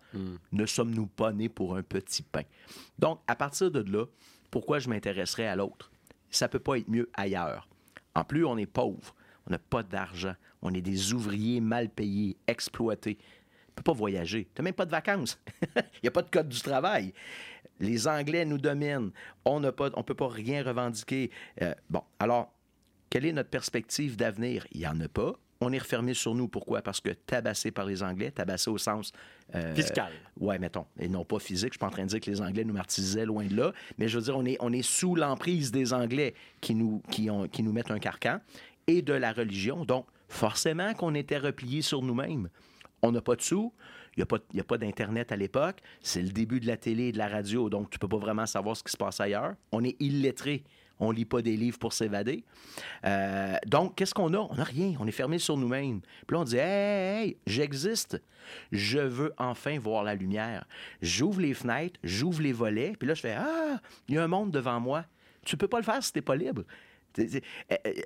Ne 0.53 0.67
sommes-nous 0.67 1.07
pas 1.07 1.33
nés 1.33 1.49
pour 1.49 1.77
un 1.77 1.83
petit 1.83 2.23
pain? 2.23 2.43
Donc, 2.99 3.21
à 3.27 3.37
partir 3.37 3.71
de 3.71 3.81
là, 3.91 4.07
pourquoi 4.51 4.79
je 4.79 4.89
m'intéresserais 4.89 5.47
à 5.47 5.57
l'autre? 5.57 5.91
Ça 6.31 6.49
peut 6.49 6.59
pas 6.59 6.79
être 6.79 6.89
mieux 6.89 7.09
ailleurs. 7.15 7.69
En 8.15 8.25
plus, 8.25 8.45
on 8.45 8.57
est 8.57 8.67
pauvre, 8.67 9.15
on 9.47 9.51
n'a 9.51 9.59
pas 9.59 9.83
d'argent, 9.83 10.35
on 10.63 10.73
est 10.73 10.81
des 10.81 11.13
ouvriers 11.13 11.61
mal 11.61 11.89
payés, 11.89 12.37
exploités. 12.47 13.19
On 13.21 13.73
ne 13.73 13.75
peut 13.77 13.83
pas 13.83 13.93
voyager. 13.93 14.49
Tu 14.55 14.61
n'as 14.61 14.65
même 14.65 14.75
pas 14.75 14.87
de 14.87 14.91
vacances. 14.91 15.41
Il 15.77 16.01
n'y 16.05 16.09
a 16.09 16.13
pas 16.13 16.23
de 16.23 16.31
code 16.31 16.49
du 16.49 16.61
travail. 16.61 17.13
Les 17.81 18.07
Anglais 18.07 18.45
nous 18.45 18.59
dominent. 18.59 19.11
On 19.45 19.61
ne 19.61 19.71
peut 19.71 20.15
pas 20.15 20.29
rien 20.29 20.63
revendiquer. 20.63 21.31
Euh, 21.61 21.75
bon, 21.91 22.03
alors, 22.19 22.53
quelle 23.11 23.27
est 23.27 23.33
notre 23.33 23.51
perspective 23.51 24.17
d'avenir? 24.17 24.67
Il 24.73 24.81
n'y 24.81 24.87
en 24.87 25.01
a 25.01 25.09
pas. 25.09 25.35
On 25.65 25.73
est 25.73 25.79
refermé 25.79 26.13
sur 26.13 26.35
nous. 26.35 26.47
Pourquoi? 26.47 26.83
Parce 26.83 27.01
que 27.01 27.11
tabassé 27.11 27.71
par 27.71 27.87
les 27.87 28.03
Anglais, 28.03 28.31
tabassé 28.31 28.69
au 28.71 28.77
sens... 28.77 29.13
euh, 29.55 29.75
Fiscal. 29.75 30.13
Ouais, 30.39 30.59
mettons. 30.59 30.85
Et 30.99 31.09
non 31.09 31.25
pas 31.25 31.39
physique. 31.39 31.71
Je 31.71 31.73
suis 31.73 31.79
pas 31.79 31.87
en 31.87 31.91
train 31.91 32.03
de 32.05 32.09
dire 32.09 32.21
que 32.21 32.31
les 32.31 32.43
Anglais 32.43 32.65
nous 32.65 32.75
martyrisaient 32.75 33.25
loin 33.25 33.47
de 33.47 33.57
là. 33.57 33.73
Mais 33.97 34.09
je 34.09 34.19
veux 34.19 34.25
dire, 34.25 34.37
on 34.37 34.45
est, 34.45 34.59
on 34.61 34.73
est 34.73 34.83
sous 34.83 35.15
l'emprise 35.17 35.73
des 35.73 35.95
Anglais 35.95 36.35
qui 36.61 36.75
nous, 36.75 37.03
qui, 37.11 37.31
ont, 37.31 37.49
qui 37.49 37.63
nous 37.63 37.73
mettent 37.73 37.91
un 37.91 37.99
carcan 37.99 38.41
et 38.87 39.01
de 39.01 39.15
la 39.15 39.33
religion. 39.33 39.87
Donc, 39.87 40.07
forcément 40.29 40.93
qu'on 40.93 41.15
était 41.15 41.39
repliés 41.39 41.83
sur 41.83 42.03
nous-mêmes. 42.03 42.51
On 43.01 43.13
n'a 43.13 43.23
pas 43.23 43.37
de 43.37 43.43
sous. 43.43 43.73
Il 44.17 44.21
n'y 44.21 44.23
a 44.23 44.27
pas, 44.27 44.39
il 44.53 44.59
y 44.59 44.61
a 44.61 44.65
pas 44.65 44.79
d'Internet 44.79 45.33
à 45.33 45.37
l'époque. 45.37 45.79
C'est 46.01 46.23
le 46.23 46.31
début 46.31 46.61
de 46.61 46.67
la 46.67 46.77
télé 46.77 47.05
et 47.05 47.13
de 47.13 47.19
la 47.19 47.29
radio. 47.29 47.71
Donc, 47.71 47.91
tu 47.91 47.99
peux 47.99 48.09
pas 48.09 48.19
vraiment 48.19 48.47
savoir 48.47 48.77
ce 48.77 48.85
qui 48.85 48.93
se 48.93 48.97
passe 48.97 49.19
ailleurs. 49.21 49.55
On 49.73 49.83
est 49.83 49.97
illettrés. 50.01 50.63
On 51.01 51.11
lit 51.11 51.25
pas 51.25 51.43
des 51.43 51.57
livres 51.57 51.79
pour 51.79 51.93
s'évader. 51.93 52.45
Euh, 53.05 53.57
donc, 53.67 53.97
qu'est-ce 53.97 54.15
qu'on 54.15 54.33
a? 54.35 54.39
On 54.39 54.55
n'a 54.55 54.65
rien. 54.65 54.95
On 55.01 55.07
est 55.07 55.13
fermé 55.13 55.39
sur 55.39 55.57
nous-mêmes. 55.57 56.01
Puis 56.27 56.35
là, 56.37 56.41
on 56.41 56.45
dit, 56.45 56.57
hey, 56.57 57.25
hey, 57.29 57.37
j'existe. 57.47 58.23
Je 58.73 58.99
veux 59.01 59.33
enfin 59.39 59.79
voir 59.79 60.05
la 60.05 60.15
lumière. 60.15 60.67
J'ouvre 61.03 61.41
les 61.41 61.55
fenêtres, 61.55 61.99
j'ouvre 62.05 62.43
les 62.43 62.53
volets. 62.53 62.93
Puis 62.99 63.09
là, 63.09 63.15
je 63.15 63.21
fais, 63.23 63.35
ah, 63.37 63.81
il 64.09 64.15
y 64.15 64.19
a 64.19 64.25
un 64.25 64.29
monde 64.29 64.51
devant 64.53 64.79
moi. 64.81 65.05
Tu 65.45 65.57
peux 65.57 65.69
pas 65.69 65.79
le 65.79 65.85
faire 65.85 66.03
si 66.03 66.13
t'es 66.13 66.23
pas 66.23 66.37
libre. 66.37 66.63
C'est- 67.17 67.43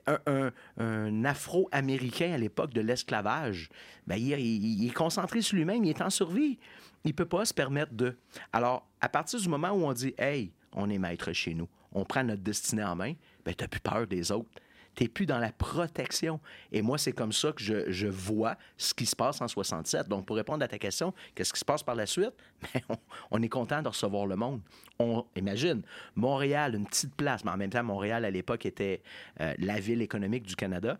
euh, 0.06 0.12
Un, 0.26 0.52
un- 0.78 1.24
Afro-Américain 1.24 2.32
à 2.32 2.38
l'époque 2.38 2.72
de 2.74 2.80
l'esclavage, 2.80 3.68
ben, 4.06 4.16
il, 4.16 4.38
il- 4.38 4.86
est 4.86 4.92
concentré 4.94 5.40
sur 5.40 5.56
lui-même, 5.56 5.84
il 5.84 5.90
est 5.90 6.00
en 6.02 6.10
survie. 6.10 6.58
Il 7.04 7.14
peut 7.14 7.24
pas 7.26 7.44
se 7.44 7.54
permettre 7.54 7.92
de. 7.94 8.16
Alors, 8.52 8.86
à 9.00 9.08
partir 9.08 9.40
du 9.40 9.48
moment 9.48 9.70
où 9.70 9.84
on 9.84 9.92
dit, 9.92 10.14
hey, 10.18 10.52
on 10.72 10.90
est 10.90 10.98
maître 10.98 11.32
chez 11.32 11.54
nous, 11.54 11.68
on 11.92 12.04
prend 12.04 12.24
notre 12.24 12.42
destinée 12.42 12.84
en 12.84 12.96
main, 12.96 13.14
ben, 13.44 13.54
tu 13.54 13.66
plus 13.68 13.80
peur 13.80 14.06
des 14.06 14.32
autres. 14.32 14.48
Tu 14.94 15.04
n'es 15.04 15.08
plus 15.08 15.26
dans 15.26 15.38
la 15.38 15.52
protection. 15.52 16.40
Et 16.72 16.82
moi, 16.82 16.98
c'est 16.98 17.12
comme 17.12 17.32
ça 17.32 17.52
que 17.52 17.62
je, 17.62 18.06
vois 18.08 18.56
ce 18.76 18.92
qui 18.92 19.06
se 19.06 19.14
passe 19.14 19.40
en 19.40 19.46
67. 19.46 20.08
Donc, 20.08 20.26
pour 20.26 20.34
répondre 20.34 20.64
à 20.64 20.68
ta 20.68 20.78
question, 20.78 21.14
qu'est-ce 21.34 21.52
qui 21.52 21.60
se 21.60 21.64
passe 21.64 21.82
par 21.82 21.94
la 21.94 22.06
suite? 22.06 22.32
Ben, 22.74 22.82
on, 22.88 22.96
on 23.30 23.42
est 23.42 23.48
content 23.48 23.80
de 23.80 23.88
recevoir 23.88 24.26
le 24.26 24.34
monde. 24.34 24.60
On 24.98 25.24
imagine, 25.36 25.82
Montréal, 26.16 26.74
une 26.74 26.86
petite 26.86 27.14
place, 27.14 27.44
mais 27.44 27.52
en 27.52 27.56
même 27.56 27.70
temps, 27.70 27.84
Montréal, 27.84 28.24
à 28.24 28.30
l'époque, 28.30 28.66
était 28.66 29.02
euh, 29.40 29.54
la 29.58 29.78
ville 29.78 30.02
économique 30.02 30.42
du 30.42 30.56
Canada. 30.56 30.98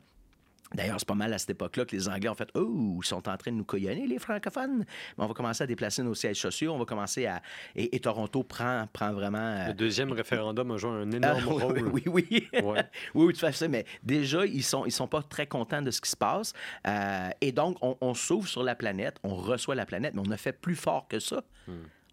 D'ailleurs, 0.75 0.97
c'est 0.99 1.09
pas 1.09 1.15
mal 1.15 1.33
à 1.33 1.39
cette 1.39 1.51
époque-là 1.51 1.87
que 1.87 1.97
les 1.97 2.09
Anglais 2.09 2.29
ont 2.29 2.35
fait 2.35 2.51
Oh, 2.55 2.99
ils 3.03 3.07
sont 3.07 3.27
en 3.29 3.37
train 3.37 3.51
de 3.51 3.57
nous 3.57 3.65
coyonner, 3.65 4.07
les 4.07 4.19
francophones. 4.19 4.81
Mais 4.81 5.25
on 5.25 5.27
va 5.27 5.33
commencer 5.35 5.65
à 5.65 5.67
déplacer 5.67 6.03
nos 6.03 6.15
sièges 6.15 6.41
sociaux. 6.41 6.73
On 6.75 6.79
va 6.79 6.85
commencer 6.85 7.25
à. 7.27 7.41
Et, 7.75 7.97
et 7.97 8.01
Toronto 8.01 8.43
prend, 8.43 8.87
prend 8.93 9.13
vraiment. 9.13 9.39
euh, 9.39 9.69
Le 9.69 9.75
deuxième 9.75 10.13
référendum 10.13 10.71
a 10.71 10.77
joué 10.77 10.91
un 10.91 11.11
ah, 11.13 11.17
énorme 11.17 11.45
oui, 11.47 11.63
rôle. 11.63 11.79
oui, 11.93 12.03
oui, 12.07 12.27
oui. 12.53 12.63
Ouais. 12.63 12.85
oui, 13.15 13.27
oui, 13.27 13.33
tout 13.33 13.47
à 13.47 13.53
fait. 13.53 13.69
Mais 13.69 13.87
déjà, 14.03 14.45
ils 14.45 14.63
sont, 14.63 14.85
ils 14.85 14.93
sont 14.93 15.09
pas 15.09 15.23
très 15.23 15.47
contents 15.47 15.81
de 15.81 15.91
ce 15.91 16.01
qui 16.01 16.11
se 16.11 16.17
passe. 16.17 16.53
Euh, 16.87 17.31
et 17.41 17.53
donc, 17.53 17.79
on, 17.81 17.97
on 18.01 18.13
s'ouvre 18.15 18.47
sur 18.49 18.63
la 18.63 18.75
planète, 18.75 19.17
on 19.23 19.35
reçoit 19.35 19.75
la 19.75 19.87
planète, 19.87 20.15
mais 20.15 20.23
on 20.27 20.31
a 20.31 20.37
fait 20.37 20.53
plus 20.53 20.77
fort 20.77 21.09
que 21.09 21.19
ça. 21.19 21.43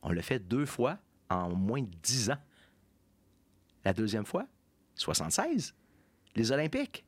On 0.01 0.11
l'a 0.11 0.21
fait 0.21 0.39
deux 0.39 0.65
fois 0.65 0.97
en 1.29 1.49
moins 1.49 1.81
de 1.81 1.89
dix 2.03 2.29
ans. 2.29 2.37
La 3.83 3.93
deuxième 3.93 4.25
fois, 4.25 4.45
76, 4.95 5.75
les 6.35 6.51
Olympiques. 6.51 7.05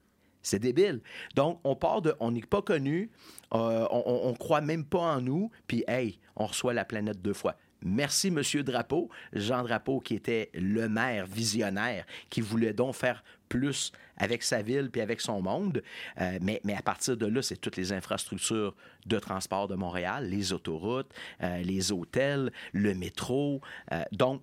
C'est 0.47 0.59
débile. 0.59 1.01
Donc, 1.35 1.59
on 1.65 1.75
part 1.75 2.01
de. 2.01 2.15
On 2.21 2.31
n'est 2.31 2.41
pas 2.41 2.61
connu, 2.61 3.09
euh, 3.53 3.85
on, 3.91 4.21
on 4.23 4.33
croit 4.33 4.61
même 4.61 4.85
pas 4.85 5.15
en 5.15 5.21
nous, 5.21 5.51
puis, 5.67 5.83
hey, 5.87 6.19
on 6.37 6.45
reçoit 6.45 6.73
la 6.73 6.85
planète 6.85 7.21
deux 7.21 7.33
fois. 7.33 7.55
Merci, 7.81 8.31
Monsieur 8.31 8.63
Drapeau. 8.63 9.09
Jean 9.33 9.63
Drapeau, 9.63 9.99
qui 9.99 10.15
était 10.15 10.49
le 10.53 10.87
maire 10.87 11.27
visionnaire, 11.27 12.05
qui 12.29 12.39
voulait 12.39 12.73
donc 12.73 12.95
faire 12.95 13.23
plus 13.49 13.91
avec 14.15 14.41
sa 14.41 14.61
ville 14.61 14.89
puis 14.89 15.01
avec 15.01 15.19
son 15.19 15.41
monde. 15.41 15.83
Euh, 16.21 16.39
mais, 16.41 16.61
mais 16.63 16.75
à 16.75 16.81
partir 16.81 17.17
de 17.17 17.25
là, 17.25 17.41
c'est 17.41 17.57
toutes 17.57 17.75
les 17.75 17.91
infrastructures 17.91 18.73
de 19.05 19.19
transport 19.19 19.67
de 19.67 19.75
Montréal, 19.75 20.29
les 20.29 20.53
autoroutes, 20.53 21.13
euh, 21.43 21.61
les 21.61 21.91
hôtels, 21.91 22.51
le 22.71 22.93
métro. 22.95 23.61
Donc, 24.11 24.41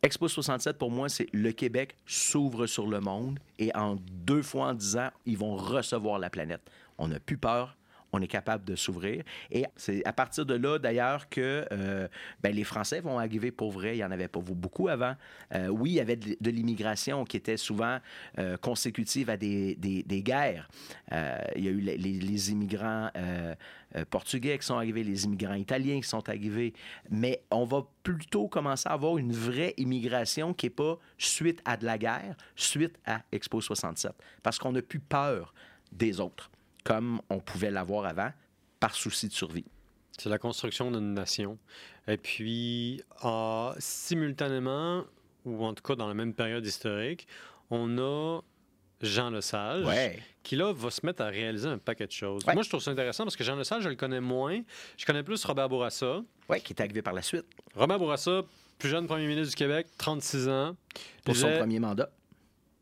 Expo 0.00 0.28
67, 0.28 0.78
pour 0.78 0.92
moi, 0.92 1.08
c'est 1.08 1.26
le 1.32 1.50
Québec 1.50 1.96
s'ouvre 2.06 2.66
sur 2.66 2.86
le 2.86 3.00
monde 3.00 3.40
et 3.58 3.74
en 3.74 3.96
deux 3.96 4.42
fois 4.42 4.68
en 4.68 4.74
dix 4.74 4.96
ans, 4.96 5.10
ils 5.26 5.36
vont 5.36 5.56
recevoir 5.56 6.20
la 6.20 6.30
planète. 6.30 6.60
On 6.98 7.08
n'a 7.08 7.18
plus 7.18 7.36
peur. 7.36 7.76
On 8.18 8.22
est 8.22 8.26
capable 8.26 8.64
de 8.64 8.74
s'ouvrir. 8.74 9.22
Et 9.52 9.64
c'est 9.76 10.04
à 10.04 10.12
partir 10.12 10.44
de 10.44 10.54
là, 10.54 10.78
d'ailleurs, 10.78 11.28
que 11.28 11.64
euh, 11.70 12.08
ben, 12.42 12.52
les 12.52 12.64
Français 12.64 13.00
vont 13.00 13.18
arriver 13.18 13.52
pour 13.52 13.70
vrai. 13.70 13.94
Il 13.94 13.98
n'y 13.98 14.04
en 14.04 14.10
avait 14.10 14.26
pas 14.26 14.40
beaucoup 14.40 14.88
avant. 14.88 15.14
Euh, 15.54 15.68
oui, 15.68 15.90
il 15.90 15.94
y 15.94 16.00
avait 16.00 16.16
de, 16.16 16.50
l'immigration 16.50 17.24
qui 17.24 17.36
était 17.36 17.56
souvent 17.56 17.98
euh, 18.38 18.56
consécutive 18.56 19.30
à 19.30 19.36
des, 19.36 19.76
guerres. 20.24 20.68
Il 21.12 21.64
y 21.64 21.68
a 21.68 21.70
eu 21.70 21.80
les, 21.80 21.96
les- 21.96 22.50
immigrants 22.50 23.10
portugais 24.10 24.58
qui 24.58 24.66
sont 24.66 24.76
arrivés, 24.76 25.04
les 25.04 25.24
immigrants 25.24 25.54
italiens 25.54 26.00
qui 26.00 26.08
sont 26.08 26.28
arrivés. 26.28 26.72
Mais 27.10 27.42
on 27.50 27.64
va 27.64 27.86
plutôt 28.02 28.48
commencer 28.48 28.88
à 28.88 28.92
avoir 28.92 29.18
une 29.18 29.32
vraie 29.32 29.74
immigration 29.76 30.54
qui 30.54 30.66
n'est 30.66 30.70
pas 30.70 30.98
suite 31.18 31.60
à 31.64 31.76
de 31.76 31.84
la 31.84 31.98
guerre, 31.98 32.36
suite 32.56 32.98
à 33.04 33.22
Expo 33.32 33.60
67. 33.60 34.12
Parce 34.42 34.58
qu'on 34.58 34.72
n'a 34.72 34.82
plus 34.82 35.00
peur 35.00 35.52
des 35.92 36.20
autres, 36.20 36.50
comme 36.88 37.20
on 37.28 37.38
pouvait 37.38 37.70
l'avoir 37.70 38.06
avant, 38.06 38.32
par 38.80 38.94
souci 38.94 39.28
de 39.28 39.32
survie. 39.34 39.66
C'est 40.18 40.30
la 40.30 40.38
construction 40.38 40.90
d'une 40.90 41.12
nation. 41.12 41.58
Et 42.06 42.16
puis, 42.16 43.02
euh, 43.24 43.72
simultanément, 43.78 45.04
ou 45.44 45.66
en 45.66 45.74
tout 45.74 45.82
cas 45.82 45.94
dans 45.96 46.08
la 46.08 46.14
même 46.14 46.32
période 46.32 46.64
historique, 46.64 47.28
on 47.70 47.98
a 47.98 48.40
Jean 49.02 49.28
Lesage, 49.30 49.84
Ouais. 49.84 50.18
qui 50.42 50.56
là 50.56 50.72
va 50.72 50.90
se 50.90 51.04
mettre 51.04 51.20
à 51.22 51.26
réaliser 51.26 51.68
un 51.68 51.76
paquet 51.76 52.06
de 52.06 52.12
choses. 52.12 52.42
Ouais. 52.46 52.54
Moi, 52.54 52.62
je 52.62 52.70
trouve 52.70 52.80
ça 52.80 52.90
intéressant 52.90 53.24
parce 53.24 53.36
que 53.36 53.44
Jean 53.44 53.56
Lesage, 53.56 53.82
je 53.82 53.90
le 53.90 53.94
connais 53.96 54.20
moins. 54.22 54.62
Je 54.96 55.04
connais 55.04 55.22
plus 55.22 55.44
Robert 55.44 55.68
Bourassa. 55.68 56.22
Oui, 56.48 56.60
qui 56.62 56.72
est 56.72 56.80
arrivé 56.80 57.02
par 57.02 57.12
la 57.12 57.20
suite 57.22 57.44
Robert 57.74 57.98
Bourassa, 57.98 58.42
plus 58.78 58.88
jeune 58.88 59.06
premier 59.06 59.26
ministre 59.26 59.50
du 59.50 59.56
Québec, 59.56 59.86
36 59.98 60.48
ans. 60.48 60.74
pour 61.22 61.36
son 61.36 61.54
premier 61.58 61.80
mandat. 61.80 62.08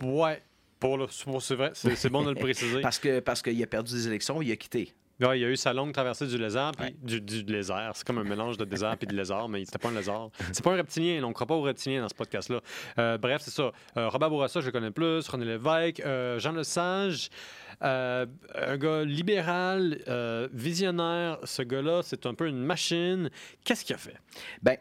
Ouais. 0.01 0.41
Pour 0.81 0.99
le, 0.99 1.07
c'est 1.09 1.55
vrai, 1.55 1.71
c'est 1.75 2.11
bon 2.11 2.23
de 2.25 2.31
le 2.31 2.37
préciser. 2.37 2.81
Parce 2.83 2.99
que 2.99 3.21
parce 3.21 3.41
qu'il 3.43 3.63
a 3.63 3.67
perdu 3.67 3.93
des 3.95 4.07
élections, 4.09 4.43
il 4.43 4.53
a 4.53 4.57
quitté. 4.57 4.93
Ouais, 5.19 5.41
il 5.41 5.45
a 5.47 5.49
eu 5.49 5.57
sa 5.57 5.73
longue 5.73 5.95
traversée 5.95 6.27
du 6.27 6.37
lézard, 6.37 6.73
puis 6.73 6.89
Ouais. 6.89 6.95
du, 7.03 7.23
du 7.23 7.43
lézard. 7.51 7.93
C'est 7.97 8.07
comme 8.07 8.19
un 8.19 8.25
mélange 8.25 8.59
de 8.59 8.67
désert 8.67 8.97
et 9.01 9.07
de 9.07 9.15
lézard, 9.17 9.49
mais 9.49 9.65
c'était 9.65 9.79
pas 9.79 9.89
un 9.89 9.95
lézard. 9.95 10.29
C'est 10.53 10.63
pas 10.63 10.73
un 10.73 10.77
reptilien, 10.77 11.25
on 11.25 11.29
ne 11.29 11.33
croit 11.33 11.47
pas 11.47 11.55
aux 11.55 11.63
reptiliens 11.63 12.03
dans 12.03 12.09
ce 12.11 12.15
podcast-là. 12.15 12.61
Euh, 12.99 13.17
bref, 13.17 13.41
c'est 13.43 13.51
ça. 13.51 13.73
Euh, 13.97 14.11
Robert 14.11 14.29
Bourassa, 14.29 14.61
je 14.61 14.67
le 14.67 14.73
connais 14.73 14.91
plus. 14.91 15.27
René 15.27 15.47
Lévesque, 15.47 16.01
euh, 16.05 16.39
Jean 16.39 16.53
Lesage, 16.53 17.31
euh, 17.83 18.27
un 18.55 18.77
gars 18.77 19.05
libéral, 19.05 19.99
visionnaire. 20.53 21.39
Ce 21.45 21.63
gars-là, 21.63 22.01
c'est 22.03 22.27
un 22.27 22.35
peu 22.35 22.47
une 22.49 22.59
machine. 22.63 23.31
Qu'est-ce 23.65 23.87
qu'il 23.87 23.95
a 23.95 23.99
fait? 23.99 24.17
Ben, 24.63 24.77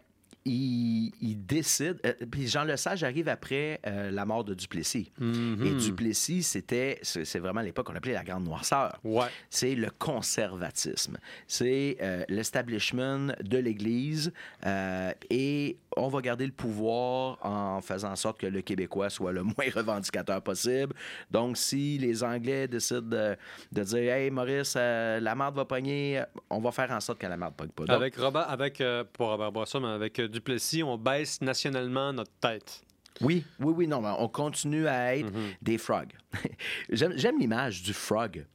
il, 0.45 1.11
il 1.21 1.45
décide. 1.45 1.99
euh, 2.05 2.13
puis 2.29 2.47
Jean 2.47 2.63
Lesage 2.63 3.03
arrive 3.03 3.27
après 3.29 3.79
euh, 3.87 4.11
la 4.11 4.25
mort 4.25 4.43
de 4.43 4.53
Duplessis. 4.53 5.11
Mhm. 5.19 5.65
Et 5.65 5.71
Duplessis, 5.73 6.43
c'était, 6.43 6.99
c'est 7.01 7.39
vraiment 7.39 7.61
l'époque 7.61 7.87
qu'on 7.87 7.95
appelait 7.95 8.13
la 8.13 8.23
Grande 8.23 8.43
Noirceur. 8.43 8.99
Ouais. 9.03 9.25
C'est 9.49 9.73
le 9.73 9.89
conservatisme. 9.89 11.17
C'est 11.47 11.97
euh, 12.01 12.23
l'establishment 12.29 13.27
de 13.43 13.57
l'Église 13.57 14.31
euh, 14.65 15.11
et 15.29 15.77
on 15.97 16.09
va 16.09 16.21
garder 16.21 16.45
le 16.45 16.51
pouvoir 16.51 17.37
en 17.41 17.81
faisant 17.81 18.11
en 18.11 18.15
sorte 18.15 18.39
que 18.39 18.47
le 18.47 18.61
Québécois 18.61 19.09
soit 19.09 19.31
le 19.31 19.43
moins 19.43 19.55
revendicateur 19.73 20.41
possible. 20.41 20.93
Donc, 21.31 21.57
si 21.57 21.97
les 21.97 22.23
Anglais 22.23 22.67
décident 22.67 23.01
de, 23.01 23.35
de 23.71 23.83
dire 23.83 24.13
Hey, 24.13 24.29
Maurice, 24.29 24.75
la 24.75 25.33
marde 25.35 25.55
va 25.55 25.65
pogner, 25.65 26.21
on 26.49 26.59
va 26.59 26.71
faire 26.71 26.91
en 26.91 26.99
sorte 26.99 27.19
que 27.19 27.27
la 27.27 27.37
marde 27.37 27.53
ne 27.53 27.57
pogne 27.57 27.69
pas. 27.69 27.85
Donc, 27.85 27.95
Avec 27.95 28.15
Robert, 28.17 28.49
avec, 28.49 28.77
pas 28.77 29.07
Robert 29.25 29.51
Bourassa, 29.51 29.79
mais 29.79 29.87
avec 29.87 30.21
Duplessis, 30.35 30.83
on 30.83 30.97
baisse 30.97 31.41
nationalement 31.41 32.13
notre 32.13 32.31
tête. 32.41 32.81
Oui, 33.21 33.45
oui, 33.59 33.73
oui, 33.77 33.87
non, 33.87 34.01
mais 34.01 34.09
on 34.19 34.27
continue 34.27 34.87
à 34.87 35.15
être 35.15 35.31
Mhm. 35.33 35.53
des 35.61 35.77
frogs. 35.77 36.11
J'aime 36.89 37.13
j'aime 37.15 37.39
l'image 37.39 37.81
du 37.81 37.93
frog. 37.93 38.45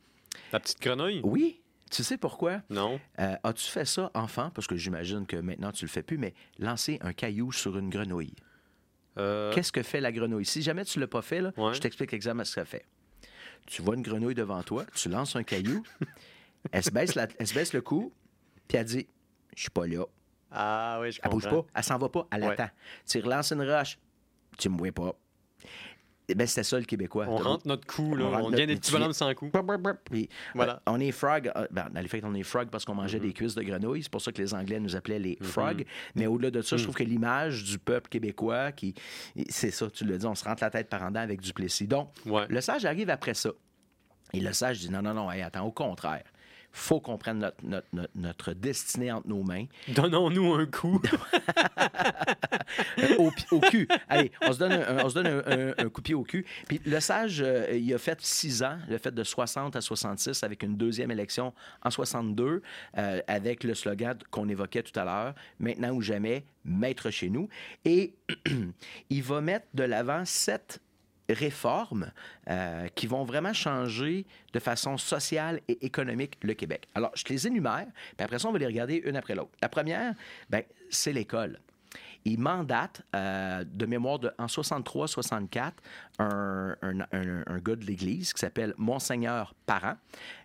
La 0.53 0.61
petite 0.61 0.81
grenouille? 0.83 1.21
Oui, 1.25 1.61
tu 1.91 2.05
sais 2.05 2.19
pourquoi? 2.19 2.61
Non. 2.69 3.01
Euh, 3.19 3.37
As-tu 3.43 3.65
fait 3.71 3.87
ça, 3.87 4.11
enfant? 4.15 4.51
Parce 4.55 4.67
que 4.67 4.77
j'imagine 4.77 5.27
que 5.27 5.37
maintenant 5.37 5.73
tu 5.73 5.85
le 5.87 5.91
fais 5.91 6.03
plus, 6.03 6.19
mais 6.19 6.35
lancer 6.59 6.99
un 7.01 7.13
caillou 7.15 7.53
sur 7.53 7.79
une 7.79 7.89
grenouille. 7.89 8.35
Euh, 9.19 9.51
Qu'est-ce 9.55 9.73
que 9.73 9.83
fait 9.83 10.01
la 10.01 10.13
grenouille? 10.13 10.45
Si 10.45 10.61
jamais 10.63 10.85
tu 10.85 10.99
ne 10.99 11.05
l'as 11.05 11.09
pas 11.09 11.23
fait, 11.23 11.41
là, 11.41 11.53
Ouais. 11.57 11.73
je 11.75 11.81
t'explique 11.81 12.13
exactement 12.13 12.45
ce 12.45 12.51
que 12.55 12.61
ça 12.61 12.65
fait. 12.67 12.85
Tu 13.67 13.81
vois 13.83 13.95
une 13.97 14.03
grenouille 14.03 14.35
devant 14.35 14.63
toi, 14.63 14.85
tu 14.95 15.09
lances 15.09 15.37
un 15.37 15.43
caillou, 15.43 15.83
elle, 16.73 16.85
se 16.85 16.91
baisse 16.91 17.15
la- 17.15 17.29
elle 17.39 17.47
se 17.47 17.55
baisse 17.55 17.73
le 17.73 17.81
cou, 17.81 18.13
puis 18.69 18.77
elle 18.79 18.85
dit 18.85 19.07
Je 19.57 19.63
suis 19.63 19.71
pas 19.71 19.87
là. 19.87 20.05
Ah 20.51 20.99
oui, 21.01 21.13
je 21.13 21.21
Elle 21.23 21.31
comprends. 21.31 21.51
bouge 21.51 21.63
pas, 21.65 21.71
elle 21.75 21.85
s'en 21.85 21.99
va 21.99 22.09
pas, 22.09 22.27
elle 22.33 22.43
Ouais. 22.45 22.53
attend. 22.53 22.71
Tu 23.09 23.21
relances 23.21 23.53
une 23.53 23.63
roche, 23.63 23.99
tu 24.59 24.69
me 24.69 24.77
vois 24.79 24.93
pas. 24.93 25.15
Eh 26.33 26.35
bien, 26.37 26.47
c'était 26.47 26.63
ça 26.63 26.79
le 26.79 26.85
Québécois. 26.85 27.27
On 27.29 27.39
rentre 27.39 27.67
notre 27.67 27.85
cou, 27.89 28.15
là. 28.15 28.27
On 28.27 28.29
On, 28.29 28.51
devient 28.51 28.63
notre 28.63 28.67
des 28.67 28.67
petits 28.77 28.81
petit- 28.83 28.93
bonhommes 28.93 29.13
sans 29.13 29.35
cou. 29.35 29.51
Puis, 30.05 30.29
Voilà. 30.55 30.75
euh, 30.75 30.79
on 30.87 31.01
est 31.01 31.11
frog. 31.11 31.51
euh, 31.57 31.67
ben, 31.73 31.89
dans 31.93 32.01
les 32.01 32.07
faits, 32.07 32.23
on 32.25 32.35
est 32.35 32.45
frog 32.45 32.69
parce 32.71 32.85
qu'on 32.85 32.95
mangeait 32.95 33.19
Mm-hmm. 33.19 33.23
des 33.23 33.33
cuisses 33.33 33.55
de 33.57 33.63
grenouille. 33.65 34.05
C'est 34.05 34.13
pour 34.13 34.23
ça 34.23 34.31
que 34.31 34.41
les 34.41 34.55
Anglais 34.55 34.79
nous 34.79 34.95
appelaient 34.95 35.19
les 35.19 35.37
frogs. 35.43 35.85
Mais 36.15 36.29
au-delà 36.29 36.53
de 36.53 36.63
ça, 36.63 36.77
Mm. 36.77 36.79
je 36.79 36.83
trouve 36.85 36.95
que 36.95 37.03
l'image 37.03 37.65
du 37.65 37.81
peuple 37.81 38.09
québécois, 38.09 38.71
qui, 38.71 38.95
c'est 39.49 39.73
ça, 39.73 39.91
tu 39.91 40.05
l'as 40.05 40.19
dit, 40.19 40.27
on 40.27 40.37
se 40.37 40.45
rentre 40.45 40.63
la 40.63 40.71
tête 40.71 40.89
par 40.89 41.03
en 41.03 41.09
dedans 41.09 41.21
avec 41.21 41.41
Duplessis. 41.41 41.89
Donc, 41.89 42.13
Ouais. 42.25 42.47
le 42.49 42.61
sage 42.61 42.85
arrive 42.85 43.11
après 43.11 43.35
ça. 43.35 43.51
Et 44.33 44.39
le 44.39 44.53
sage 44.53 44.79
dit 44.79 44.89
non, 44.91 45.03
non, 45.03 45.15
non, 45.15 45.33
hey, 45.33 45.43
attends, 45.43 45.65
au 45.65 45.73
contraire. 45.73 46.23
Faut 46.73 47.01
qu'on 47.01 47.19
prenne 47.19 47.39
notre, 47.39 47.57
notre, 47.65 47.87
notre- 47.93 48.11
notre 48.15 48.53
destinée 48.53 49.11
entre 49.13 49.27
nos 49.29 49.43
mains. 49.43 49.65
Donnons-nous 49.89 50.55
un 50.55 50.67
coup. 50.67 51.01
Au, 53.19 53.31
au 53.51 53.61
cul. 53.61 53.89
Allez, 54.09 54.31
on 54.43 54.53
se 54.53 54.59
donne 54.59 54.73
un, 54.73 55.05
on 55.05 55.09
se 55.09 55.15
donne 55.15 55.27
un, 55.27 55.43
un- 55.47 55.75
un 55.79 55.89
coup 55.89 56.01
de 56.01 56.05
pied 56.05 56.15
au 56.15 56.23
cul. 56.23 56.47
Puis 56.69 56.81
le 56.85 57.01
sage, 57.01 57.43
euh, 57.45 57.67
il 57.73 57.93
a 57.93 57.99
fait 57.99 58.21
six 58.21 58.63
ans, 58.63 58.79
il 58.89 58.95
a 58.95 58.99
fait 58.99 59.13
de 59.15 59.25
60 59.25 59.75
à 59.77 59.81
66 59.81 60.43
avec 60.45 60.63
une 60.63 60.77
deuxième 60.77 61.11
élection 61.11 61.53
en 61.83 61.91
62, 61.91 62.63
euh, 62.99 63.21
avec 63.27 63.65
le 63.65 63.75
slogan 63.75 64.17
qu'on 64.31 64.49
évoquait 64.49 64.83
tout 64.83 64.99
à 64.99 65.05
l'heure, 65.05 65.35
maintenant 65.59 65.91
ou 65.91 66.01
jamais, 66.03 66.45
maître 66.65 67.11
chez 67.11 67.29
nous. 67.31 67.49
Et 67.85 68.15
il 69.11 69.23
va 69.23 69.41
mettre 69.41 69.67
de 69.75 69.83
l'avant 69.83 70.25
sept 70.25 70.81
réformes 71.33 72.11
euh, 72.49 72.89
qui 72.95 73.07
vont 73.07 73.25
vraiment 73.25 73.53
changer 73.53 74.27
de 74.53 74.59
façon 74.59 74.97
sociale 74.99 75.61
et 75.69 75.85
économique 75.85 76.39
le 76.43 76.55
Québec. 76.55 76.89
Alors, 76.95 77.11
je 77.15 77.25
te 77.25 77.33
les 77.33 77.47
énumère, 77.47 77.87
puis 78.17 78.25
après 78.25 78.39
ça, 78.39 78.49
on 78.49 78.53
va 78.53 78.59
les 78.59 78.67
regarder 78.67 78.97
une 79.05 79.17
après 79.17 79.35
l'autre. 79.35 79.53
La 79.63 79.69
première, 79.69 80.15
ben, 80.49 80.63
c'est 80.91 81.13
l'école. 81.13 81.59
Il 82.27 82.39
mandate, 82.39 83.03
euh, 83.17 83.65
de 83.65 83.87
mémoire 83.87 84.19
de, 84.19 84.31
en 84.39 84.47
63-64, 84.47 85.73
un, 86.19 86.77
un, 86.83 87.01
un- 87.13 87.43
un 87.47 87.59
gars 87.59 87.77
de 87.77 87.85
l'Église 87.85 88.33
qui 88.33 88.41
s'appelle 88.41 88.75
Monseigneur 88.77 89.55
Parent. 89.67 89.95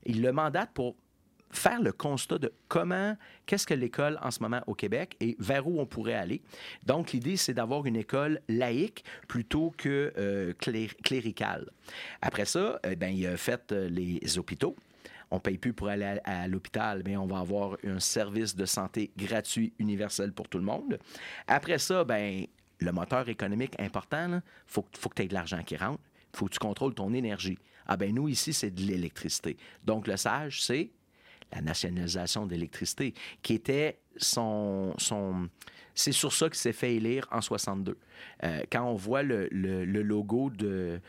Il 0.05 0.21
le 0.21 0.31
mandate 0.31 0.71
pour 0.73 0.95
faire 1.51 1.81
le 1.81 1.91
constat 1.91 2.37
de 2.37 2.51
comment, 2.67 3.15
qu'est-ce 3.45 3.65
que 3.65 3.73
l'école 3.73 4.19
en 4.21 4.31
ce 4.31 4.41
moment 4.41 4.61
au 4.67 4.73
Québec 4.73 5.15
et 5.19 5.35
vers 5.39 5.67
où 5.67 5.79
on 5.79 5.85
pourrait 5.85 6.13
aller. 6.13 6.41
Donc, 6.85 7.11
l'idée, 7.13 7.37
c'est 7.37 7.53
d'avoir 7.53 7.85
une 7.85 7.95
école 7.95 8.41
laïque 8.49 9.03
plutôt 9.27 9.73
que 9.77 10.11
euh, 10.17 10.53
clér- 10.53 10.95
cléricale. 11.03 11.69
Après 12.21 12.45
ça, 12.45 12.79
eh 12.83 12.95
ben, 12.95 13.09
il 13.09 13.25
a 13.27 13.37
fait 13.37 13.71
euh, 13.71 13.87
les 13.89 14.37
hôpitaux. 14.37 14.75
On 15.31 15.35
ne 15.35 15.41
paye 15.41 15.57
plus 15.57 15.73
pour 15.73 15.87
aller 15.87 16.19
à, 16.23 16.43
à 16.43 16.47
l'hôpital, 16.47 17.01
mais 17.05 17.17
on 17.17 17.25
va 17.25 17.39
avoir 17.39 17.77
un 17.83 17.99
service 17.99 18.55
de 18.55 18.65
santé 18.65 19.11
gratuit, 19.17 19.73
universel 19.79 20.31
pour 20.33 20.47
tout 20.47 20.59
le 20.59 20.63
monde. 20.65 20.99
Après 21.47 21.79
ça, 21.79 22.03
ben, 22.03 22.45
le 22.79 22.91
moteur 22.91 23.27
économique 23.29 23.73
important, 23.79 24.35
il 24.35 24.41
faut, 24.67 24.85
faut 24.97 25.09
que 25.09 25.15
tu 25.15 25.21
aies 25.23 25.27
de 25.27 25.33
l'argent 25.33 25.63
qui 25.63 25.77
rentre. 25.77 26.01
Il 26.33 26.37
faut 26.37 26.45
que 26.45 26.51
tu 26.53 26.59
contrôles 26.59 26.93
ton 26.93 27.13
énergie. 27.13 27.57
Ah 27.87 27.97
ben 27.97 28.13
nous, 28.13 28.27
ici, 28.27 28.51
c'est 28.51 28.71
de 28.71 28.81
l'électricité. 28.81 29.57
Donc, 29.83 30.07
le 30.07 30.17
sage, 30.17 30.61
c'est 30.63 30.91
la 31.55 31.61
nationalisation 31.61 32.45
de 32.45 32.51
l'électricité, 32.51 33.13
qui 33.41 33.53
était 33.53 33.99
son... 34.17 34.93
son 34.97 35.49
c'est 35.97 36.11
sur 36.11 36.33
ça 36.33 36.47
qu'il 36.49 36.57
s'est 36.57 36.73
fait 36.73 36.95
élire 36.95 37.25
en 37.31 37.39
62. 37.39 37.97
Euh, 38.43 38.63
quand 38.69 38.83
on 38.83 38.95
voit 38.95 39.23
le, 39.23 39.47
le- 39.49 39.85
logo 40.03 40.49
de, 40.49 40.99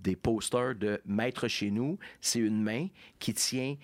des 0.00 0.16
posters 0.16 0.74
de 0.74 1.00
Maître 1.06 1.46
chez 1.46 1.70
nous, 1.70 1.98
c'est 2.20 2.40
une 2.40 2.60
main 2.60 2.88
qui 3.20 3.32
tient 3.32 3.76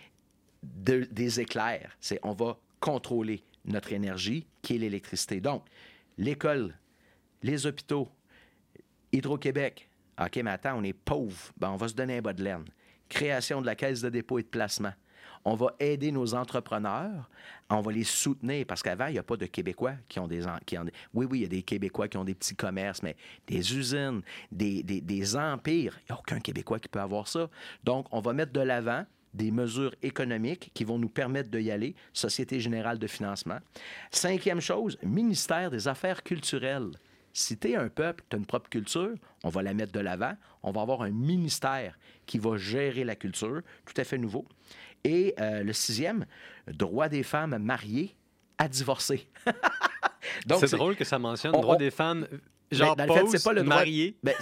de- 0.64 1.06
des 1.12 1.38
éclairs. 1.38 1.96
C'est 2.00 2.18
on 2.24 2.32
va 2.32 2.58
contrôler 2.80 3.44
notre 3.64 3.92
énergie, 3.92 4.44
qui 4.62 4.74
est 4.74 4.78
l'électricité. 4.78 5.40
Donc, 5.40 5.64
l'école, 6.18 6.74
les 7.44 7.66
hôpitaux, 7.66 8.08
Hydro-Québec. 9.12 9.88
OK, 10.20 10.36
mais 10.42 10.50
attends, 10.50 10.78
on 10.78 10.82
est 10.82 10.92
pauvre. 10.92 11.52
Ben, 11.56 11.70
on 11.70 11.76
va 11.76 11.88
se 11.88 11.94
donner 11.94 12.18
un 12.18 12.22
bas 12.22 12.32
de 12.32 12.42
laine. 12.42 12.64
Création 13.08 13.61
de 13.61 13.66
la 13.66 13.74
caisse 13.74 14.00
de 14.00 14.08
dépôt 14.08 14.38
et 14.38 14.42
de 14.42 14.48
placement. 14.48 14.92
On 15.45 15.55
va 15.55 15.74
aider 15.80 16.12
nos 16.12 16.34
entrepreneurs, 16.34 17.30
on 17.70 17.80
va 17.80 17.93
les 17.93 18.05
soutenir 18.05 18.66
parce 18.66 18.82
qu'avant, 18.82 19.07
il 19.07 19.12
n'y 19.12 19.18
a 19.18 19.22
pas 19.22 19.36
de 19.38 19.47
Québécois 19.47 19.95
qui 20.09 20.18
ont 20.20 20.26
des, 20.26 20.43
qui 20.66 20.76
ont 20.76 20.84
Oui, 21.14 21.26
oui, 21.30 21.38
il 21.38 21.43
y 21.43 21.45
a 21.47 21.49
des 21.49 21.62
Québécois 21.62 22.09
qui 22.09 22.18
ont 22.18 22.24
des 22.24 22.34
petits 22.34 22.55
commerces, 22.57 23.03
mais 23.03 23.16
des 23.47 23.74
usines, 23.76 24.20
des, 24.53 24.82
des- 24.82 25.01
des 25.01 25.36
empires, 25.36 25.99
il 26.03 26.12
n'y 26.12 26.16
a 26.16 26.18
aucun 26.18 26.41
Québécois 26.41 26.78
qui 26.78 26.88
peut 26.88 27.01
avoir 27.01 27.26
ça. 27.26 27.49
Donc, 27.84 28.07
on 28.12 28.20
va 28.20 28.32
mettre 28.34 28.53
de 28.53 28.61
l'avant 28.61 29.07
des 29.32 29.51
mesures 29.51 29.95
économiques 30.03 30.72
qui 30.74 30.84
vont 30.84 30.99
nous 30.99 31.09
permettre 31.09 31.51
d'y 31.51 31.70
aller, 31.70 31.95
Société 32.12 32.59
générale 32.61 32.99
de 32.99 33.07
financement. 33.07 33.59
Cinquième 34.11 34.61
chose, 34.61 34.99
ministère 35.03 35.70
des 35.70 35.88
Affaires 35.88 36.22
culturelles. 36.22 36.91
Si 37.32 37.57
tu 37.57 37.70
es 37.70 37.76
un 37.76 37.88
peuple, 37.88 38.24
tu 38.28 38.34
as 38.34 38.38
une 38.41 38.45
propre 38.45 38.68
culture, 38.68 39.14
on 39.45 39.49
va 39.51 39.62
la 39.62 39.72
mettre 39.72 39.93
de 39.93 40.01
l'avant. 40.01 40.32
On 40.64 40.72
va 40.72 40.80
avoir 40.82 41.03
un 41.03 41.11
ministère 41.11 41.97
qui 42.26 42.38
va 42.41 42.57
gérer 42.57 43.05
la 43.05 43.14
culture, 43.14 43.62
tout 43.86 43.95
à 43.99 44.03
fait 44.05 44.18
nouveau. 44.18 44.45
Et 45.05 45.34
euh, 45.40 45.62
le 45.62 45.72
sixième, 45.72 46.26
droit 46.68 47.09
des 47.09 47.22
femmes 47.22 47.57
mariées 47.59 48.14
à 48.59 48.68
divorcer. 48.68 49.28
C'est 50.59 50.70
drôle 50.72 50.96
que 50.96 51.05
ça 51.05 51.18
mentionne 51.18 51.55
on- 51.55 51.61
droit 51.61 51.76
on- 51.76 51.78
des 51.78 51.90
femmes, 51.90 52.26
Ben, 52.30 52.38
genre 52.76 52.96
dans 52.96 53.07
le 53.07 53.12
fait, 53.12 53.38
c'est 53.38 53.44
pas 53.44 53.53
le 53.53 53.62
droit-. 53.62 53.82
Ben, 54.22 54.34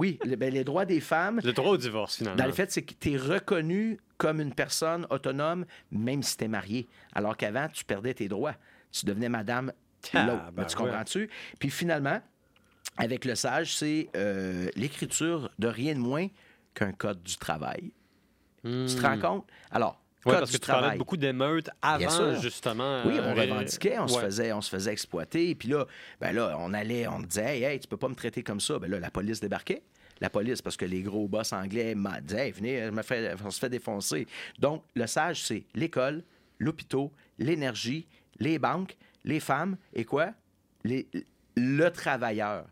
oui, 0.00 0.18
ben, 0.36 0.52
les 0.52 0.64
droits 0.64 0.84
des 0.84 1.00
femmes, 1.00 1.40
Le 1.44 1.52
droit 1.52 1.72
au 1.72 1.76
divorce, 1.76 2.16
finalement. 2.16 2.36
dans 2.38 2.46
le 2.46 2.52
fait, 2.52 2.70
c'est 2.72 2.82
que 2.82 2.94
tu 2.98 3.12
es 3.12 3.16
reconnu 3.16 3.98
comme 4.16 4.40
une 4.40 4.54
personne 4.54 5.06
autonome, 5.10 5.66
même 5.90 6.22
si 6.22 6.36
tu 6.36 6.44
es 6.44 6.48
marié. 6.48 6.88
Alors 7.14 7.36
qu'avant, 7.36 7.68
tu 7.68 7.84
perdais 7.84 8.14
tes 8.14 8.28
droits. 8.28 8.54
Tu 8.92 9.04
devenais 9.06 9.28
madame 9.28 9.72
Ah, 10.14 10.50
tu 10.54 10.60
ouais. 10.62 10.66
comprends-tu? 10.74 11.28
Puis 11.58 11.70
finalement, 11.70 12.20
avec 12.96 13.24
le 13.24 13.34
sage, 13.34 13.76
c'est 13.76 14.08
euh, 14.16 14.68
l'écriture 14.74 15.50
de 15.58 15.68
rien 15.68 15.94
de 15.94 16.00
moins 16.00 16.28
qu'un 16.74 16.92
code 16.92 17.22
du 17.22 17.36
travail. 17.36 17.92
Hmm. 18.64 18.86
Tu 18.86 18.94
te 18.96 19.02
rends 19.02 19.18
compte? 19.18 19.46
Alors, 19.70 20.00
Code 20.32 20.40
parce 20.40 20.50
du 20.50 20.58
que 20.58 20.62
tu 20.64 20.66
parlais 20.68 20.80
travail. 20.82 20.96
de 20.96 20.98
beaucoup 20.98 21.16
d'émeutes 21.16 21.70
avant, 21.82 22.40
justement. 22.40 23.02
Oui, 23.06 23.18
euh, 23.18 23.30
on 23.30 23.34
ré- 23.34 23.50
revendiquait, 23.50 23.98
on, 23.98 24.08
se 24.08 24.18
faisait, 24.20 24.52
on 24.52 24.60
se 24.60 24.70
faisait 24.70 24.92
exploiter. 24.92 25.54
Puis 25.54 25.68
là, 25.68 25.86
ben 26.20 26.32
là, 26.32 26.56
on 26.58 26.72
allait, 26.74 27.06
on 27.08 27.20
disait, 27.20 27.58
hey, 27.58 27.64
hey, 27.64 27.80
tu 27.80 27.88
peux 27.88 27.96
pas 27.96 28.08
me 28.08 28.14
traiter 28.14 28.42
comme 28.42 28.60
ça. 28.60 28.78
Ben 28.78 28.90
là, 28.90 28.98
la 29.00 29.10
police 29.10 29.40
débarquait. 29.40 29.82
La 30.20 30.30
police, 30.30 30.62
parce 30.62 30.76
que 30.78 30.84
les 30.86 31.02
gros 31.02 31.28
boss 31.28 31.52
anglais 31.52 31.94
m'a 31.94 32.20
dit, 32.20 32.34
hey, 32.34 32.50
venez, 32.50 32.90
me 32.90 33.02
on 33.44 33.50
se 33.50 33.58
fait 33.60 33.68
défoncer. 33.68 34.26
Donc, 34.58 34.82
le 34.94 35.06
sage, 35.06 35.42
c'est 35.44 35.64
l'école, 35.74 36.22
l'hôpital, 36.58 37.08
l'énergie, 37.38 38.06
les 38.38 38.58
banques, 38.58 38.96
les 39.24 39.40
femmes 39.40 39.76
et 39.94 40.04
quoi? 40.04 40.30
Les- 40.84 41.06
le 41.56 41.88
travailleur. 41.90 42.64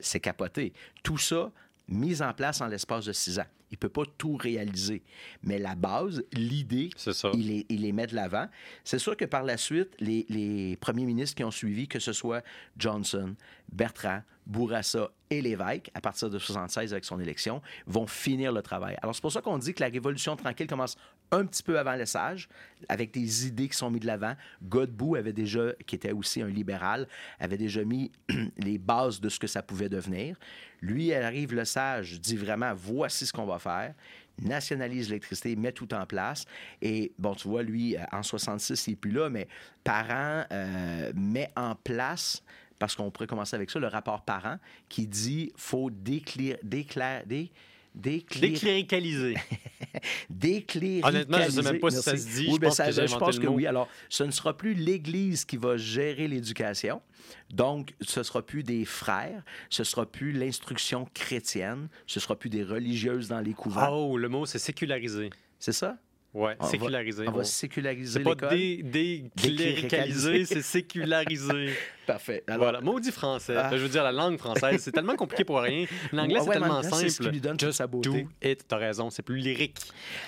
C'est 0.00 0.20
capoté. 0.20 0.72
Tout 1.02 1.18
ça 1.18 1.50
mis 1.88 2.22
en 2.22 2.32
place 2.32 2.60
en 2.60 2.66
l'espace 2.66 3.04
de 3.04 3.12
six 3.12 3.38
ans. 3.38 3.46
Il 3.70 3.76
ne 3.76 3.78
peut 3.78 3.88
pas 3.88 4.02
tout 4.18 4.36
réaliser. 4.36 5.02
Mais 5.42 5.58
la 5.58 5.74
base, 5.74 6.22
l'idée, 6.34 6.90
il 7.32 7.46
les, 7.46 7.66
il 7.70 7.80
les 7.80 7.92
met 7.92 8.06
de 8.06 8.14
l'avant. 8.14 8.46
C'est 8.84 8.98
sûr 8.98 9.16
que 9.16 9.24
par 9.24 9.44
la 9.44 9.56
suite, 9.56 9.94
les, 9.98 10.26
les 10.28 10.76
premiers 10.76 11.06
ministres 11.06 11.36
qui 11.36 11.44
ont 11.44 11.50
suivi, 11.50 11.88
que 11.88 11.98
ce 11.98 12.12
soit 12.12 12.44
Johnson, 12.76 13.34
Bertrand, 13.72 14.22
Bourassa 14.46 15.10
et 15.30 15.40
Lévesque, 15.40 15.90
à 15.94 16.02
partir 16.02 16.28
de 16.28 16.38
76 16.38 16.92
avec 16.92 17.06
son 17.06 17.18
élection, 17.18 17.62
vont 17.86 18.06
finir 18.06 18.52
le 18.52 18.60
travail. 18.60 18.96
Alors, 19.00 19.14
c'est 19.14 19.22
pour 19.22 19.32
ça 19.32 19.40
qu'on 19.40 19.56
dit 19.56 19.72
que 19.72 19.82
la 19.82 19.88
révolution 19.88 20.36
tranquille 20.36 20.66
commence 20.66 20.96
un 21.32 21.46
petit 21.46 21.62
peu 21.62 21.78
avant 21.78 21.96
le 21.96 22.06
sage, 22.06 22.48
avec 22.88 23.12
des 23.12 23.46
idées 23.46 23.68
qui 23.68 23.76
sont 23.76 23.90
mises 23.90 24.02
de 24.02 24.06
l'avant. 24.06 24.34
Godbout 24.62 25.16
avait 25.16 25.32
déjà, 25.32 25.72
qui 25.86 25.96
était 25.96 26.12
aussi 26.12 26.42
un 26.42 26.48
libéral, 26.48 27.08
avait 27.40 27.56
déjà 27.56 27.84
mis 27.84 28.12
les 28.58 28.78
bases 28.78 29.20
de 29.20 29.28
ce 29.28 29.38
que 29.40 29.46
ça 29.46 29.62
pouvait 29.62 29.88
devenir. 29.88 30.36
Lui, 30.80 31.12
arrive 31.14 31.54
le 31.54 31.64
sage, 31.64 32.20
dit 32.20 32.36
vraiment, 32.36 32.72
voici 32.74 33.26
ce 33.26 33.32
qu'on 33.32 33.46
va 33.46 33.58
faire 33.58 33.94
nationalise 34.40 35.08
l'électricité, 35.08 35.56
met 35.56 35.72
tout 35.72 35.92
en 35.94 36.06
place. 36.06 36.46
Et 36.80 37.12
bon, 37.18 37.34
tu 37.34 37.48
vois, 37.48 37.62
lui, 37.62 37.96
euh, 37.96 38.00
en 38.12 38.22
66, 38.22 38.86
il 38.86 38.90
n'est 38.90 38.96
plus 38.96 39.10
là, 39.10 39.28
mais 39.28 39.46
Parent 39.84 40.44
euh, 40.50 41.12
met 41.14 41.50
en 41.56 41.74
place 41.74 42.42
parce 42.78 42.96
qu'on 42.96 43.10
pourrait 43.12 43.28
commencer 43.28 43.54
avec 43.54 43.70
ça, 43.70 43.78
le 43.78 43.86
rapport 43.86 44.22
parent 44.22 44.56
qui 44.88 45.06
dit 45.06 45.52
faut 45.56 45.88
déclarer, 45.90 46.58
déclarer 46.64 47.52
Décléricaliser. 47.94 49.36
Décléricaliser. 50.30 51.04
Honnêtement, 51.04 51.38
je 51.38 51.44
ne 51.44 51.50
sais 51.50 51.72
même 51.72 51.80
pas 51.80 51.90
si 51.90 52.02
ça 52.02 52.16
se 52.16 52.26
dit. 52.26 52.50
je 52.50 52.56
pense 52.56 52.78
que, 52.78 53.06
je 53.06 53.16
pense 53.16 53.38
que 53.38 53.46
oui. 53.46 53.66
Alors, 53.66 53.88
ce 54.08 54.24
ne 54.24 54.30
sera 54.30 54.56
plus 54.56 54.74
l'Église 54.74 55.44
qui 55.44 55.56
va 55.56 55.76
gérer 55.76 56.28
l'éducation. 56.28 57.02
Donc, 57.50 57.94
ce 58.00 58.20
ne 58.20 58.24
sera 58.24 58.42
plus 58.42 58.62
des 58.62 58.84
frères, 58.84 59.42
ce 59.68 59.82
ne 59.82 59.84
sera 59.84 60.06
plus 60.06 60.32
l'instruction 60.32 61.06
chrétienne, 61.14 61.88
ce 62.06 62.18
ne 62.18 62.22
sera 62.22 62.36
plus 62.36 62.50
des 62.50 62.64
religieuses 62.64 63.28
dans 63.28 63.40
les 63.40 63.52
couvents. 63.52 63.88
Oh, 63.90 64.16
le 64.16 64.28
mot, 64.28 64.46
c'est 64.46 64.58
séculariser. 64.58 65.30
C'est 65.58 65.72
ça? 65.72 65.98
Oui, 66.34 66.52
séculariser. 66.62 67.28
on 67.28 67.32
va 67.32 67.44
séculariser 67.44 68.20
l'école. 68.20 68.36
C'est 68.40 68.82
pas 68.82 68.90
décléricaliser, 68.90 70.46
c'est 70.46 70.62
séculariser. 70.62 71.74
Parfait. 72.06 72.42
Alors, 72.46 72.64
voilà, 72.64 72.80
maudit 72.80 73.12
français. 73.12 73.54
Ah. 73.56 73.70
Je 73.72 73.76
veux 73.76 73.88
dire, 73.88 74.02
la 74.02 74.12
langue 74.12 74.38
française, 74.38 74.80
c'est 74.82 74.92
tellement 74.92 75.16
compliqué 75.16 75.44
pour 75.44 75.60
rien. 75.60 75.86
L'anglais, 76.12 76.40
c'est 76.42 76.50
tellement 76.50 76.82
simple. 76.82 76.96
C'est 76.96 77.08
ce 77.08 77.22
qui 77.22 77.28
lui 77.28 77.40
donne 77.40 77.56
toute 77.56 77.72
sa 77.72 77.86
beauté. 77.86 78.26
Et 78.40 78.56
tu 78.56 78.74
as 78.74 78.76
raison, 78.76 79.10
c'est 79.10 79.22
plus 79.22 79.36
lyrique. 79.38 79.78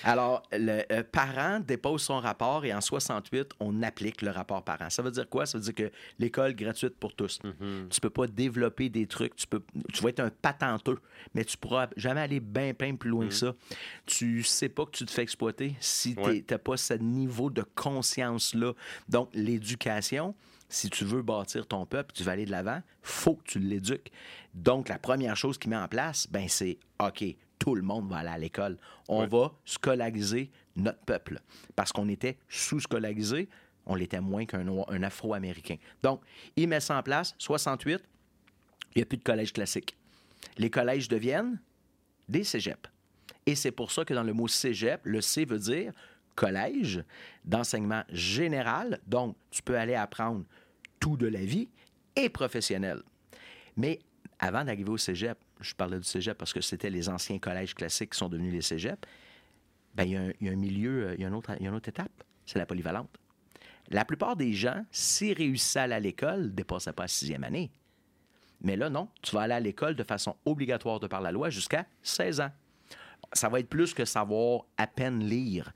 Alors, 0.03 0.43
le 0.51 0.81
euh, 0.91 1.03
parent 1.03 1.59
dépose 1.59 2.03
son 2.03 2.19
rapport 2.19 2.65
et 2.65 2.73
en 2.73 2.81
68, 2.81 3.51
on 3.59 3.81
applique 3.83 4.21
le 4.21 4.31
rapport 4.31 4.63
parent. 4.63 4.89
Ça 4.89 5.01
veut 5.01 5.11
dire 5.11 5.27
quoi? 5.29 5.45
Ça 5.45 5.57
veut 5.57 5.63
dire 5.63 5.75
que 5.75 5.91
l'école 6.19 6.55
gratuite 6.55 6.97
pour 6.97 7.13
tous. 7.13 7.39
Mm-hmm. 7.43 7.89
Tu 7.89 8.01
peux 8.01 8.09
pas 8.09 8.27
développer 8.27 8.89
des 8.89 9.07
trucs. 9.07 9.35
Tu, 9.35 9.47
peux, 9.47 9.61
tu 9.93 10.01
vas 10.01 10.09
être 10.09 10.19
un 10.19 10.29
patenteux, 10.29 10.99
mais 11.33 11.43
tu 11.43 11.57
pourras 11.57 11.87
jamais 11.97 12.21
aller 12.21 12.39
bien, 12.39 12.73
bien 12.77 12.95
plus 12.95 13.09
loin 13.09 13.27
que 13.27 13.35
Mm-hmm. 13.35 13.39
ça. 13.39 13.55
Tu 14.05 14.43
sais 14.43 14.69
pas 14.69 14.85
que 14.85 14.91
tu 14.91 15.05
te 15.05 15.11
fais 15.11 15.23
exploiter 15.23 15.75
si 15.79 16.15
tu 16.15 16.45
n'as 16.49 16.57
pas 16.57 16.77
ce 16.77 16.93
niveau 16.93 17.49
de 17.49 17.63
conscience-là. 17.75 18.73
Donc, 19.09 19.29
l'éducation, 19.33 20.35
si 20.69 20.89
tu 20.89 21.05
veux 21.05 21.21
bâtir 21.21 21.67
ton 21.67 21.85
peuple, 21.85 22.13
tu 22.13 22.23
vas 22.23 22.31
aller 22.33 22.45
de 22.45 22.51
l'avant, 22.51 22.81
faut 23.01 23.35
que 23.35 23.43
tu 23.43 23.59
l'éduques. 23.59 24.11
Donc, 24.53 24.89
la 24.89 24.97
première 24.99 25.35
chose 25.37 25.57
qu'il 25.57 25.69
met 25.69 25.75
en 25.77 25.87
place, 25.87 26.27
ben, 26.29 26.47
c'est 26.47 26.77
OK, 26.99 27.23
tout 27.59 27.75
le 27.75 27.81
monde 27.81 28.09
va 28.09 28.17
aller 28.17 28.29
à 28.29 28.37
l'école. 28.37 28.77
On 29.07 29.21
Ouais. 29.21 29.27
va 29.27 29.53
scolariser 29.65 30.51
notre 30.75 30.99
peuple. 30.99 31.39
Parce 31.75 31.91
qu'on 31.91 32.09
était 32.09 32.37
sous-scolarisé, 32.49 33.47
on 33.85 33.95
l'était 33.95 34.19
moins 34.21 34.45
qu'un 34.45 34.65
un 34.67 35.03
Afro-Américain. 35.03 35.77
Donc, 36.01 36.21
il 36.55 36.67
met 36.67 36.79
ça 36.79 36.97
en 36.97 37.03
place. 37.03 37.35
68, 37.37 38.01
il 38.95 38.97
n'y 38.99 39.01
a 39.03 39.05
plus 39.05 39.17
de 39.17 39.23
collège 39.23 39.53
classique. 39.53 39.95
Les 40.57 40.69
collèges 40.69 41.07
deviennent 41.07 41.59
des 42.27 42.43
cégeps. 42.43 42.89
Et 43.45 43.53
c'est 43.55 43.71
pour 43.71 43.91
ça 43.91 44.03
que 44.05 44.13
dans 44.13 44.23
le 44.23 44.33
mot 44.33 44.47
cégep, 44.47 45.01
le 45.03 45.21
C 45.21 45.45
veut 45.45 45.59
dire 45.59 45.93
collège 46.35 47.03
d'enseignement 47.43 48.03
général. 48.09 48.99
Donc, 49.07 49.35
tu 49.51 49.61
peux 49.61 49.77
aller 49.77 49.95
apprendre 49.95 50.45
tout 50.99 51.17
de 51.17 51.27
la 51.27 51.43
vie 51.43 51.69
et 52.15 52.29
professionnel. 52.29 53.01
Mais 53.77 53.99
avant 54.39 54.63
d'arriver 54.63 54.89
au 54.89 54.97
cégep, 54.97 55.37
je 55.61 55.73
parlais 55.73 55.97
du 55.97 56.03
cégep 56.03 56.37
parce 56.37 56.53
que 56.53 56.61
c'était 56.61 56.89
les 56.89 57.09
anciens 57.09 57.39
collèges 57.39 57.73
classiques 57.73 58.11
qui 58.11 58.17
sont 58.17 58.29
devenus 58.29 58.53
les 58.53 58.61
cégeps, 58.61 58.99
ben, 59.95 60.03
il, 60.03 60.11
y 60.41 60.49
a 60.49 60.51
un, 60.51 60.55
milieu, 60.55 61.07
euh, 61.07 61.15
il 61.15 61.21
y 61.21 61.25
a, 61.25 61.29
un 61.29 61.33
autre, 61.33 61.51
il 61.57 61.63
y 61.63 61.65
a 61.67 61.69
une 61.69 61.75
autre 61.75 61.87
étape, 61.87 62.11
c'est 62.45 62.59
la 62.59 62.65
polyvalente. 62.65 63.17
La 63.89 64.03
plupart 64.03 64.35
des 64.35 64.51
gens, 64.51 64.83
s'ils 64.91 65.33
réussissaient 65.33 65.79
à 65.79 65.83
aller 65.83 65.93
à 65.93 65.99
l'école, 65.99 66.43
ne 66.43 66.47
dépassaient 66.49 66.91
pas 66.91 67.03
la 67.03 67.07
sixième 67.07 67.43
année. 67.43 67.71
Mais 68.61 68.75
là, 68.75 68.89
non, 68.89 69.09
tu 69.21 69.35
vas 69.35 69.43
aller 69.43 69.53
à 69.53 69.59
l'école 69.59 69.95
de 69.95 70.03
façon 70.03 70.35
obligatoire 70.45 70.99
de 70.99 71.07
par 71.07 71.21
la 71.21 71.31
loi 71.31 71.49
jusqu'à 71.49 71.85
16 72.03 72.41
ans. 72.41 72.51
Ça 73.31 73.47
va 73.47 73.59
être 73.59 73.69
plus 73.69 73.93
que 73.93 74.05
savoir 74.05 74.65
à 74.77 74.87
peine 74.87 75.23
lire. 75.23 75.71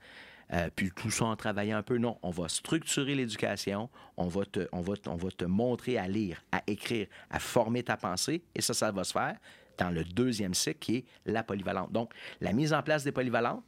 Euh, 0.52 0.68
puis 0.74 0.90
tout 0.90 1.10
ça 1.10 1.26
en 1.26 1.36
travaillant 1.36 1.78
un 1.78 1.82
peu. 1.82 1.98
Non, 1.98 2.18
on 2.22 2.30
va 2.30 2.48
structurer 2.48 3.14
l'éducation, 3.14 3.88
on, 4.16 4.26
va 4.26 4.44
te, 4.44 4.68
on, 4.72 4.80
va, 4.80 4.94
on 5.06 5.16
va 5.16 5.30
te 5.30 5.44
montrer 5.44 5.98
à 5.98 6.08
lire, 6.08 6.42
à 6.50 6.62
écrire, 6.66 7.06
à 7.30 7.38
former 7.38 7.82
ta 7.82 7.96
pensée, 7.96 8.42
et 8.54 8.60
ça, 8.60 8.74
ça 8.74 8.90
va 8.90 9.04
se 9.04 9.12
faire 9.12 9.36
dans 9.78 9.90
le 9.90 10.04
deuxième 10.04 10.54
cycle 10.54 10.78
qui 10.78 10.96
est 10.96 11.04
la 11.24 11.42
polyvalente. 11.42 11.90
Donc, 11.92 12.12
la 12.40 12.52
mise 12.52 12.72
en 12.72 12.82
place 12.82 13.04
des 13.04 13.12
polyvalentes, 13.12 13.64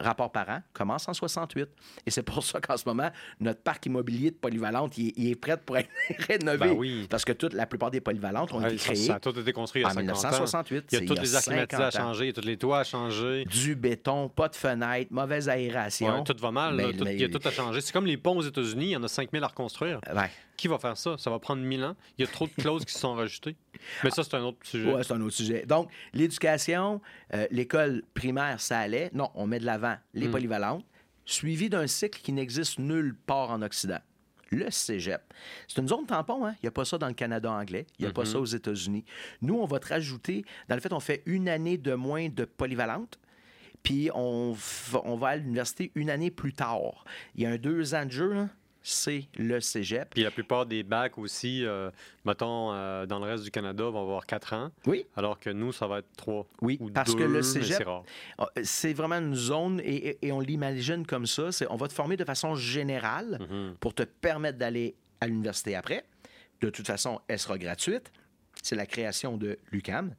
rapport 0.00 0.30
parent, 0.32 0.60
commence 0.72 1.08
en 1.08 1.14
68. 1.14 1.68
Et 2.06 2.10
c'est 2.10 2.22
pour 2.22 2.42
ça 2.44 2.60
qu'en 2.60 2.76
ce 2.76 2.84
moment, 2.86 3.10
notre 3.40 3.60
parc 3.62 3.86
immobilier 3.86 4.30
de 4.30 4.36
polyvalente, 4.36 4.96
il, 4.98 5.08
est- 5.08 5.12
il 5.16 5.30
est 5.30 5.34
prêt 5.34 5.56
pour 5.56 5.76
être 5.78 5.88
rénové. 6.28 6.58
Ben 6.58 6.70
oui. 6.76 7.06
Parce 7.10 7.24
que 7.24 7.32
toute, 7.32 7.52
la 7.54 7.66
plupart 7.66 7.90
des 7.90 8.00
polyvalentes 8.00 8.52
ont 8.52 8.60
Ouais, 8.60 8.68
été 8.74 8.76
créées 8.76 8.96
ça 8.96 9.14
a 9.16 9.20
tout 9.20 9.38
été 9.38 9.52
construit 9.52 9.84
en 9.84 9.88
50 9.90 9.98
ans. 10.02 10.12
1968. 10.14 10.84
Il 10.92 10.98
y 11.00 11.02
a 11.02 11.06
toutes 11.06 11.20
les 11.20 11.34
arcs 11.34 11.44
climatisés 11.44 11.82
à 11.82 11.90
50 11.90 12.00
ans. 12.00 12.06
changer, 12.08 12.24
il 12.24 12.26
y 12.28 12.30
a 12.30 12.32
tous 12.32 12.46
les 12.46 12.56
toits 12.56 12.78
à 12.80 12.84
changer. 12.84 13.44
Du 13.44 13.74
béton, 13.74 14.28
pas 14.28 14.48
de 14.48 14.56
fenêtre, 14.56 15.08
mauvaise 15.10 15.48
aération. 15.48 16.18
Ouais, 16.18 16.24
tout 16.24 16.36
va 16.40 16.50
mal, 16.50 16.76
là, 16.76 16.86
Mais- 16.88 16.92
tout- 16.92 17.04
il 17.06 17.20
y 17.20 17.24
a 17.24 17.28
tout 17.28 17.40
à 17.46 17.50
changer. 17.50 17.80
C'est 17.80 17.92
comme 17.92 18.06
les 18.06 18.16
ponts 18.16 18.36
aux 18.36 18.42
États-Unis, 18.42 18.86
il 18.86 18.90
y 18.90 18.96
en 18.96 19.02
a 19.02 19.08
5000 19.08 19.42
à 19.44 19.46
reconstruire. 19.48 20.00
Ouais. 20.14 20.30
Qui 20.62 20.68
va 20.68 20.78
faire 20.78 20.96
ça? 20.96 21.16
Ça 21.18 21.28
va 21.28 21.40
prendre 21.40 21.60
1000 21.60 21.82
ans? 21.82 21.96
Il 22.16 22.24
y 22.24 22.28
a 22.28 22.30
trop 22.30 22.46
de 22.46 22.52
clauses 22.52 22.84
qui 22.84 22.92
se 22.92 23.00
sont 23.00 23.14
rajoutées? 23.14 23.56
Mais 24.04 24.10
ça, 24.10 24.22
c'est 24.22 24.34
un 24.36 24.44
autre 24.44 24.58
sujet. 24.64 24.94
Ouais, 24.94 25.02
c'est 25.02 25.12
un 25.12 25.20
autre 25.20 25.34
sujet. 25.34 25.66
Donc, 25.66 25.90
l'éducation, 26.14 27.00
euh, 27.34 27.48
l'école 27.50 28.04
primaire, 28.14 28.60
ça 28.60 28.78
allait. 28.78 29.10
Non, 29.12 29.28
on 29.34 29.48
met 29.48 29.58
de 29.58 29.66
l'avant 29.66 29.96
les 30.14 30.28
Mm. 30.28 30.30
polyvalentes, 30.30 30.84
suivi 31.24 31.68
d'un 31.68 31.88
cycle 31.88 32.20
qui 32.22 32.32
n'existe 32.32 32.78
nulle 32.78 33.16
part 33.26 33.50
en 33.50 33.60
Occident. 33.62 33.98
Le 34.50 34.70
cégep. 34.70 35.20
C'est 35.66 35.80
une 35.80 35.88
zone 35.88 36.06
tampon, 36.06 36.46
hein? 36.46 36.54
Il 36.62 36.66
n'y 36.66 36.68
a 36.68 36.70
pas 36.72 36.84
ça 36.84 36.96
dans 36.96 37.08
le 37.08 37.14
Canada 37.14 37.50
anglais. 37.50 37.84
Il 37.98 38.04
n'y 38.04 38.08
a 38.08 38.12
pas 38.12 38.22
Mm-hmm. 38.22 38.26
ça 38.32 38.38
aux 38.38 38.44
États-Unis. 38.44 39.04
Nous, 39.40 39.54
on 39.56 39.64
va 39.66 39.80
te 39.80 39.88
rajouter. 39.88 40.44
Dans 40.68 40.76
le 40.76 40.80
fait, 40.80 40.92
on 40.92 41.00
fait 41.00 41.24
une 41.26 41.48
année 41.48 41.76
de 41.76 41.94
moins 41.94 42.28
de 42.28 42.44
polyvalente. 42.44 43.18
Puis 43.82 44.10
on, 44.14 44.52
va 44.52 45.28
à 45.28 45.36
l'université 45.36 45.90
une 45.96 46.08
année 46.08 46.30
plus 46.30 46.52
tard. 46.52 47.04
Il 47.34 47.42
y 47.42 47.46
a 47.46 47.50
un 47.50 47.56
deux 47.56 47.96
ans 47.96 48.06
de 48.06 48.12
jeu, 48.12 48.32
là, 48.32 48.48
c'est 48.82 49.28
le 49.38 49.60
cégep. 49.60 50.10
Puis 50.10 50.22
la 50.22 50.30
plupart 50.30 50.66
des 50.66 50.82
bacs 50.82 51.18
aussi, 51.18 51.64
euh, 51.64 51.90
mettons, 52.24 52.72
euh, 52.72 53.06
dans 53.06 53.18
le 53.18 53.24
reste 53.26 53.44
du 53.44 53.50
Canada, 53.50 53.84
vont 53.84 54.02
avoir 54.02 54.26
4 54.26 54.52
ans, 54.54 54.70
Oui, 54.86 55.06
alors 55.16 55.38
que 55.38 55.50
nous, 55.50 55.72
ça 55.72 55.86
va 55.86 55.98
être 56.00 56.08
3 56.16 56.46
Oui, 56.60 56.78
ou 56.80 56.90
parce 56.90 57.14
que 57.14 57.22
le 57.22 57.40
cégep- 57.42 57.76
c'est. 57.78 57.86
Ah, 58.38 58.48
C'est 58.64 58.92
vraiment 58.92 59.16
une 59.18 59.34
zone, 59.34 59.80
et, 59.84 60.08
et- 60.08 60.26
et 60.26 60.32
on 60.32 60.40
l'imagine 60.40 61.06
comme 61.06 61.26
ça, 61.26 61.50
on 61.70 61.76
va 61.76 61.88
te 61.88 61.92
former 61.92 62.16
de 62.16 62.24
façon 62.24 62.54
générale 62.54 63.38
Mhm. 63.48 63.76
pour 63.80 63.94
te 63.94 64.02
permettre 64.02 64.58
d'aller 64.58 64.94
à 65.20 65.26
l'université 65.26 65.74
après. 65.76 66.04
De 66.60 66.70
toute 66.70 66.86
façon, 66.86 67.20
elle 67.28 67.38
sera 67.38 67.58
gratuite. 67.58 68.12
C'est 68.62 68.76
la 68.76 68.86
création 68.86 69.36
de 69.36 69.58
l'UCAM, 69.70 70.14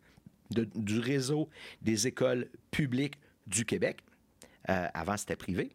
du 0.49 0.99
réseau 0.99 1.49
des 1.81 2.07
écoles 2.07 2.47
publiques 2.71 3.15
du 3.47 3.65
Québec. 3.65 3.97
Euh, 4.69 4.87
avant, 4.93 5.17
c'était 5.17 5.35
privé. 5.35 5.71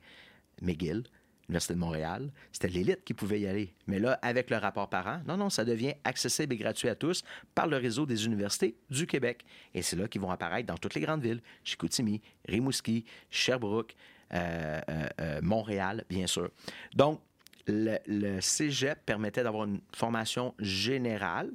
McGill, 0.63 1.05
l'Université 1.49 1.75
de 1.75 1.79
Montréal, 1.79 2.31
c'était 2.53 2.69
l'élite 2.69 3.05
qui 3.05 3.15
pouvait 3.15 3.41
y 3.41 3.47
aller. 3.47 3.73
Mais 3.87 3.99
là, 3.99 4.19
avec 4.21 4.51
le 4.51 4.57
rapport 4.57 4.89
parent, 4.91 5.21
non, 5.27 5.39
non, 5.39 5.49
ça 5.49 5.65
devient 5.65 5.95
accessible 6.05 6.55
et 6.55 6.57
gratuit 6.59 6.89
à 6.89 6.95
tous 6.95 7.25
par 7.55 7.67
le 7.67 7.79
réseau 7.79 8.05
des 8.05 8.27
universités 8.27 8.77
du 8.91 9.07
Québec. 9.07 9.45
Et 9.75 9.81
c'est 9.81 9.97
là 9.97 10.09
qu'ils 10.09 10.21
vont 10.21 10.31
apparaître 10.31 10.67
dans 10.67 10.77
toutes 10.77 10.95
les 10.95 11.01
grandes 11.01 11.23
villes, 11.23 11.41
Chicoutimi, 11.65 12.21
Rimouski, 12.47 13.07
Sherbrooke, 13.31 13.95
euh, 14.35 14.81
euh, 14.91 15.09
euh, 15.21 15.41
Montréal, 15.43 16.05
bien 16.11 16.27
sûr. 16.27 16.51
Donc, 16.95 17.23
le, 17.67 17.97
le 18.07 18.41
cégep 18.43 18.99
permettait 19.07 19.43
d'avoir 19.43 19.65
une 19.65 19.81
formation 19.95 20.55
générale. 20.59 21.51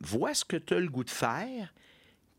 Vois 0.00 0.34
ce 0.34 0.44
que 0.44 0.56
tu 0.56 0.74
as 0.74 0.80
le 0.80 0.88
goût 0.88 1.04
de 1.04 1.10
faire, 1.10 1.74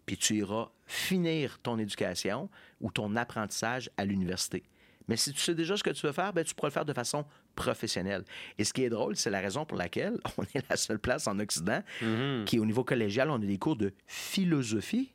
puis 0.06 0.16
tu 0.16 0.36
iras 0.36 0.70
finir 0.86 1.60
ton 1.62 1.78
éducation 1.78 2.50
ou 2.80 2.90
ton 2.90 3.18
apprentissage 3.18 3.90
à 3.98 4.06
l'université. 4.06 4.64
Mais 5.08 5.18
si 5.18 5.32
tu 5.34 5.40
sais 5.40 5.54
déjà 5.56 5.78
ce 5.78 5.84
que 5.84 5.90
tu 5.92 6.06
veux 6.06 6.12
faire, 6.14 6.34
ben, 6.34 6.44
tu 6.44 6.54
pourras 6.56 6.70
le 6.70 6.74
faire 6.74 6.86
de 6.86 6.94
façon 6.94 7.26
professionnelle. 7.56 8.24
Et 8.58 8.64
ce 8.64 8.74
qui 8.74 8.84
est 8.84 8.90
drôle, 8.90 9.16
c'est 9.16 9.30
la 9.30 9.40
raison 9.40 9.66
pour 9.66 9.78
laquelle 9.78 10.18
on 10.38 10.44
est 10.56 10.68
la 10.70 10.78
seule 10.78 11.00
place 11.00 11.28
en 11.28 11.40
Occident 11.40 11.82
Mhm. 12.02 12.46
qui, 12.46 12.60
au 12.60 12.66
niveau 12.66 12.84
collégial, 12.84 13.30
on 13.30 13.36
a 13.36 13.40
des 13.46 13.58
cours 13.58 13.76
de 13.76 13.94
philosophie 14.08 15.12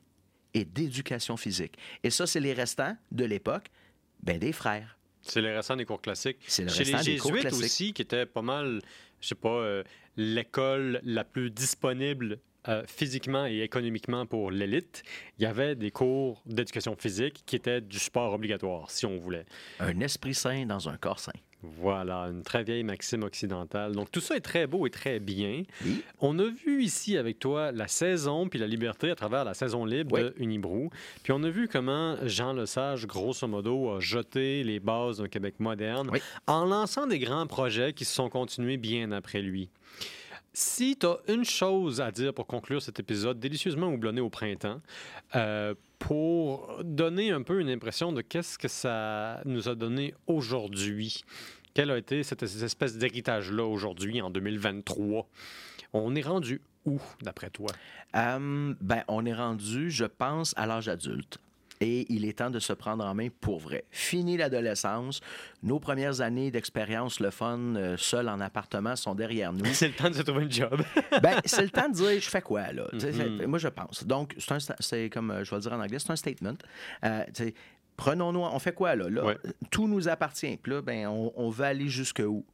et 0.55 0.65
d'éducation 0.65 1.37
physique. 1.37 1.77
Et 2.03 2.11
ça, 2.11 2.27
c'est 2.27 2.41
les 2.41 2.53
restants 2.53 2.97
de 3.13 3.25
l'époque 3.25 3.67
ben, 4.23 4.39
des 4.39 4.53
frères. 4.53 4.97
C'est 5.23 5.41
le 5.43 5.55
restant 5.55 5.77
des 5.77 5.85
cours 5.85 6.01
classiques. 6.01 6.39
C'est 6.47 6.65
le 6.65 6.71
Chez 6.71 6.85
les 6.85 6.93
restant 6.95 7.11
des 7.13 7.19
cours 7.19 7.35
Jésuites 7.37 7.53
aussi, 7.53 7.93
qui 7.93 8.03
était 8.03 8.27
pas 8.27 8.43
mal, 8.43 8.81
je 9.21 9.29
sais 9.29 9.35
pas, 9.35 9.49
euh, 9.51 9.83
l'école 10.17 11.01
la 11.05 11.25
plus 11.25 11.51
disponible 11.51 12.39
euh, 12.69 12.83
physiquement 12.87 13.47
et 13.47 13.61
économiquement 13.61 14.27
pour 14.27 14.51
l'élite, 14.51 15.03
il 15.39 15.43
y 15.43 15.47
avait 15.47 15.75
des 15.75 15.91
cours 15.91 16.43
d'éducation 16.47 16.95
physique 16.97 17.43
qui 17.47 17.57
étaient 17.57 17.81
du 17.81 17.99
sport 17.99 18.33
obligatoire, 18.35 18.91
si 18.91 19.07
on 19.07 19.17
voulait. 19.19 19.47
Un 19.79 20.01
esprit 20.01 20.35
sain 20.35 20.67
dans 20.67 20.89
un 20.89 20.97
corps 20.97 21.21
sain. 21.21 21.33
Voilà, 21.63 22.21
une 22.31 22.43
très 22.43 22.65
vieille 22.65 22.85
maxime 22.85 23.23
occidentale. 23.23 23.93
Donc 23.95 24.11
tout 24.11 24.21
ça 24.23 24.35
est 24.35 24.41
très 24.41 24.67
beau 24.67 24.87
et 24.87 24.91
très 24.91 25.21
bien. 25.21 25.63
Oui. 25.85 26.03
On 26.21 26.39
a 26.39 26.45
vu 26.49 26.83
ici 26.83 27.19
avec 27.19 27.39
toi 27.39 27.71
la 27.71 27.87
saison 27.87 28.49
puis 28.49 28.59
la 28.59 28.67
liberté 28.67 29.11
à 29.11 29.15
travers 29.15 29.45
la 29.45 29.53
saison 29.53 29.85
libre 29.85 30.17
Oui. 30.17 30.23
de 30.23 30.35
Unibrou. 30.39 30.89
Puis 31.23 31.35
on 31.35 31.43
a 31.43 31.51
vu 31.51 31.69
comment 31.69 32.17
Jean 32.27 32.55
Lesage, 32.55 33.07
grosso 33.07 33.47
modo, 33.47 33.91
a 33.95 34.01
jeté 34.01 34.65
les 34.65 34.81
bases 34.81 35.19
d'un 35.19 35.29
Québec 35.29 35.57
moderne 35.59 36.09
Oui. 36.11 36.21
en 36.47 36.65
lançant 36.65 37.07
des 37.07 37.19
grands 37.19 37.47
projets 37.47 37.93
qui 37.93 38.07
se 38.07 38.15
sont 38.15 38.31
continués 38.31 38.79
bien 38.79 39.13
après 39.13 39.43
lui. 39.43 39.69
Si 40.53 40.97
tu 40.97 41.07
as 41.07 41.19
une 41.29 41.45
chose 41.45 42.01
à 42.01 42.11
dire 42.11 42.35
pour 42.35 42.47
conclure 42.47 42.83
cet 42.83 42.99
épisode 42.99 43.39
délicieusement 43.39 43.87
houblonné 43.89 44.21
au 44.21 44.31
printemps, 44.31 44.81
euh, 45.37 45.75
pour 46.01 46.81
donner 46.83 47.31
un 47.31 47.43
peu 47.43 47.61
une 47.61 47.69
impression 47.69 48.13
de 48.13 48.21
qu'est-ce 48.21 48.59
que 48.59 48.67
ça 48.67 49.41
nous 49.45 49.69
a 49.69 49.77
donné 49.77 50.13
aujourd'hui, 50.27 51.23
quel 51.73 51.91
a 51.93 51.99
été 51.99 52.25
cette, 52.25 52.47
cette 52.47 52.63
espèce 52.63 52.99
d'héritage-là 52.99 53.65
aujourd'hui, 53.65 54.21
en 54.21 54.31
2023, 54.31 55.29
on 55.93 56.17
est 56.17 56.23
rendu 56.23 56.61
où, 56.85 57.01
d'après 57.23 57.51
toi? 57.51 57.69
Euh, 58.17 58.75
ben, 58.81 59.05
on 59.07 59.25
est 59.27 59.35
rendu, 59.35 59.91
je 59.91 60.05
pense, 60.05 60.53
à 60.57 60.67
l'âge 60.67 60.89
adulte. 60.89 61.39
Et 61.81 62.05
il 62.13 62.27
est 62.27 62.39
temps 62.39 62.51
de 62.51 62.59
se 62.59 62.75
prendre 62.75 63.05
en 63.05 63.15
main 63.15 63.29
pour 63.41 63.59
vrai. 63.59 63.85
Fini 63.91 64.37
l'adolescence. 64.37 65.21
Nos 65.63 65.79
premières 65.79 66.21
années 66.21 66.51
d'expérience, 66.51 67.21
le 67.21 67.31
fun, 67.31 67.59
euh, 67.77 67.97
seul 67.97 68.29
en 68.29 68.39
appartement, 68.41 68.97
sont 68.97 69.15
derrière 69.15 69.53
nous. 69.53 69.65
C'est 69.73 69.89
le 69.89 69.95
temps 69.95 70.11
de 70.11 70.15
se 70.15 70.23
trouver 70.23 70.45
un 70.45 70.51
job. 70.51 70.83
ben, 71.23 71.41
c'est 71.45 71.63
le 71.63 71.71
temps 71.71 71.89
de 71.89 71.95
dire, 71.95 72.21
je 72.21 72.29
fais 72.29 72.43
quoi, 72.43 72.73
là? 72.73 72.87
Mhm. 72.93 73.47
Moi, 73.47 73.59
je 73.59 73.69
pense. 73.69 74.05
Donc, 74.05 74.37
c'est 74.81 75.09
comme, 75.09 75.31
euh, 75.31 75.45
je 75.45 75.51
vais 75.51 75.57
le 75.57 75.63
dire 75.63 75.73
en 75.73 75.81
anglais, 75.81 75.99
c'est 75.99 76.11
un 76.11 76.17
statement. 76.17 76.57
Euh, 77.05 77.25
Prenons-nous, 77.97 78.41
on 78.41 78.59
fait 78.59 78.73
quoi, 78.73 78.97
là? 78.97 79.11
là 79.11 79.25
Ouais. 79.25 79.37
Tout 79.71 79.87
nous 79.87 80.09
appartient. 80.09 80.57
Puis 80.57 80.73
là, 80.73 80.81
ben, 80.81 81.07
on, 81.07 81.33
on 81.37 81.51
veut 81.51 81.65
aller 81.67 81.89
jusque 81.89 82.23
où? 82.27 82.45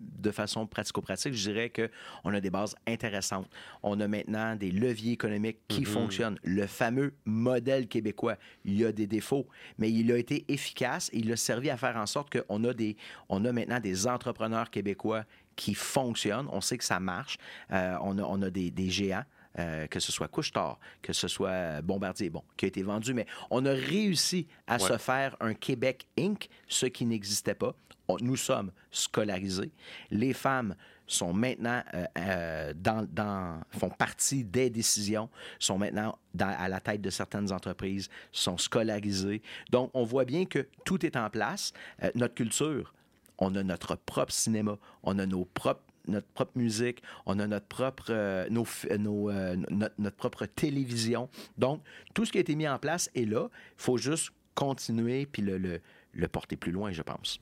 De 0.00 0.30
façon 0.30 0.66
pratico-pratique, 0.66 1.34
je 1.34 1.50
dirais 1.50 1.70
qu'on 1.70 2.32
a 2.34 2.40
des 2.40 2.50
bases 2.50 2.74
intéressantes. 2.86 3.48
On 3.82 4.00
a 4.00 4.08
maintenant 4.08 4.56
des 4.56 4.70
leviers 4.70 5.12
économiques 5.12 5.58
qui 5.68 5.80
Mhm. 5.80 5.86
fonctionnent. 5.86 6.38
Le 6.42 6.66
fameux 6.66 7.12
modèle 7.24 7.86
québécois, 7.86 8.36
il 8.64 8.78
y 8.80 8.84
a 8.84 8.92
des 8.92 9.06
défauts, 9.06 9.46
mais 9.78 9.90
il 9.92 10.10
a 10.12 10.16
été 10.16 10.44
efficace 10.48 11.10
et 11.12 11.18
il 11.18 11.30
a 11.32 11.36
servi 11.36 11.70
à 11.70 11.76
faire 11.76 11.96
en 11.96 12.06
sorte 12.06 12.30
qu'on 12.36 12.64
a, 12.64 12.72
des, 12.74 12.96
on 13.28 13.44
a 13.44 13.52
maintenant 13.52 13.80
des 13.80 14.06
entrepreneurs 14.06 14.70
québécois 14.70 15.24
qui 15.56 15.74
fonctionnent. 15.74 16.48
On 16.50 16.60
sait 16.62 16.78
que 16.78 16.84
ça 16.84 17.00
marche. 17.00 17.36
Euh, 17.70 17.96
on, 18.02 18.18
a, 18.18 18.22
on 18.22 18.40
a 18.42 18.50
des, 18.50 18.70
des 18.70 18.88
géants. 18.88 19.24
Euh, 19.58 19.86
que 19.88 19.98
ce 20.00 20.12
soit 20.12 20.28
Couche-Tard, 20.28 20.78
que 21.02 21.12
ce 21.12 21.28
soit 21.28 21.82
Bombardier, 21.82 22.30
bon, 22.30 22.42
qui 22.56 22.66
a 22.66 22.68
été 22.68 22.82
vendu, 22.82 23.14
mais 23.14 23.26
on 23.50 23.64
a 23.66 23.72
réussi 23.72 24.46
à 24.66 24.74
Ouais. 24.74 24.88
se 24.88 24.96
faire 24.98 25.36
un 25.40 25.54
Québec 25.54 26.06
Inc., 26.18 26.48
ce 26.68 26.86
qui 26.86 27.04
n'existait 27.04 27.54
pas. 27.54 27.74
On- 28.08 28.16
nous 28.20 28.36
sommes 28.36 28.70
scolarisés. 28.90 29.70
Les 30.10 30.32
femmes 30.32 30.74
sont 31.06 31.32
maintenant 31.32 31.82
euh, 31.94 32.04
euh, 32.18 32.72
dans, 32.76 33.04
dans- 33.10 33.60
font 33.72 33.90
partie 33.90 34.44
des 34.44 34.70
décisions, 34.70 35.28
sont 35.58 35.78
maintenant 35.78 36.16
dans- 36.34 36.56
à 36.56 36.68
la 36.68 36.80
tête 36.80 37.00
de 37.00 37.10
certaines 37.10 37.50
entreprises, 37.52 38.08
sont 38.30 38.58
scolarisées. 38.58 39.42
Donc, 39.70 39.90
on 39.94 40.04
voit 40.04 40.24
bien 40.24 40.44
que 40.44 40.68
tout 40.84 41.04
est 41.04 41.16
en 41.16 41.28
place. 41.30 41.72
Euh, 42.04 42.10
notre 42.14 42.34
culture, 42.34 42.94
on 43.38 43.54
a 43.56 43.62
notre 43.64 43.96
propre 43.96 44.32
cinéma, 44.32 44.76
on 45.02 45.18
a 45.18 45.26
nos 45.26 45.44
propres 45.44 45.82
notre 46.10 46.26
propre 46.28 46.52
musique, 46.56 47.02
on 47.26 47.38
a 47.38 47.46
notre 47.46 47.66
propre, 47.66 48.06
euh, 48.10 48.48
nos, 48.50 48.66
nos, 48.98 49.30
euh, 49.30 49.56
notre 49.98 50.16
propre 50.16 50.46
télévision. 50.46 51.28
Donc, 51.58 51.82
tout 52.14 52.24
ce 52.24 52.32
qui 52.32 52.38
a 52.38 52.40
été 52.40 52.54
mis 52.54 52.68
en 52.68 52.78
place 52.78 53.10
est 53.14 53.24
là. 53.24 53.48
Il 53.78 53.82
faut 53.82 53.96
juste 53.96 54.30
continuer 54.54 55.26
puis 55.26 55.42
le, 55.42 55.58
le, 55.58 55.80
le 56.12 56.28
porter 56.28 56.56
plus 56.56 56.72
loin, 56.72 56.92
je 56.92 57.02
pense. 57.02 57.40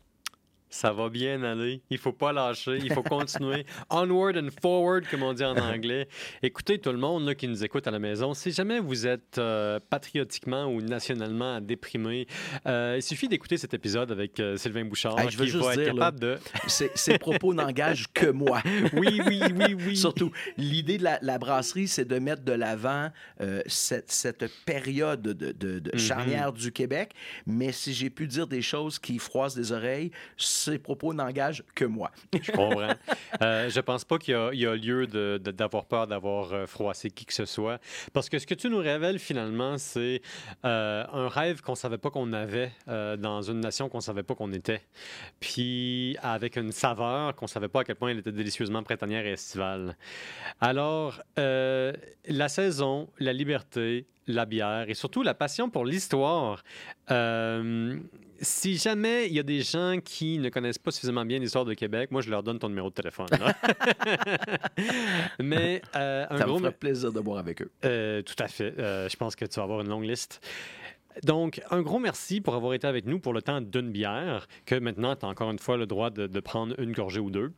Ça 0.71 0.93
va 0.93 1.09
bien 1.09 1.43
aller. 1.43 1.81
Il 1.91 1.99
faut 1.99 2.13
pas 2.13 2.33
lâcher. 2.33 2.79
Il 2.83 2.93
faut 2.93 3.03
continuer. 3.03 3.65
Onward 3.91 4.37
and 4.37 4.49
forward, 4.61 5.05
comme 5.11 5.23
on 5.23 5.33
dit 5.33 5.45
en 5.45 5.57
anglais. 5.57 6.09
Écoutez, 6.43 6.79
tout 6.79 6.93
le 6.93 6.99
monde 6.99 7.27
là, 7.27 7.35
qui 7.35 7.49
nous 7.49 7.65
écoute 7.65 7.87
à 7.87 7.91
la 7.91 7.99
maison, 7.99 8.35
si 8.35 8.53
jamais 8.53 8.79
vous 8.81 9.07
êtes 9.07 9.39
euh, 9.39 9.81
patriotiquement 9.91 10.67
ou 10.67 10.81
nationalement 10.83 11.61
déprimé, 11.61 12.27
euh, 12.67 12.95
il 12.99 13.03
suffit 13.03 13.29
d'écouter 13.29 13.57
cet 13.57 13.73
épisode 13.75 14.13
avec 14.13 14.39
euh, 14.41 14.57
Sylvain 14.57 14.85
Bouchard 14.85 15.19
Hey, 15.19 15.31
je 15.31 15.39
veux 15.39 15.45
qui 15.47 15.51
juste 15.53 15.65
va 15.65 15.73
être 15.75 15.81
là, 15.81 15.87
capable 15.93 16.21
de... 16.21 16.39
Ces, 16.67 16.91
ces 16.95 17.19
propos 17.19 17.55
n'engagent 17.55 18.07
que 18.13 18.27
moi. 18.27 18.63
Oui, 18.93 19.21
oui, 19.27 19.41
oui, 19.55 19.75
oui. 19.87 19.97
Surtout, 19.97 20.31
l'idée 20.57 20.99
de 20.99 21.05
la, 21.05 21.19
la 21.23 21.39
brasserie, 21.39 21.89
c'est 21.89 22.05
de 22.05 22.19
mettre 22.19 22.43
de 22.43 22.53
l'avant 22.53 23.11
cette, 23.67 24.11
cette 24.13 24.45
période 24.65 25.23
de, 25.23 25.33
de- 25.33 25.79
de 25.79 25.91
Mhm. 25.93 25.99
charnière 25.99 26.53
du 26.53 26.73
Québec. 26.73 27.13
Mais 27.47 27.73
si 27.73 27.93
j'ai 27.95 28.11
pu 28.11 28.27
dire 28.27 28.47
des 28.47 28.63
choses 28.63 28.99
qui 28.99 29.19
froissent 29.19 29.55
des 29.55 29.73
oreilles, 29.73 30.11
ces 30.59 30.79
propos 30.79 31.15
n'engagent 31.15 31.65
que 31.75 31.85
moi. 31.85 32.11
Je 32.43 32.53
comprends. 32.53 32.95
Euh, 33.43 33.69
je 33.71 33.81
pense 33.81 34.05
pas 34.05 34.19
qu'il 34.19 34.35
y, 34.53 34.59
y 34.59 34.67
a 34.67 34.75
lieu 34.75 35.07
d'avoir 35.07 35.85
peur 35.87 36.07
d'avoir 36.07 36.53
euh, 36.53 36.67
froissé 36.67 37.11
qui 37.11 37.25
que 37.25 37.33
ce 37.33 37.45
soit. 37.45 37.81
Parce 38.13 38.29
que 38.29 38.39
ce 38.39 38.47
que 38.47 38.55
tu 38.55 38.69
nous 38.69 38.79
révèles 38.79 39.19
finalement, 39.19 39.79
c'est 39.79 40.23
euh, 40.65 41.05
un 41.13 41.29
rêve 41.29 41.61
qu'on 41.61 41.75
savait 41.75 41.99
pas 41.99 42.11
qu'on 42.11 42.33
avait 42.33 42.73
euh, 42.89 43.17
dans 43.17 43.43
une 43.43 43.61
nation 43.61 43.89
qu'on 43.89 44.01
savait 44.01 44.23
pas 44.23 44.35
qu'on 44.35 44.53
était. 44.53 44.83
Puis 45.41 46.17
avec 46.23 46.57
une 46.57 46.73
saveur 46.73 47.35
qu'on 47.35 47.47
savait 47.47 47.69
pas 47.69 47.81
à 47.81 47.85
quel 47.85 47.97
point 47.97 48.11
elle 48.11 48.19
était 48.19 48.33
délicieusement 48.33 48.83
printanière 48.83 49.27
et 49.27 49.33
estivale. 49.33 49.97
Alors, 50.61 51.21
la 51.37 52.49
saison, 52.49 53.09
la 53.19 53.33
liberté, 53.33 54.07
la 54.33 54.47
bière 54.47 54.89
et 54.89 54.95
surtout 54.95 55.23
la 55.23 55.35
passion 55.35 55.71
pour 55.71 55.85
l'histoire. 55.85 56.63
Euh, 57.11 57.99
si 58.41 58.77
jamais 58.77 59.27
il 59.27 59.35
y 59.35 59.39
a 59.41 59.43
des 59.43 59.63
gens 59.63 59.99
qui 60.05 60.39
ne 60.39 60.49
connaissent 60.49 60.79
pas 60.79 60.91
suffisamment 60.91 61.25
bien 61.25 61.39
l'histoire 61.39 61.65
de 61.65 61.75
Québec, 61.75 62.11
moi, 62.11 62.21
je 62.21 62.31
leur 62.31 62.43
donne 62.43 62.59
ton 62.59 62.69
numéro 62.69 62.89
de 62.89 62.95
téléphone. 62.95 63.27
là. 63.33 63.55
Mais 65.41 65.83
euh, 65.97 66.27
un 66.31 66.39
Ça 66.39 66.47
me 66.47 66.59
ferait 66.59 66.73
plaisir 66.73 67.13
de 67.13 67.21
boire 67.21 67.39
avec 67.39 67.63
eux. 67.63 67.71
Euh, 67.85 68.23
tout 68.23 68.37
à 68.39 68.49
fait. 68.49 68.75
Je 68.79 69.17
pense 69.17 69.35
que 69.35 69.45
tu 69.45 69.57
vas 69.57 69.65
avoir 69.65 69.81
une 69.81 69.89
longue 69.89 70.05
liste. 70.05 70.41
Donc, 71.25 71.61
un 71.71 71.83
gros 71.83 71.99
merci 71.99 72.41
pour 72.41 72.55
avoir 72.55 72.75
été 72.75 72.87
avec 72.87 73.07
nous 73.07 73.19
pour 73.19 73.33
le 73.33 73.43
temps 73.43 73.61
d'une 73.61 73.91
bière, 73.91 74.47
que 74.67 74.77
maintenant, 74.77 75.17
tu 75.17 75.27
as 75.27 75.29
encore 75.29 75.51
une 75.51 75.59
fois 75.59 75.77
le 75.77 75.87
droit 75.87 76.11
de, 76.11 76.29
de 76.29 76.41
prendre 76.41 76.79
une 76.79 76.93
gorgée 76.93 77.19
ou 77.19 77.31
deux. 77.31 77.53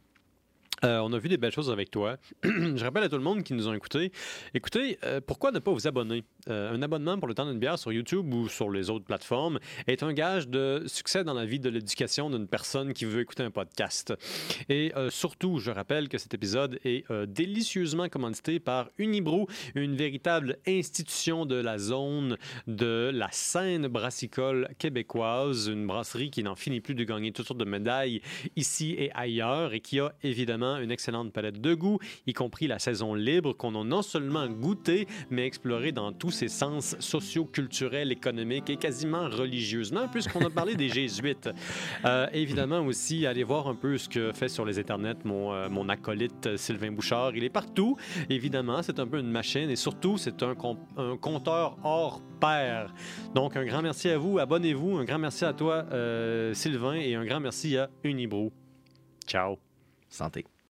Euh, 0.84 0.98
on 1.00 1.12
a 1.12 1.18
vu 1.18 1.28
des 1.28 1.36
belles 1.36 1.52
choses 1.52 1.70
avec 1.70 1.90
toi. 1.90 2.16
Je 2.42 2.82
rappelle 2.82 3.02
à 3.02 3.08
tout 3.08 3.16
le 3.16 3.22
monde 3.22 3.42
qui 3.42 3.52
nous 3.52 3.68
ont 3.68 3.74
écoutés, 3.74 4.12
écoutez, 4.54 4.98
euh, 5.04 5.20
pourquoi 5.24 5.52
ne 5.52 5.58
pas 5.58 5.72
vous 5.72 5.86
abonner? 5.86 6.24
Euh, 6.48 6.74
un 6.74 6.80
abonnement 6.80 7.18
pour 7.18 7.28
le 7.28 7.34
temps 7.34 7.44
d'une 7.44 7.58
bière 7.58 7.78
sur 7.78 7.92
YouTube 7.92 8.32
ou 8.32 8.48
sur 8.48 8.70
les 8.70 8.88
autres 8.88 9.04
plateformes 9.04 9.58
est 9.86 10.02
un 10.02 10.12
gage 10.14 10.48
de 10.48 10.84
succès 10.86 11.22
dans 11.22 11.34
la 11.34 11.44
vie 11.44 11.60
de 11.60 11.68
l'éducation 11.68 12.30
d'une 12.30 12.46
personne 12.46 12.94
qui 12.94 13.04
veut 13.04 13.20
écouter 13.20 13.42
un 13.42 13.50
podcast. 13.50 14.14
Et 14.68 14.92
surtout, 15.10 15.58
je 15.58 15.70
rappelle 15.70 16.08
que 16.08 16.18
cet 16.18 16.32
épisode 16.34 16.78
est 16.84 17.04
délicieusement 17.26 18.08
commandité 18.08 18.58
par 18.58 18.90
Unibrou, 18.98 19.46
une 19.74 19.96
véritable 19.96 20.58
institution 20.66 21.44
de 21.44 21.56
la 21.56 21.78
zone 21.78 22.36
de 22.66 23.10
la 23.12 23.28
scène 23.32 23.86
brassicole 23.88 24.68
québécoise, 24.78 25.68
une 25.68 25.86
brasserie 25.86 26.30
qui 26.30 26.42
n'en 26.42 26.54
finit 26.54 26.80
plus 26.80 26.94
de 26.94 27.04
gagner 27.04 27.32
toutes 27.32 27.46
sortes 27.46 27.60
de 27.60 27.64
médailles 27.64 28.22
ici 28.56 28.94
et 28.98 29.12
ailleurs 29.12 29.74
et 29.74 29.80
qui 29.80 30.00
a 30.00 30.14
évidemment 30.22 30.69
une 30.78 30.90
excellente 30.90 31.32
palette 31.32 31.60
de 31.60 31.74
goût, 31.74 31.98
y 32.26 32.32
compris 32.32 32.66
la 32.66 32.78
saison 32.78 33.14
libre 33.14 33.52
qu'on 33.52 33.74
a 33.80 33.84
non 33.84 34.02
seulement 34.02 34.46
goûté, 34.48 35.06
mais 35.30 35.46
exploré 35.46 35.92
dans 35.92 36.12
tous 36.12 36.30
ses 36.30 36.48
sens 36.48 36.96
sociaux, 37.00 37.44
culturels, 37.44 38.12
économiques 38.12 38.70
et 38.70 38.76
quasiment 38.76 39.28
religieusement, 39.28 40.08
puisqu'on 40.08 40.44
a 40.44 40.50
parlé 40.50 40.74
des 40.76 40.88
jésuites. 41.00 41.48
Euh, 42.04 42.26
évidemment 42.32 42.80
aussi, 42.80 43.26
allez 43.26 43.44
voir 43.44 43.68
un 43.68 43.74
peu 43.74 43.98
ce 43.98 44.08
que 44.08 44.32
fait 44.32 44.48
sur 44.48 44.64
les 44.64 44.78
internets 44.78 45.14
mon, 45.24 45.52
euh, 45.52 45.68
mon 45.68 45.88
acolyte 45.88 46.46
euh, 46.46 46.56
Sylvain 46.56 46.92
Bouchard. 46.92 47.34
Il 47.36 47.44
est 47.44 47.50
partout, 47.50 47.96
évidemment, 48.28 48.82
c'est 48.82 48.98
un 49.00 49.06
peu 49.06 49.18
une 49.18 49.30
machine 49.30 49.70
et 49.70 49.76
surtout, 49.76 50.18
c'est 50.18 50.42
un, 50.42 50.54
com- 50.54 50.78
un 50.96 51.16
compteur 51.16 51.76
hors 51.84 52.20
pair. 52.40 52.92
Donc, 53.34 53.56
un 53.56 53.64
grand 53.64 53.82
merci 53.82 54.08
à 54.08 54.18
vous, 54.18 54.38
abonnez-vous, 54.38 54.96
un 54.98 55.04
grand 55.04 55.18
merci 55.18 55.44
à 55.44 55.52
toi, 55.52 55.84
euh, 55.92 56.54
Sylvain, 56.54 56.94
et 56.94 57.14
un 57.14 57.24
grand 57.24 57.40
merci 57.40 57.76
à 57.76 57.88
Unibrou. 58.04 58.50
Ciao. 59.26 59.58
Santé. 60.08 60.50